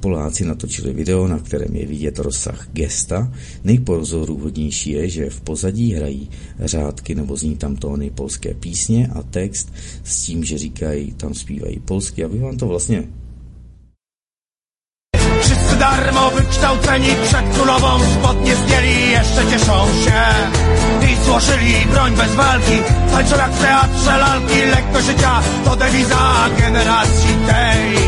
Poláci 0.00 0.44
natočili 0.44 0.92
video, 0.92 1.28
na 1.28 1.38
kterém 1.38 1.76
je 1.76 1.86
vidět 1.86 2.18
rozsah 2.18 2.68
gesta. 2.72 3.32
Nejpozoruhodnější 3.64 4.90
je, 4.90 5.08
že 5.08 5.30
v 5.30 5.40
pozadí 5.40 5.92
hrají 5.92 6.30
řádky 6.60 7.14
nebo 7.14 7.36
zní 7.36 7.56
tam 7.56 7.76
tóny 7.76 8.10
polské 8.10 8.54
písně 8.54 9.06
a 9.06 9.22
text 9.22 9.72
s 10.04 10.22
tím, 10.22 10.44
že 10.44 10.58
říkají, 10.58 11.12
tam 11.16 11.34
zpívají 11.34 11.78
polsky, 11.78 12.24
aby 12.24 12.38
vám 12.38 12.56
to 12.56 12.66
vlastně 12.66 13.23
darmo 15.78 16.30
wykształceni 16.30 17.08
przed 17.26 17.54
królową 17.54 17.98
spodnie 18.14 18.56
zdjęli 18.56 19.10
jeszcze 19.10 19.46
cieszą 19.50 19.86
się 20.04 20.22
I 21.12 21.24
złożyli 21.24 21.86
broń 21.90 22.12
bez 22.16 22.34
walki 22.34 22.78
Tańczą 23.10 23.36
jak 23.36 23.52
w 23.52 23.60
teatrze 23.60 24.18
lalki 24.18 24.58
Lekko 24.70 25.00
życia 25.00 25.40
to 25.64 25.76
dewiza 25.76 26.48
generacji 26.58 27.34
tej 27.46 28.04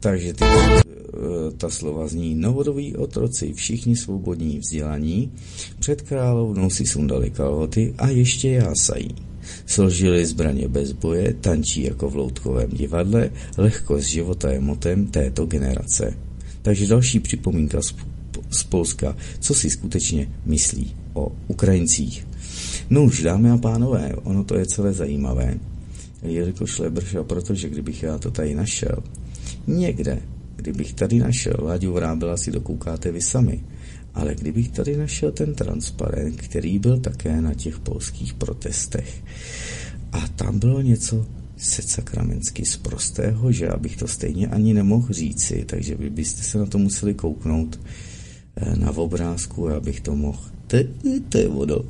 Takže 0.00 0.34
ty, 0.34 0.44
e, 0.44 1.52
ta 1.58 1.70
slova 1.70 2.08
zní 2.08 2.34
novodoví 2.34 2.96
otroci, 2.96 3.54
všichni 3.54 3.96
svobodní 3.96 4.58
vzdělaní, 4.58 5.32
před 5.78 6.02
královnou 6.02 6.70
si 6.70 6.86
sundali 6.86 7.30
kalhoty 7.30 7.94
a 7.98 8.08
ještě 8.08 8.50
jásají. 8.50 9.33
Složili 9.66 10.26
zbraně 10.26 10.68
bez 10.68 10.92
boje, 10.92 11.34
tančí 11.34 11.84
jako 11.84 12.10
v 12.10 12.16
loutkovém 12.16 12.70
divadle, 12.70 13.30
lehko 13.56 14.00
z 14.00 14.04
života 14.04 14.50
je 14.50 14.60
motem 14.60 15.06
této 15.06 15.46
generace. 15.46 16.14
Takže 16.62 16.86
další 16.86 17.20
připomínka 17.20 17.82
z, 17.82 18.64
Polska, 18.68 19.16
co 19.40 19.54
si 19.54 19.70
skutečně 19.70 20.28
myslí 20.46 20.96
o 21.12 21.32
Ukrajincích. 21.48 22.26
No 22.90 23.04
už, 23.04 23.22
dámy 23.22 23.50
a 23.50 23.56
pánové, 23.56 24.12
ono 24.22 24.44
to 24.44 24.58
je 24.58 24.66
celé 24.66 24.92
zajímavé, 24.92 25.54
jelikož 26.22 26.78
Lebrša, 26.78 27.22
protože 27.22 27.68
kdybych 27.68 28.02
já 28.02 28.18
to 28.18 28.30
tady 28.30 28.54
našel, 28.54 28.96
někde, 29.66 30.22
kdybych 30.56 30.92
tady 30.92 31.18
našel, 31.18 31.54
Láďu 31.58 31.92
Vrábela 31.92 32.36
si 32.36 32.50
dokoukáte 32.50 33.12
vy 33.12 33.20
sami, 33.20 33.60
ale 34.14 34.34
kdybych 34.34 34.68
tady 34.68 34.96
našel 34.96 35.32
ten 35.32 35.54
transparent, 35.54 36.40
který 36.40 36.78
byl 36.78 37.00
také 37.00 37.40
na 37.40 37.54
těch 37.54 37.78
polských 37.78 38.34
protestech, 38.34 39.24
a 40.12 40.28
tam 40.28 40.58
bylo 40.58 40.80
něco 40.80 41.26
se 41.56 41.82
sakramensky 41.82 42.64
z 42.64 42.76
prostého, 42.76 43.52
že 43.52 43.68
abych 43.68 43.96
to 43.96 44.08
stejně 44.08 44.48
ani 44.48 44.74
nemohl 44.74 45.12
říci, 45.12 45.64
takže 45.66 45.94
vy 45.94 46.10
byste 46.10 46.42
se 46.42 46.58
na 46.58 46.66
to 46.66 46.78
museli 46.78 47.14
kouknout 47.14 47.80
eh, 48.56 48.76
na 48.76 48.90
obrázku, 48.90 49.68
abych 49.68 50.00
to 50.00 50.16
mohl. 50.16 50.40
To 51.28 51.38
je 51.38 51.48
vodo. 51.48 51.84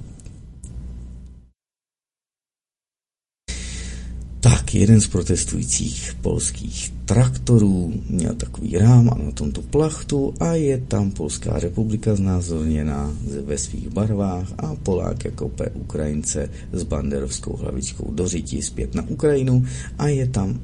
Tak 4.44 4.74
jeden 4.74 5.00
z 5.00 5.08
protestujících 5.08 6.16
polských 6.20 6.92
traktorů 7.04 7.92
měl 8.08 8.34
takový 8.34 8.78
rám 8.78 9.10
a 9.10 9.18
na 9.24 9.30
tomto 9.30 9.62
plachtu 9.62 10.34
a 10.40 10.52
je 10.54 10.78
tam 10.78 11.10
Polská 11.10 11.58
republika 11.58 12.16
znázorněná 12.16 13.16
ve 13.44 13.58
svých 13.58 13.88
barvách 13.88 14.52
a 14.58 14.74
Polák 14.74 15.24
jako 15.24 15.48
P 15.48 15.70
Ukrajince 15.74 16.50
s 16.72 16.82
banderovskou 16.82 17.56
hlavičkou 17.56 18.10
do 18.12 18.28
řití 18.28 18.62
zpět 18.62 18.94
na 18.94 19.08
Ukrajinu 19.08 19.64
a 19.98 20.08
je 20.08 20.28
tam, 20.28 20.60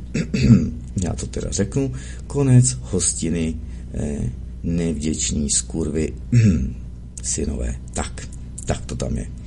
já 1.05 1.13
to 1.13 1.27
teda 1.27 1.51
řeknu, 1.51 1.93
konec 2.27 2.77
hostiny 2.81 3.55
eh, 3.95 4.31
nevděční 4.63 5.51
skurvy 5.51 6.13
synové. 7.23 7.77
Tak, 7.93 8.29
tak 8.65 8.87
to 8.87 8.97
tam 8.97 9.17
je. 9.17 9.40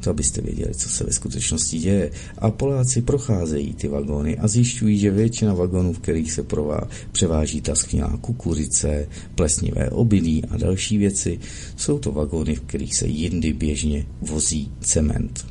To 0.00 0.10
abyste 0.10 0.40
věděli, 0.40 0.74
co 0.74 0.88
se 0.88 1.04
ve 1.04 1.12
skutečnosti 1.12 1.78
děje. 1.78 2.10
A 2.38 2.50
Poláci 2.50 3.02
procházejí 3.02 3.74
ty 3.74 3.88
vagóny 3.88 4.38
a 4.38 4.48
zjišťují, 4.48 4.98
že 4.98 5.10
většina 5.10 5.54
vagónů, 5.54 5.92
v 5.92 5.98
kterých 5.98 6.32
se 6.32 6.42
prová, 6.42 6.80
převáží 7.12 7.60
ta 7.60 7.74
skvělá 7.74 8.16
kukuřice, 8.20 9.08
plesnivé 9.34 9.90
obilí 9.90 10.44
a 10.44 10.56
další 10.56 10.98
věci, 10.98 11.40
jsou 11.76 11.98
to 11.98 12.12
vagóny, 12.12 12.54
v 12.54 12.60
kterých 12.60 12.96
se 12.96 13.06
jindy 13.06 13.52
běžně 13.52 14.06
vozí 14.20 14.72
cement. 14.80 15.46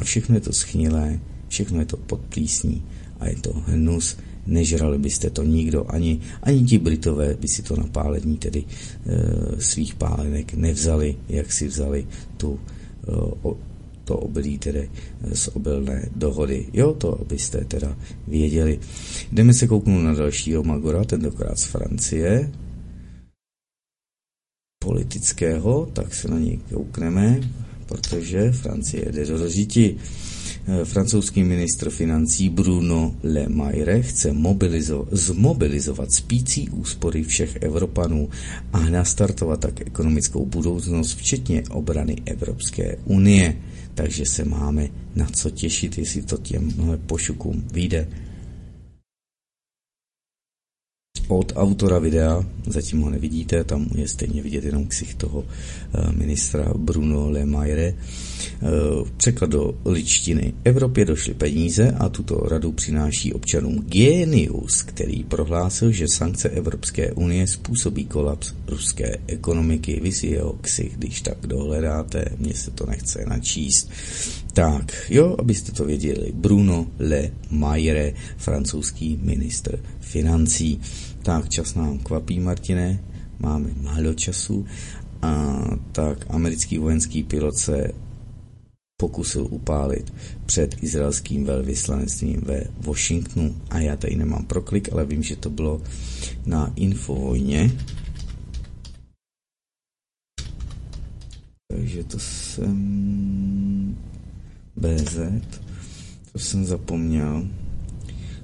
A 0.00 0.04
všechno 0.04 0.34
je 0.34 0.40
to 0.40 0.52
schnilé, 0.52 1.20
všechno 1.48 1.80
je 1.80 1.86
to 1.86 1.96
pod 1.96 2.20
plísní 2.20 2.84
a 3.20 3.26
je 3.26 3.36
to 3.36 3.52
hnus, 3.52 4.16
nežrali 4.46 4.98
byste 4.98 5.30
to 5.30 5.42
nikdo, 5.42 5.84
ani, 5.88 6.20
ani 6.42 6.64
ti 6.64 6.78
Britové 6.78 7.34
by 7.34 7.48
si 7.48 7.62
to 7.62 7.76
na 7.76 7.86
pálení 7.86 8.38
tedy 8.38 8.64
e, 8.64 8.66
svých 9.62 9.94
pálenek 9.94 10.54
nevzali, 10.54 11.16
jak 11.28 11.52
si 11.52 11.68
vzali 11.68 12.06
tu 12.36 12.56
e, 12.56 13.12
o, 13.42 13.56
to 14.04 14.16
obilí 14.16 14.58
tedy 14.58 14.90
z 15.32 15.48
obilné 15.48 16.08
dohody. 16.16 16.66
Jo, 16.72 16.94
to 16.94 17.20
abyste 17.20 17.64
teda 17.64 17.96
věděli. 18.28 18.78
Jdeme 19.32 19.54
se 19.54 19.66
kouknout 19.66 20.04
na 20.04 20.14
dalšího 20.14 20.62
Magora, 20.62 21.04
tentokrát 21.04 21.58
z 21.58 21.64
Francie, 21.64 22.50
politického, 24.84 25.88
tak 25.92 26.14
se 26.14 26.28
na 26.28 26.38
něj 26.38 26.58
koukneme, 26.74 27.40
protože 27.86 28.52
Francie 28.52 29.12
jde 29.12 29.26
do 29.26 29.38
dožití. 29.38 29.96
Eh, 30.66 30.84
francouzský 30.84 31.44
ministr 31.44 31.90
financí 31.90 32.48
Bruno 32.48 33.14
Le 33.22 33.48
Maire 33.48 34.02
chce 34.02 34.32
mobilizo- 34.32 35.08
zmobilizovat 35.10 36.12
spící 36.12 36.68
úspory 36.68 37.22
všech 37.22 37.56
Evropanů 37.60 38.28
a 38.72 38.90
nastartovat 38.90 39.60
tak 39.60 39.80
ekonomickou 39.80 40.46
budoucnost, 40.46 41.14
včetně 41.14 41.62
obrany 41.70 42.16
Evropské 42.26 42.96
unie. 43.04 43.56
Takže 43.94 44.26
se 44.26 44.44
máme 44.44 44.88
na 45.16 45.26
co 45.26 45.50
těšit, 45.50 45.98
jestli 45.98 46.22
to 46.22 46.36
těmhle 46.36 46.96
pošukům 46.96 47.64
vyjde 47.72 48.08
od 51.30 51.52
autora 51.56 51.98
videa, 51.98 52.44
zatím 52.66 53.00
ho 53.00 53.10
nevidíte, 53.10 53.64
tam 53.64 53.86
je 53.94 54.08
stejně 54.08 54.42
vidět 54.42 54.64
jenom 54.64 54.86
ksich 54.86 55.14
toho 55.14 55.44
eh, 55.44 56.12
ministra 56.12 56.72
Bruno 56.76 57.30
Lemaire. 57.30 57.94
Eh, 58.62 59.10
překlad 59.16 59.50
do 59.50 59.74
ličtiny. 59.84 60.54
Evropě 60.64 61.04
došly 61.04 61.34
peníze 61.34 61.90
a 61.90 62.08
tuto 62.08 62.36
radu 62.36 62.72
přináší 62.72 63.32
občanům 63.32 63.84
Genius, 63.88 64.82
který 64.82 65.24
prohlásil, 65.24 65.90
že 65.90 66.08
sankce 66.08 66.48
Evropské 66.48 67.12
unie 67.12 67.46
způsobí 67.46 68.04
kolaps 68.04 68.52
ruské 68.66 69.16
ekonomiky. 69.26 70.00
Vy 70.02 70.12
si 70.12 70.26
jeho 70.26 70.52
ksich, 70.52 70.96
když 70.96 71.20
tak 71.20 71.46
dohledáte, 71.46 72.24
mně 72.38 72.54
se 72.54 72.70
to 72.70 72.86
nechce 72.86 73.24
načíst. 73.28 73.90
Tak, 74.52 75.06
jo, 75.10 75.36
abyste 75.38 75.72
to 75.72 75.84
věděli, 75.84 76.32
Bruno 76.34 76.86
Le 76.98 77.30
Maire, 77.50 78.12
francouzský 78.36 79.18
ministr 79.22 79.78
financí. 80.00 80.80
Tak, 81.22 81.48
čas 81.48 81.74
nám 81.74 81.98
kvapí, 81.98 82.40
Martine, 82.40 83.04
máme 83.38 83.70
málo 83.80 84.14
času. 84.14 84.66
A 85.22 85.60
tak 85.92 86.26
americký 86.28 86.78
vojenský 86.78 87.22
pilot 87.22 87.56
se 87.56 87.92
pokusil 89.00 89.46
upálit 89.50 90.12
před 90.46 90.82
izraelským 90.82 91.44
velvyslanectvím 91.44 92.40
ve 92.40 92.64
Washingtonu. 92.80 93.56
A 93.70 93.78
já 93.78 93.96
tady 93.96 94.16
nemám 94.16 94.44
proklik, 94.44 94.92
ale 94.92 95.06
vím, 95.06 95.22
že 95.22 95.36
to 95.36 95.50
bylo 95.50 95.82
na 96.46 96.72
Infovojně. 96.76 97.72
Takže 101.68 102.04
to 102.04 102.18
jsem 102.18 103.96
BZ, 104.76 105.18
to 106.32 106.38
jsem 106.38 106.64
zapomněl. 106.64 107.46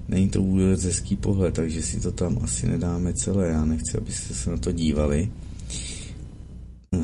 Není 0.09 0.29
to 0.29 0.43
vůbec 0.43 0.85
hezký 0.85 1.17
pohled, 1.17 1.55
takže 1.55 1.83
si 1.83 2.01
to 2.01 2.13
tam 2.13 2.39
asi 2.43 2.69
nedáme 2.69 3.15
celé. 3.15 3.49
Já 3.49 3.65
nechci, 3.65 3.99
abyste 3.99 4.35
se 4.35 4.51
na 4.51 4.57
to 4.57 4.73
dívali. 4.73 5.31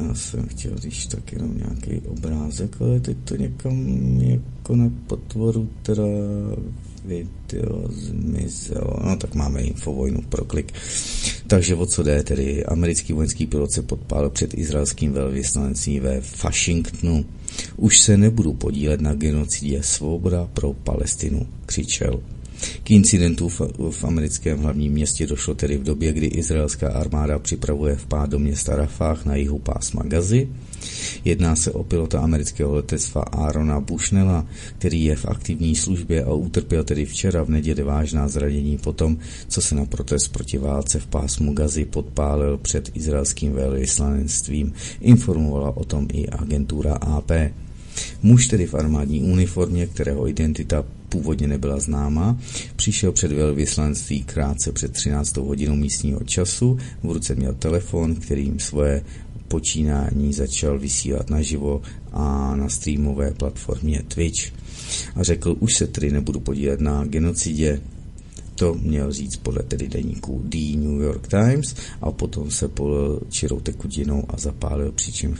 Já 0.08 0.14
jsem 0.14 0.46
chtěl, 0.46 0.72
když 0.80 1.06
tak 1.06 1.32
jenom 1.32 1.58
nějaký 1.58 2.08
obrázek, 2.08 2.76
ale 2.80 3.00
teď 3.00 3.16
to 3.24 3.36
někam 3.36 3.96
jako 4.20 4.76
na 4.76 4.90
potvoru 5.06 5.68
teda 5.82 6.04
video 7.04 7.88
zmizelo. 7.88 8.96
No 9.04 9.16
tak 9.16 9.34
máme 9.34 9.60
infovojnu 9.60 10.22
pro 10.28 10.44
klik. 10.44 10.72
Takže 11.46 11.74
o 11.74 11.86
co 11.86 12.02
jde 12.02 12.22
tedy? 12.22 12.64
Americký 12.64 13.12
vojenský 13.12 13.46
pilot 13.46 13.72
se 13.72 13.82
podpálil 13.82 14.30
před 14.30 14.54
izraelským 14.54 15.12
velvyslanectvím 15.12 16.02
ve 16.02 16.22
Washingtonu. 16.44 17.24
Už 17.76 18.00
se 18.00 18.16
nebudu 18.16 18.52
podílet 18.52 19.00
na 19.00 19.14
genocidě 19.14 19.82
svoboda 19.82 20.48
pro 20.54 20.72
Palestinu, 20.72 21.46
křičel. 21.66 22.20
K 22.84 22.90
incidentu 22.90 23.48
v, 23.48 23.60
v 23.90 24.04
americkém 24.04 24.58
hlavním 24.58 24.92
městě 24.92 25.26
došlo 25.26 25.54
tedy 25.54 25.78
v 25.78 25.82
době, 25.82 26.12
kdy 26.12 26.26
izraelská 26.26 26.88
armáda 26.88 27.38
připravuje 27.38 27.96
vpád 27.96 28.30
do 28.30 28.38
města 28.38 28.76
Rafah 28.76 29.24
na 29.24 29.36
jihu 29.36 29.58
pásma 29.58 30.02
Gazy. 30.02 30.48
Jedná 31.24 31.56
se 31.56 31.70
o 31.70 31.84
pilota 31.84 32.20
amerického 32.20 32.74
letectva 32.74 33.22
Arona 33.22 33.80
Bushnella, 33.80 34.46
který 34.78 35.04
je 35.04 35.16
v 35.16 35.26
aktivní 35.26 35.76
službě 35.76 36.24
a 36.24 36.32
utrpěl 36.32 36.84
tedy 36.84 37.06
včera 37.06 37.42
v 37.42 37.48
neděli 37.48 37.82
vážná 37.82 38.28
zranění 38.28 38.78
potom, 38.78 39.18
co 39.48 39.60
se 39.60 39.74
na 39.74 39.84
protest 39.84 40.28
proti 40.28 40.58
válce 40.58 41.00
v 41.00 41.06
pásmu 41.06 41.52
Gazy 41.52 41.84
podpálil 41.84 42.58
před 42.58 42.90
izraelským 42.94 43.52
velvyslanectvím. 43.52 44.72
Informovala 45.00 45.76
o 45.76 45.84
tom 45.84 46.08
i 46.12 46.28
agentura 46.28 46.94
AP. 46.94 47.30
Muž 48.22 48.46
tedy 48.46 48.66
v 48.66 48.74
armádní 48.74 49.22
uniformě, 49.22 49.86
kterého 49.86 50.28
identita 50.28 50.84
původně 51.12 51.48
nebyla 51.48 51.80
známa, 51.80 52.38
přišel 52.76 53.12
před 53.12 53.32
velvyslanství 53.32 54.22
krátce 54.22 54.72
před 54.72 54.92
13. 54.92 55.36
hodinou 55.36 55.76
místního 55.76 56.20
času, 56.24 56.78
v 57.02 57.10
ruce 57.10 57.34
měl 57.34 57.54
telefon, 57.54 58.14
kterým 58.14 58.58
svoje 58.58 59.04
počínání 59.48 60.32
začal 60.32 60.78
vysílat 60.78 61.30
naživo 61.30 61.82
a 62.12 62.56
na 62.56 62.68
streamové 62.68 63.30
platformě 63.30 64.02
Twitch. 64.08 64.52
A 65.16 65.22
řekl, 65.22 65.56
už 65.60 65.74
se 65.74 65.86
tedy 65.86 66.10
nebudu 66.10 66.40
podílet 66.40 66.80
na 66.80 67.04
genocidě, 67.04 67.80
to 68.54 68.74
měl 68.74 69.12
říct 69.12 69.36
podle 69.36 69.62
tedy 69.62 69.88
deníku 69.88 70.42
The 70.44 70.76
New 70.76 71.00
York 71.00 71.28
Times 71.28 71.74
a 72.00 72.10
potom 72.10 72.50
se 72.50 72.68
polil 72.68 73.20
čirou 73.28 73.60
tekutinou 73.60 74.24
a 74.28 74.38
zapálil, 74.38 74.92
přičem 74.92 75.34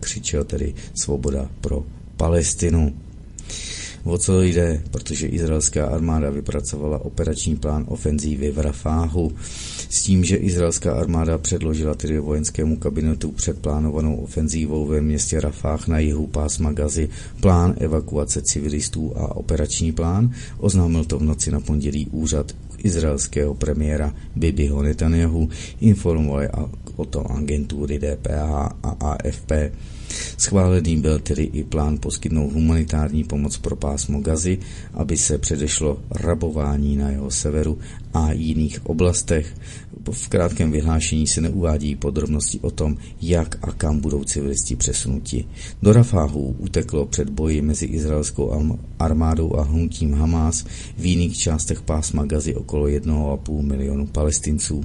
křičel 0.00 0.44
tedy 0.44 0.74
svoboda 0.94 1.50
pro 1.60 1.84
Palestinu 2.16 2.94
o 4.04 4.18
co 4.18 4.42
jde, 4.42 4.82
protože 4.90 5.26
izraelská 5.26 5.86
armáda 5.86 6.30
vypracovala 6.30 7.04
operační 7.04 7.56
plán 7.56 7.84
ofenzívy 7.88 8.50
v 8.50 8.58
Rafáhu 8.58 9.32
s 9.90 10.02
tím, 10.02 10.24
že 10.24 10.36
izraelská 10.36 10.94
armáda 10.94 11.38
předložila 11.38 11.94
tedy 11.94 12.18
vojenskému 12.18 12.76
kabinetu 12.76 13.32
před 13.32 13.58
plánovanou 13.58 14.16
ofenzívou 14.16 14.86
ve 14.86 15.00
městě 15.00 15.40
Rafách 15.40 15.88
na 15.88 15.98
jihu 15.98 16.26
pásma 16.26 16.72
Gazy 16.72 17.08
plán 17.40 17.74
evakuace 17.78 18.42
civilistů 18.42 19.12
a 19.16 19.36
operační 19.36 19.92
plán, 19.92 20.30
oznámil 20.58 21.04
to 21.04 21.18
v 21.18 21.22
noci 21.22 21.50
na 21.50 21.60
pondělí 21.60 22.06
úřad 22.06 22.52
izraelského 22.78 23.54
premiéra 23.54 24.14
Bibiho 24.36 24.82
Netanyahu, 24.82 25.48
informovali 25.80 26.48
o 26.96 27.04
tom 27.04 27.24
agentury 27.30 27.98
DPA 27.98 28.76
a 28.82 28.88
AFP. 28.88 29.52
Schválený 30.38 30.96
byl 30.96 31.18
tedy 31.18 31.42
i 31.42 31.64
plán 31.64 31.98
poskytnout 31.98 32.52
humanitární 32.52 33.24
pomoc 33.24 33.58
pro 33.58 33.76
pásmo 33.76 34.20
Gazy, 34.20 34.58
aby 34.94 35.16
se 35.16 35.38
předešlo 35.38 35.98
rabování 36.10 36.96
na 36.96 37.10
jeho 37.10 37.30
severu 37.30 37.78
a 38.14 38.32
jiných 38.32 38.86
oblastech. 38.86 39.54
V 40.10 40.28
krátkém 40.28 40.72
vyhlášení 40.72 41.26
se 41.26 41.40
neuvádí 41.40 41.96
podrobnosti 41.96 42.60
o 42.60 42.70
tom, 42.70 42.96
jak 43.22 43.58
a 43.62 43.72
kam 43.72 44.00
budou 44.00 44.24
civilisti 44.24 44.76
přesunuti. 44.76 45.44
Do 45.82 45.92
Rafáhu 45.92 46.56
uteklo 46.58 47.06
před 47.06 47.30
boji 47.30 47.62
mezi 47.62 47.86
izraelskou 47.86 48.78
armádou 48.98 49.56
a 49.56 49.62
hnutím 49.62 50.14
Hamás 50.14 50.64
v 50.96 51.04
jiných 51.04 51.38
částech 51.38 51.82
pásma 51.82 52.24
Gazy 52.24 52.54
okolo 52.54 52.86
1,5 52.86 53.62
milionu 53.62 54.06
palestinců. 54.06 54.84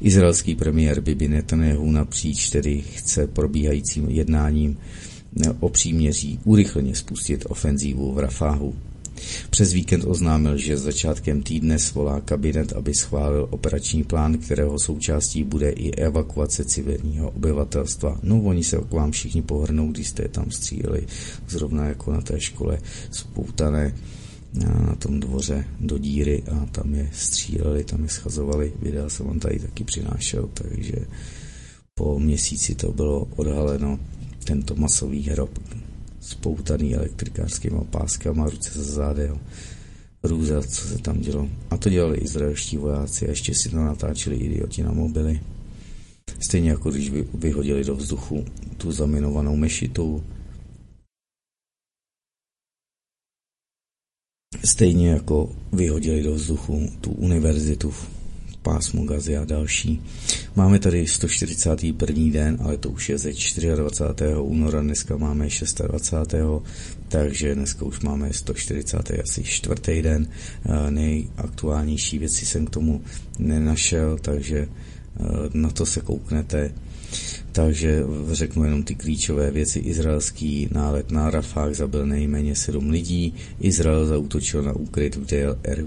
Izraelský 0.00 0.54
premiér 0.54 1.00
Bibi 1.00 1.28
Netanyahu 1.28 1.90
napříč 1.90 2.50
tedy 2.50 2.82
chce 2.94 3.26
probíhajícím 3.26 4.08
jednáním 4.08 4.78
o 5.60 5.68
příměří 5.68 6.38
urychleně 6.44 6.94
spustit 6.94 7.44
ofenzívu 7.48 8.12
v 8.12 8.18
Rafáhu. 8.18 8.74
Přes 9.50 9.72
víkend 9.72 10.04
oznámil, 10.04 10.56
že 10.56 10.76
začátkem 10.76 11.42
týdne 11.42 11.78
svolá 11.78 12.20
kabinet, 12.20 12.72
aby 12.72 12.94
schválil 12.94 13.48
operační 13.50 14.04
plán, 14.04 14.38
kterého 14.38 14.78
součástí 14.78 15.44
bude 15.44 15.70
i 15.70 15.90
evakuace 15.90 16.64
civilního 16.64 17.30
obyvatelstva. 17.30 18.18
No, 18.22 18.42
oni 18.42 18.64
se 18.64 18.76
k 18.76 18.92
vám 18.92 19.10
všichni 19.10 19.42
pohrnou, 19.42 19.92
když 19.92 20.08
jste 20.08 20.28
tam 20.28 20.50
stříleli, 20.50 21.06
zrovna 21.48 21.86
jako 21.86 22.12
na 22.12 22.20
té 22.20 22.40
škole 22.40 22.78
spoutané 23.10 23.94
na 24.54 24.94
tom 24.98 25.20
dvoře 25.20 25.64
do 25.80 25.98
díry 25.98 26.42
a 26.42 26.66
tam 26.66 26.94
je 26.94 27.10
stříleli, 27.12 27.84
tam 27.84 28.02
je 28.02 28.08
schazovali. 28.08 28.72
Videa 28.82 29.08
jsem 29.08 29.26
vám 29.26 29.40
tady 29.40 29.58
taky 29.58 29.84
přinášel, 29.84 30.48
takže 30.54 30.96
po 31.94 32.18
měsíci 32.18 32.74
to 32.74 32.92
bylo 32.92 33.28
odhaleno 33.36 33.98
tento 34.44 34.74
masový 34.74 35.22
hrob 35.22 35.58
spoutaný 36.20 36.94
elektrikářskýma 36.94 37.84
páskama, 37.84 38.50
ruce 38.50 38.78
za 38.78 38.92
zádem, 38.92 39.40
růza, 40.22 40.62
co 40.62 40.88
se 40.88 40.98
tam 40.98 41.20
dělo. 41.20 41.48
A 41.70 41.76
to 41.76 41.90
dělali 41.90 42.18
izraelští 42.18 42.76
vojáci 42.76 43.26
a 43.26 43.30
ještě 43.30 43.54
si 43.54 43.68
to 43.68 43.76
natáčeli 43.76 44.36
idioti 44.36 44.82
na 44.82 44.92
mobily. 44.92 45.40
Stejně 46.40 46.70
jako 46.70 46.90
když 46.90 47.10
vyhodili 47.34 47.84
do 47.84 47.96
vzduchu 47.96 48.44
tu 48.76 48.92
zaminovanou 48.92 49.56
mešitu, 49.56 50.24
Stejně 54.64 55.10
jako 55.10 55.50
vyhodili 55.72 56.22
do 56.22 56.34
vzduchu 56.34 56.90
tu 57.00 57.10
univerzitu 57.10 57.90
v 57.90 58.08
pásmu 58.62 59.06
Gazy 59.06 59.36
a 59.36 59.44
další. 59.44 60.02
Máme 60.56 60.78
tady 60.78 61.06
141. 61.06 62.32
den, 62.32 62.58
ale 62.60 62.76
to 62.76 62.90
už 62.90 63.08
je 63.08 63.18
ze 63.18 63.32
24. 63.32 64.26
února, 64.40 64.80
dneska 64.80 65.16
máme 65.16 65.48
26. 65.86 66.34
takže 67.08 67.54
dneska 67.54 67.84
už 67.84 68.00
máme 68.00 68.32
140. 68.32 69.10
asi 69.22 69.42
čtvrtý 69.44 70.02
den. 70.02 70.28
Nejaktuálnější 70.90 72.18
věci 72.18 72.46
jsem 72.46 72.66
k 72.66 72.70
tomu 72.70 73.02
nenašel, 73.38 74.18
takže 74.20 74.68
na 75.54 75.70
to 75.70 75.86
se 75.86 76.00
kouknete 76.00 76.74
takže 77.52 78.02
řeknu 78.32 78.64
jenom 78.64 78.82
ty 78.82 78.94
klíčové 78.94 79.50
věci. 79.50 79.78
Izraelský 79.78 80.68
nálet 80.72 81.10
na 81.10 81.30
Rafah 81.30 81.74
zabil 81.74 82.06
nejméně 82.06 82.56
7 82.56 82.90
lidí. 82.90 83.34
Izrael 83.60 84.06
zautočil 84.06 84.62
na 84.62 84.72
úkryt 84.72 85.16
v 85.16 85.26
Deir 85.26 85.54
er 85.62 85.86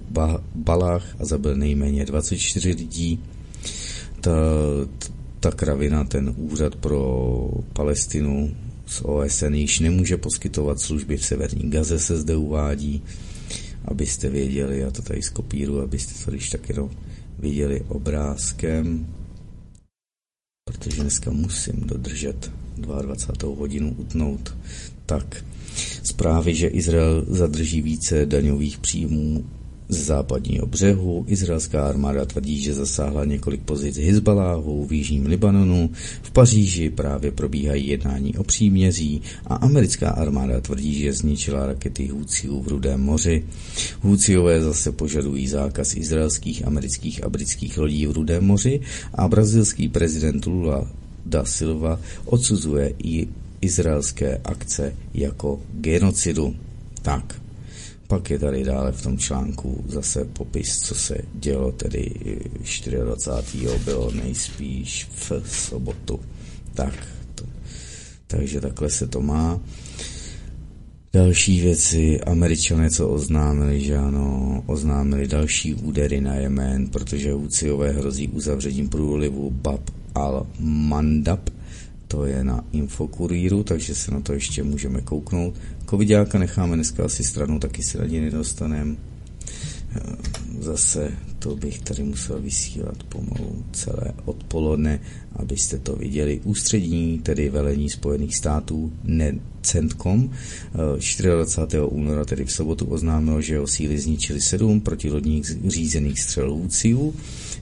Balách 0.55 1.15
a 1.19 1.25
zabil 1.25 1.55
nejméně 1.55 2.05
24 2.05 2.69
lidí. 2.69 3.19
Ta, 4.21 4.31
ta 5.39 5.51
kravina, 5.51 6.03
ten 6.03 6.33
úřad 6.37 6.75
pro 6.75 7.49
Palestinu 7.73 8.55
z 8.85 9.01
OSN 9.01 9.53
již 9.53 9.79
nemůže 9.79 10.17
poskytovat 10.17 10.79
služby 10.79 11.17
v 11.17 11.25
severní 11.25 11.69
Gaze, 11.69 11.99
se 11.99 12.17
zde 12.17 12.35
uvádí, 12.35 13.03
abyste 13.85 14.29
věděli, 14.29 14.79
já 14.79 14.91
to 14.91 15.01
tady 15.01 15.21
skopíru, 15.21 15.81
abyste 15.81 16.25
to 16.25 16.31
když 16.31 16.49
tak 16.49 16.69
jenom 16.69 16.89
viděli 17.39 17.81
obrázkem 17.87 19.07
protože 20.71 21.01
dneska 21.01 21.31
musím 21.31 21.81
dodržet 21.85 22.51
22. 22.77 23.55
hodinu 23.55 23.93
utnout. 23.97 24.57
Tak, 25.05 25.45
zprávy, 26.03 26.55
že 26.55 26.67
Izrael 26.67 27.25
zadrží 27.27 27.81
více 27.81 28.25
daňových 28.25 28.77
příjmů 28.77 29.45
z 29.89 30.05
západního 30.05 30.65
břehu. 30.65 31.25
Izraelská 31.27 31.87
armáda 31.87 32.25
tvrdí, 32.25 32.61
že 32.61 32.73
zasáhla 32.73 33.25
několik 33.25 33.61
pozic 33.61 33.97
Hezbaláhu 33.97 34.85
v 34.85 34.93
jižním 34.93 35.25
Libanonu. 35.25 35.89
V 36.21 36.31
Paříži 36.31 36.89
právě 36.89 37.31
probíhají 37.31 37.87
jednání 37.87 38.37
o 38.37 38.43
příměří 38.43 39.21
a 39.47 39.55
americká 39.55 40.09
armáda 40.09 40.61
tvrdí, 40.61 40.93
že 40.93 41.13
zničila 41.13 41.65
rakety 41.65 42.07
Houthijů 42.07 42.61
v 42.61 42.67
Rudém 42.67 43.01
moři. 43.01 43.43
Houthijové 44.01 44.61
zase 44.61 44.91
požadují 44.91 45.47
zákaz 45.47 45.95
izraelských, 45.95 46.67
amerických 46.67 47.23
a 47.23 47.29
britských 47.29 47.77
lodí 47.77 48.07
v 48.07 48.11
Rudém 48.11 48.45
moři 48.45 48.79
a 49.13 49.27
brazilský 49.27 49.89
prezident 49.89 50.45
Lula 50.45 50.87
da 51.25 51.45
Silva 51.45 51.99
odsuzuje 52.25 52.93
i 53.03 53.27
izraelské 53.61 54.37
akce 54.37 54.95
jako 55.13 55.59
genocidu. 55.73 56.55
Tak, 57.01 57.41
pak 58.07 58.29
je 58.29 58.39
tady 58.39 58.63
dále 58.63 58.91
v 58.91 59.03
tom 59.03 59.17
článku 59.17 59.83
zase 59.87 60.25
popis, 60.25 60.79
co 60.79 60.95
se 60.95 61.17
dělo 61.33 61.71
tedy 61.71 62.11
24. 63.03 63.67
bylo 63.85 64.11
nejspíš 64.11 65.07
v 65.15 65.31
sobotu. 65.45 66.19
Tak, 66.73 67.07
to, 67.35 67.43
takže 68.27 68.61
takhle 68.61 68.89
se 68.89 69.07
to 69.07 69.21
má. 69.21 69.59
Další 71.13 71.61
věci, 71.61 72.21
američané, 72.21 72.89
co 72.89 73.09
oznámili, 73.09 73.81
že 73.81 73.97
ano, 73.97 74.63
oznámili 74.65 75.27
další 75.27 75.73
údery 75.73 76.21
na 76.21 76.35
Jemen, 76.35 76.87
protože 76.87 77.33
Huciové 77.33 77.91
hrozí 77.91 78.27
uzavřením 78.27 78.89
průlivu 78.89 79.51
Bab 79.51 79.89
al-Mandab, 80.15 81.39
to 82.15 82.25
je 82.25 82.43
na 82.43 82.63
Infokuríru, 82.71 83.63
takže 83.63 83.95
se 83.95 84.11
na 84.11 84.21
to 84.21 84.33
ještě 84.33 84.63
můžeme 84.63 85.01
kouknout. 85.01 85.55
Covidáka 85.89 86.39
necháme 86.39 86.75
dneska 86.75 87.05
asi 87.05 87.23
stranu, 87.23 87.59
taky 87.59 87.83
se 87.83 87.97
na 87.97 88.05
nedostaneme. 88.05 88.95
Eh, 89.95 90.01
zase 90.59 91.11
to 91.39 91.55
bych 91.55 91.81
tady 91.81 92.03
musel 92.03 92.41
vysílat 92.41 93.03
pomalu 93.03 93.63
celé 93.71 94.13
odpoledne, 94.25 94.99
abyste 95.35 95.77
to 95.77 95.95
viděli. 95.95 96.41
Ústřední, 96.43 97.19
tedy 97.19 97.49
velení 97.49 97.89
Spojených 97.89 98.35
států, 98.35 98.93
ne 99.03 99.35
CENTCOM, 99.61 100.31
24. 100.73 101.77
Eh, 101.77 101.85
února, 101.85 102.25
tedy 102.25 102.45
v 102.45 102.51
sobotu, 102.51 102.85
oznámil, 102.85 103.41
že 103.41 103.53
jeho 103.53 103.67
síly 103.67 103.99
zničili 103.99 104.41
sedm 104.41 104.81
protilodních 104.81 105.45
řízených 105.67 106.21
střelůců 106.21 107.13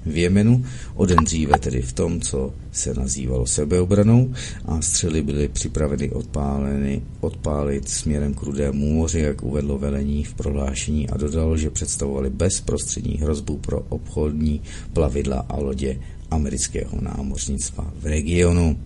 v 0.06 0.18
Jemenu, 0.18 0.66
o 0.96 1.06
den 1.06 1.24
dříve 1.24 1.60
tedy 1.60 1.82
v 1.82 1.94
tom, 1.94 2.22
co 2.22 2.54
se 2.72 2.94
nazývalo 2.94 3.46
sebeobranou 3.46 4.34
a 4.66 4.82
střely 4.82 5.24
byly 5.24 5.48
připraveny 5.48 6.10
odpáleny, 6.12 7.02
odpálit 7.20 7.90
směrem 7.90 8.34
k 8.34 8.44
Rudému 8.44 8.94
moři, 8.94 9.20
jak 9.20 9.44
uvedlo 9.44 9.78
velení 9.78 10.24
v 10.24 10.34
prohlášení 10.34 11.10
a 11.10 11.18
dodalo, 11.18 11.58
že 11.58 11.70
představovali 11.70 12.30
bezprostřední 12.30 13.18
hrozbu 13.18 13.58
pro 13.58 13.80
obchodní 13.90 14.62
plavidla 14.94 15.46
a 15.50 15.58
lodě 15.60 16.00
amerického 16.32 17.02
námořnictva 17.02 17.94
v 18.00 18.06
regionu. 18.06 18.80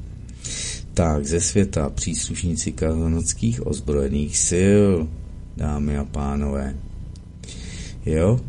Tak 0.94 1.26
ze 1.26 1.42
světa 1.42 1.90
příslušníci 1.90 2.72
kanadských 2.72 3.68
ozbrojených 3.68 4.38
sil, 4.50 4.90
dámy 5.58 5.98
a 5.98 6.06
pánové. 6.06 6.76
Jo, 8.06 8.40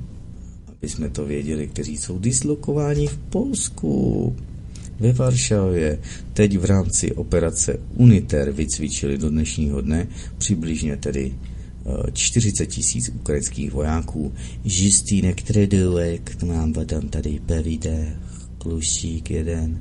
aby 0.79 0.89
jsme 0.89 1.11
to 1.11 1.26
věděli, 1.26 1.66
kteří 1.68 1.97
jsou 1.97 2.18
dislokováni 2.18 3.07
v 3.07 3.18
Polsku. 3.18 4.37
Ve 5.01 5.12
Varšavě 5.12 5.99
teď 6.33 6.59
v 6.59 6.64
rámci 6.64 7.12
operace 7.12 7.79
UNITER 7.95 8.51
vycvičili 8.51 9.18
do 9.18 9.31
dnešního 9.31 9.81
dne 9.81 10.07
přibližně 10.39 10.97
tedy 10.97 11.35
40 12.12 12.62
eh, 12.62 12.66
tisíc 12.66 13.09
ukrajinských 13.09 13.72
vojáků. 13.72 14.33
Žistýnek 14.64 15.43
Tredulek 15.43 16.43
nám 16.43 16.72
tam 16.72 17.09
tady 17.09 17.41
povíde, 17.47 18.16
klusík 18.59 19.31
jeden 19.31 19.79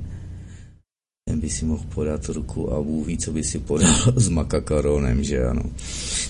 ten 1.28 1.40
by 1.40 1.50
si 1.50 1.64
mohl 1.64 1.84
podat 1.94 2.28
ruku 2.28 2.72
a 2.72 2.82
Bůh 2.82 3.06
ví, 3.06 3.18
co 3.18 3.32
by 3.32 3.44
si 3.44 3.58
podal 3.58 3.94
s 4.16 4.28
makakaronem, 4.28 5.24
že 5.24 5.44
ano. 5.44 5.62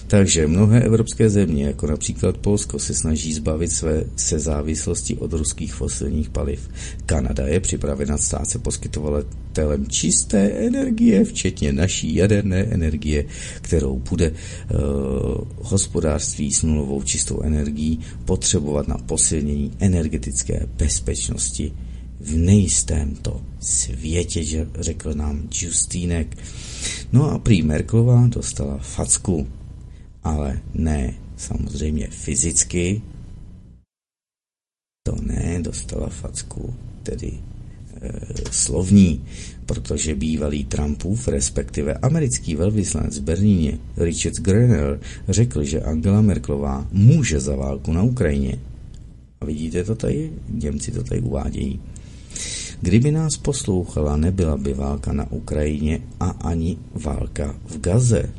Takže 0.07 0.47
mnohé 0.47 0.81
evropské 0.81 1.31
země, 1.31 1.67
jako 1.67 1.87
například 1.87 2.39
Polsko, 2.39 2.79
se 2.79 2.95
snaží 2.95 3.35
zbavit 3.35 3.73
své 3.73 4.05
se 4.17 4.39
závislosti 4.39 5.17
od 5.17 5.33
ruských 5.33 5.75
fosilních 5.75 6.31
paliv. 6.31 6.71
Kanada 7.07 7.47
je 7.47 7.61
připravena 7.61 8.19
stát 8.19 8.51
se 8.51 8.59
poskytovatelem 8.59 9.87
čisté 9.87 10.51
energie, 10.51 11.25
včetně 11.25 11.73
naší 11.73 12.15
jaderné 12.15 12.59
energie, 12.59 13.25
kterou 13.61 13.99
bude 14.11 14.31
uh, 14.31 14.79
hospodářství 15.63 16.53
s 16.53 16.63
nulovou 16.63 17.03
čistou 17.03 17.41
energií 17.41 18.01
potřebovat 18.25 18.89
na 18.89 18.99
posilnění 18.99 19.73
energetické 19.79 20.67
bezpečnosti 20.79 21.73
v 22.21 22.37
nejistém 22.37 23.15
to 23.15 23.41
světě, 23.61 24.45
že 24.45 24.69
řekl 24.75 25.15
nám 25.15 25.49
Justínek. 25.63 26.39
No 27.13 27.31
a 27.31 27.39
prý 27.39 27.63
Merklová 27.63 28.27
dostala 28.27 28.79
facku, 28.79 29.49
ale 30.23 30.61
ne 30.75 31.15
samozřejmě 31.37 32.09
fyzicky, 32.11 33.03
to 35.03 35.17
ne, 35.23 35.59
dostala 35.63 36.09
facku, 36.09 36.75
tedy 37.03 37.33
e, 37.33 38.13
slovní, 38.51 39.25
protože 39.67 40.15
bývalý 40.15 40.65
Trumpův, 40.65 41.29
respektive 41.29 41.95
americký 41.95 42.55
velvyslanec 42.55 43.19
v 43.19 43.23
Berlíně 43.23 43.79
Richard 43.97 44.37
Grenell 44.37 45.01
řekl, 45.29 45.65
že 45.65 45.81
Angela 45.81 46.21
Merklová 46.21 46.89
může 46.93 47.41
za 47.41 47.57
válku 47.57 47.93
na 47.93 48.03
Ukrajině. 48.03 48.59
A 49.41 49.45
vidíte 49.45 49.85
to 49.85 49.95
tady? 49.95 50.31
Němci 50.49 50.93
to 50.93 51.05
tady 51.05 51.21
uvádějí. 51.21 51.81
Kdyby 52.81 53.11
nás 53.11 53.37
poslouchala, 53.37 54.17
nebyla 54.17 54.57
by 54.57 54.75
válka 54.75 55.13
na 55.13 55.33
Ukrajině 55.33 56.01
a 56.21 56.31
ani 56.31 56.79
válka 56.95 57.55
v 57.67 57.81
Gaze. 57.81 58.33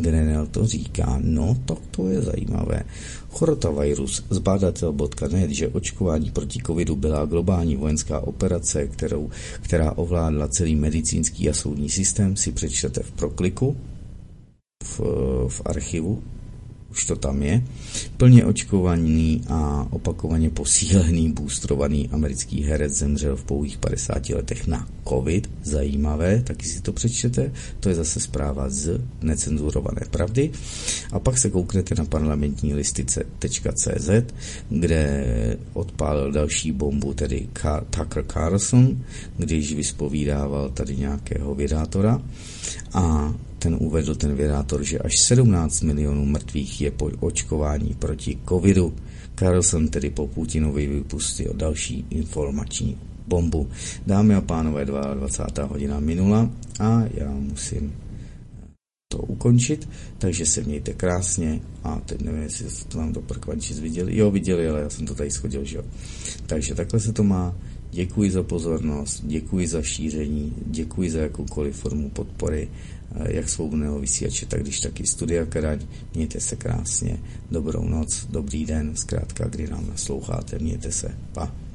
Grenell 0.00 0.46
to 0.46 0.66
říká, 0.66 1.18
no 1.22 1.56
tak 1.64 1.78
to 1.90 2.08
je 2.08 2.22
zajímavé. 2.22 2.82
Chorotavirus 3.28 4.24
z 4.30 4.38
badatel.net, 4.38 5.50
že 5.50 5.68
očkování 5.68 6.30
proti 6.30 6.60
covidu 6.66 6.96
byla 6.96 7.24
globální 7.24 7.76
vojenská 7.76 8.20
operace, 8.20 8.86
kterou, 8.86 9.30
která 9.60 9.92
ovládla 9.92 10.48
celý 10.48 10.76
medicínský 10.76 11.48
a 11.48 11.54
soudní 11.54 11.88
systém, 11.88 12.36
si 12.36 12.52
přečtete 12.52 13.02
v 13.02 13.10
prokliku 13.10 13.76
v, 14.84 15.00
v 15.48 15.62
archivu 15.64 16.22
už 16.90 17.04
to 17.04 17.16
tam 17.16 17.42
je, 17.42 17.64
plně 18.16 18.44
očkovaný 18.44 19.42
a 19.48 19.86
opakovaně 19.90 20.50
posílený, 20.50 21.32
boostrovaný 21.32 22.08
americký 22.12 22.62
herec 22.62 22.92
zemřel 22.92 23.36
v 23.36 23.44
pouhých 23.44 23.78
50 23.78 24.28
letech 24.28 24.66
na 24.66 24.88
covid. 25.08 25.50
Zajímavé, 25.62 26.42
taky 26.42 26.66
si 26.66 26.80
to 26.80 26.92
přečtete. 26.92 27.52
To 27.80 27.88
je 27.88 27.94
zase 27.94 28.20
zpráva 28.20 28.70
z 28.70 29.00
necenzurované 29.22 30.00
pravdy. 30.10 30.50
A 31.12 31.18
pak 31.18 31.38
se 31.38 31.50
kouknete 31.50 31.94
na 31.94 32.04
parlamentní 32.04 32.74
listice.cz, 32.74 34.10
kde 34.68 35.56
odpálil 35.72 36.32
další 36.32 36.72
bombu, 36.72 37.14
tedy 37.14 37.48
Tucker 37.90 38.24
Carlson, 38.32 39.04
když 39.36 39.74
vyspovídával 39.74 40.70
tady 40.70 40.96
nějakého 40.96 41.54
vědátora 41.54 42.22
a 42.92 43.34
ten 43.66 43.76
uvedl 43.80 44.14
ten 44.14 44.34
vědátor, 44.34 44.84
že 44.84 44.98
až 44.98 45.18
17 45.18 45.82
milionů 45.82 46.24
mrtvých 46.24 46.80
je 46.80 46.90
po 46.90 47.10
očkování 47.20 47.94
proti 47.98 48.38
covidu. 48.48 48.94
Carlson 49.38 49.88
tedy 49.88 50.10
po 50.10 50.26
Putinovi 50.26 50.86
vypustil 50.86 51.52
další 51.56 52.06
informační 52.10 52.98
bombu. 53.26 53.68
Dámy 54.06 54.34
a 54.34 54.40
pánové, 54.40 54.84
22. 54.84 55.64
hodina 55.64 56.00
minula 56.00 56.50
a 56.80 57.02
já 57.14 57.30
musím 57.30 57.94
to 59.08 59.18
ukončit, 59.18 59.88
takže 60.18 60.46
se 60.46 60.62
mějte 60.62 60.92
krásně 60.92 61.60
a 61.84 62.00
teď 62.06 62.22
nevím, 62.22 62.42
jestli 62.42 62.66
to 62.88 62.98
vám 62.98 63.12
to 63.12 63.20
prkvančic 63.20 63.80
viděli. 63.80 64.16
Jo, 64.16 64.30
viděli, 64.30 64.68
ale 64.68 64.80
já 64.80 64.90
jsem 64.90 65.06
to 65.06 65.14
tady 65.14 65.30
schodil, 65.30 65.64
že 65.64 65.76
jo. 65.76 65.84
Takže 66.46 66.74
takhle 66.74 67.00
se 67.00 67.12
to 67.12 67.22
má. 67.22 67.54
Děkuji 67.90 68.30
za 68.30 68.42
pozornost, 68.42 69.22
děkuji 69.24 69.68
za 69.68 69.82
šíření, 69.82 70.52
děkuji 70.66 71.10
za 71.10 71.18
jakoukoliv 71.18 71.76
formu 71.76 72.10
podpory 72.10 72.68
jak 73.28 73.48
svobodného 73.48 73.98
vysílače, 73.98 74.46
tak 74.46 74.62
když 74.62 74.80
taky 74.80 75.06
studia 75.06 75.46
Karaň. 75.46 75.78
Mějte 76.14 76.40
se 76.40 76.56
krásně, 76.56 77.18
dobrou 77.50 77.88
noc, 77.88 78.26
dobrý 78.30 78.64
den, 78.64 78.96
zkrátka, 78.96 79.48
kdy 79.48 79.68
nám 79.68 79.86
nasloucháte, 79.88 80.58
mějte 80.58 80.92
se, 80.92 81.18
pa. 81.32 81.65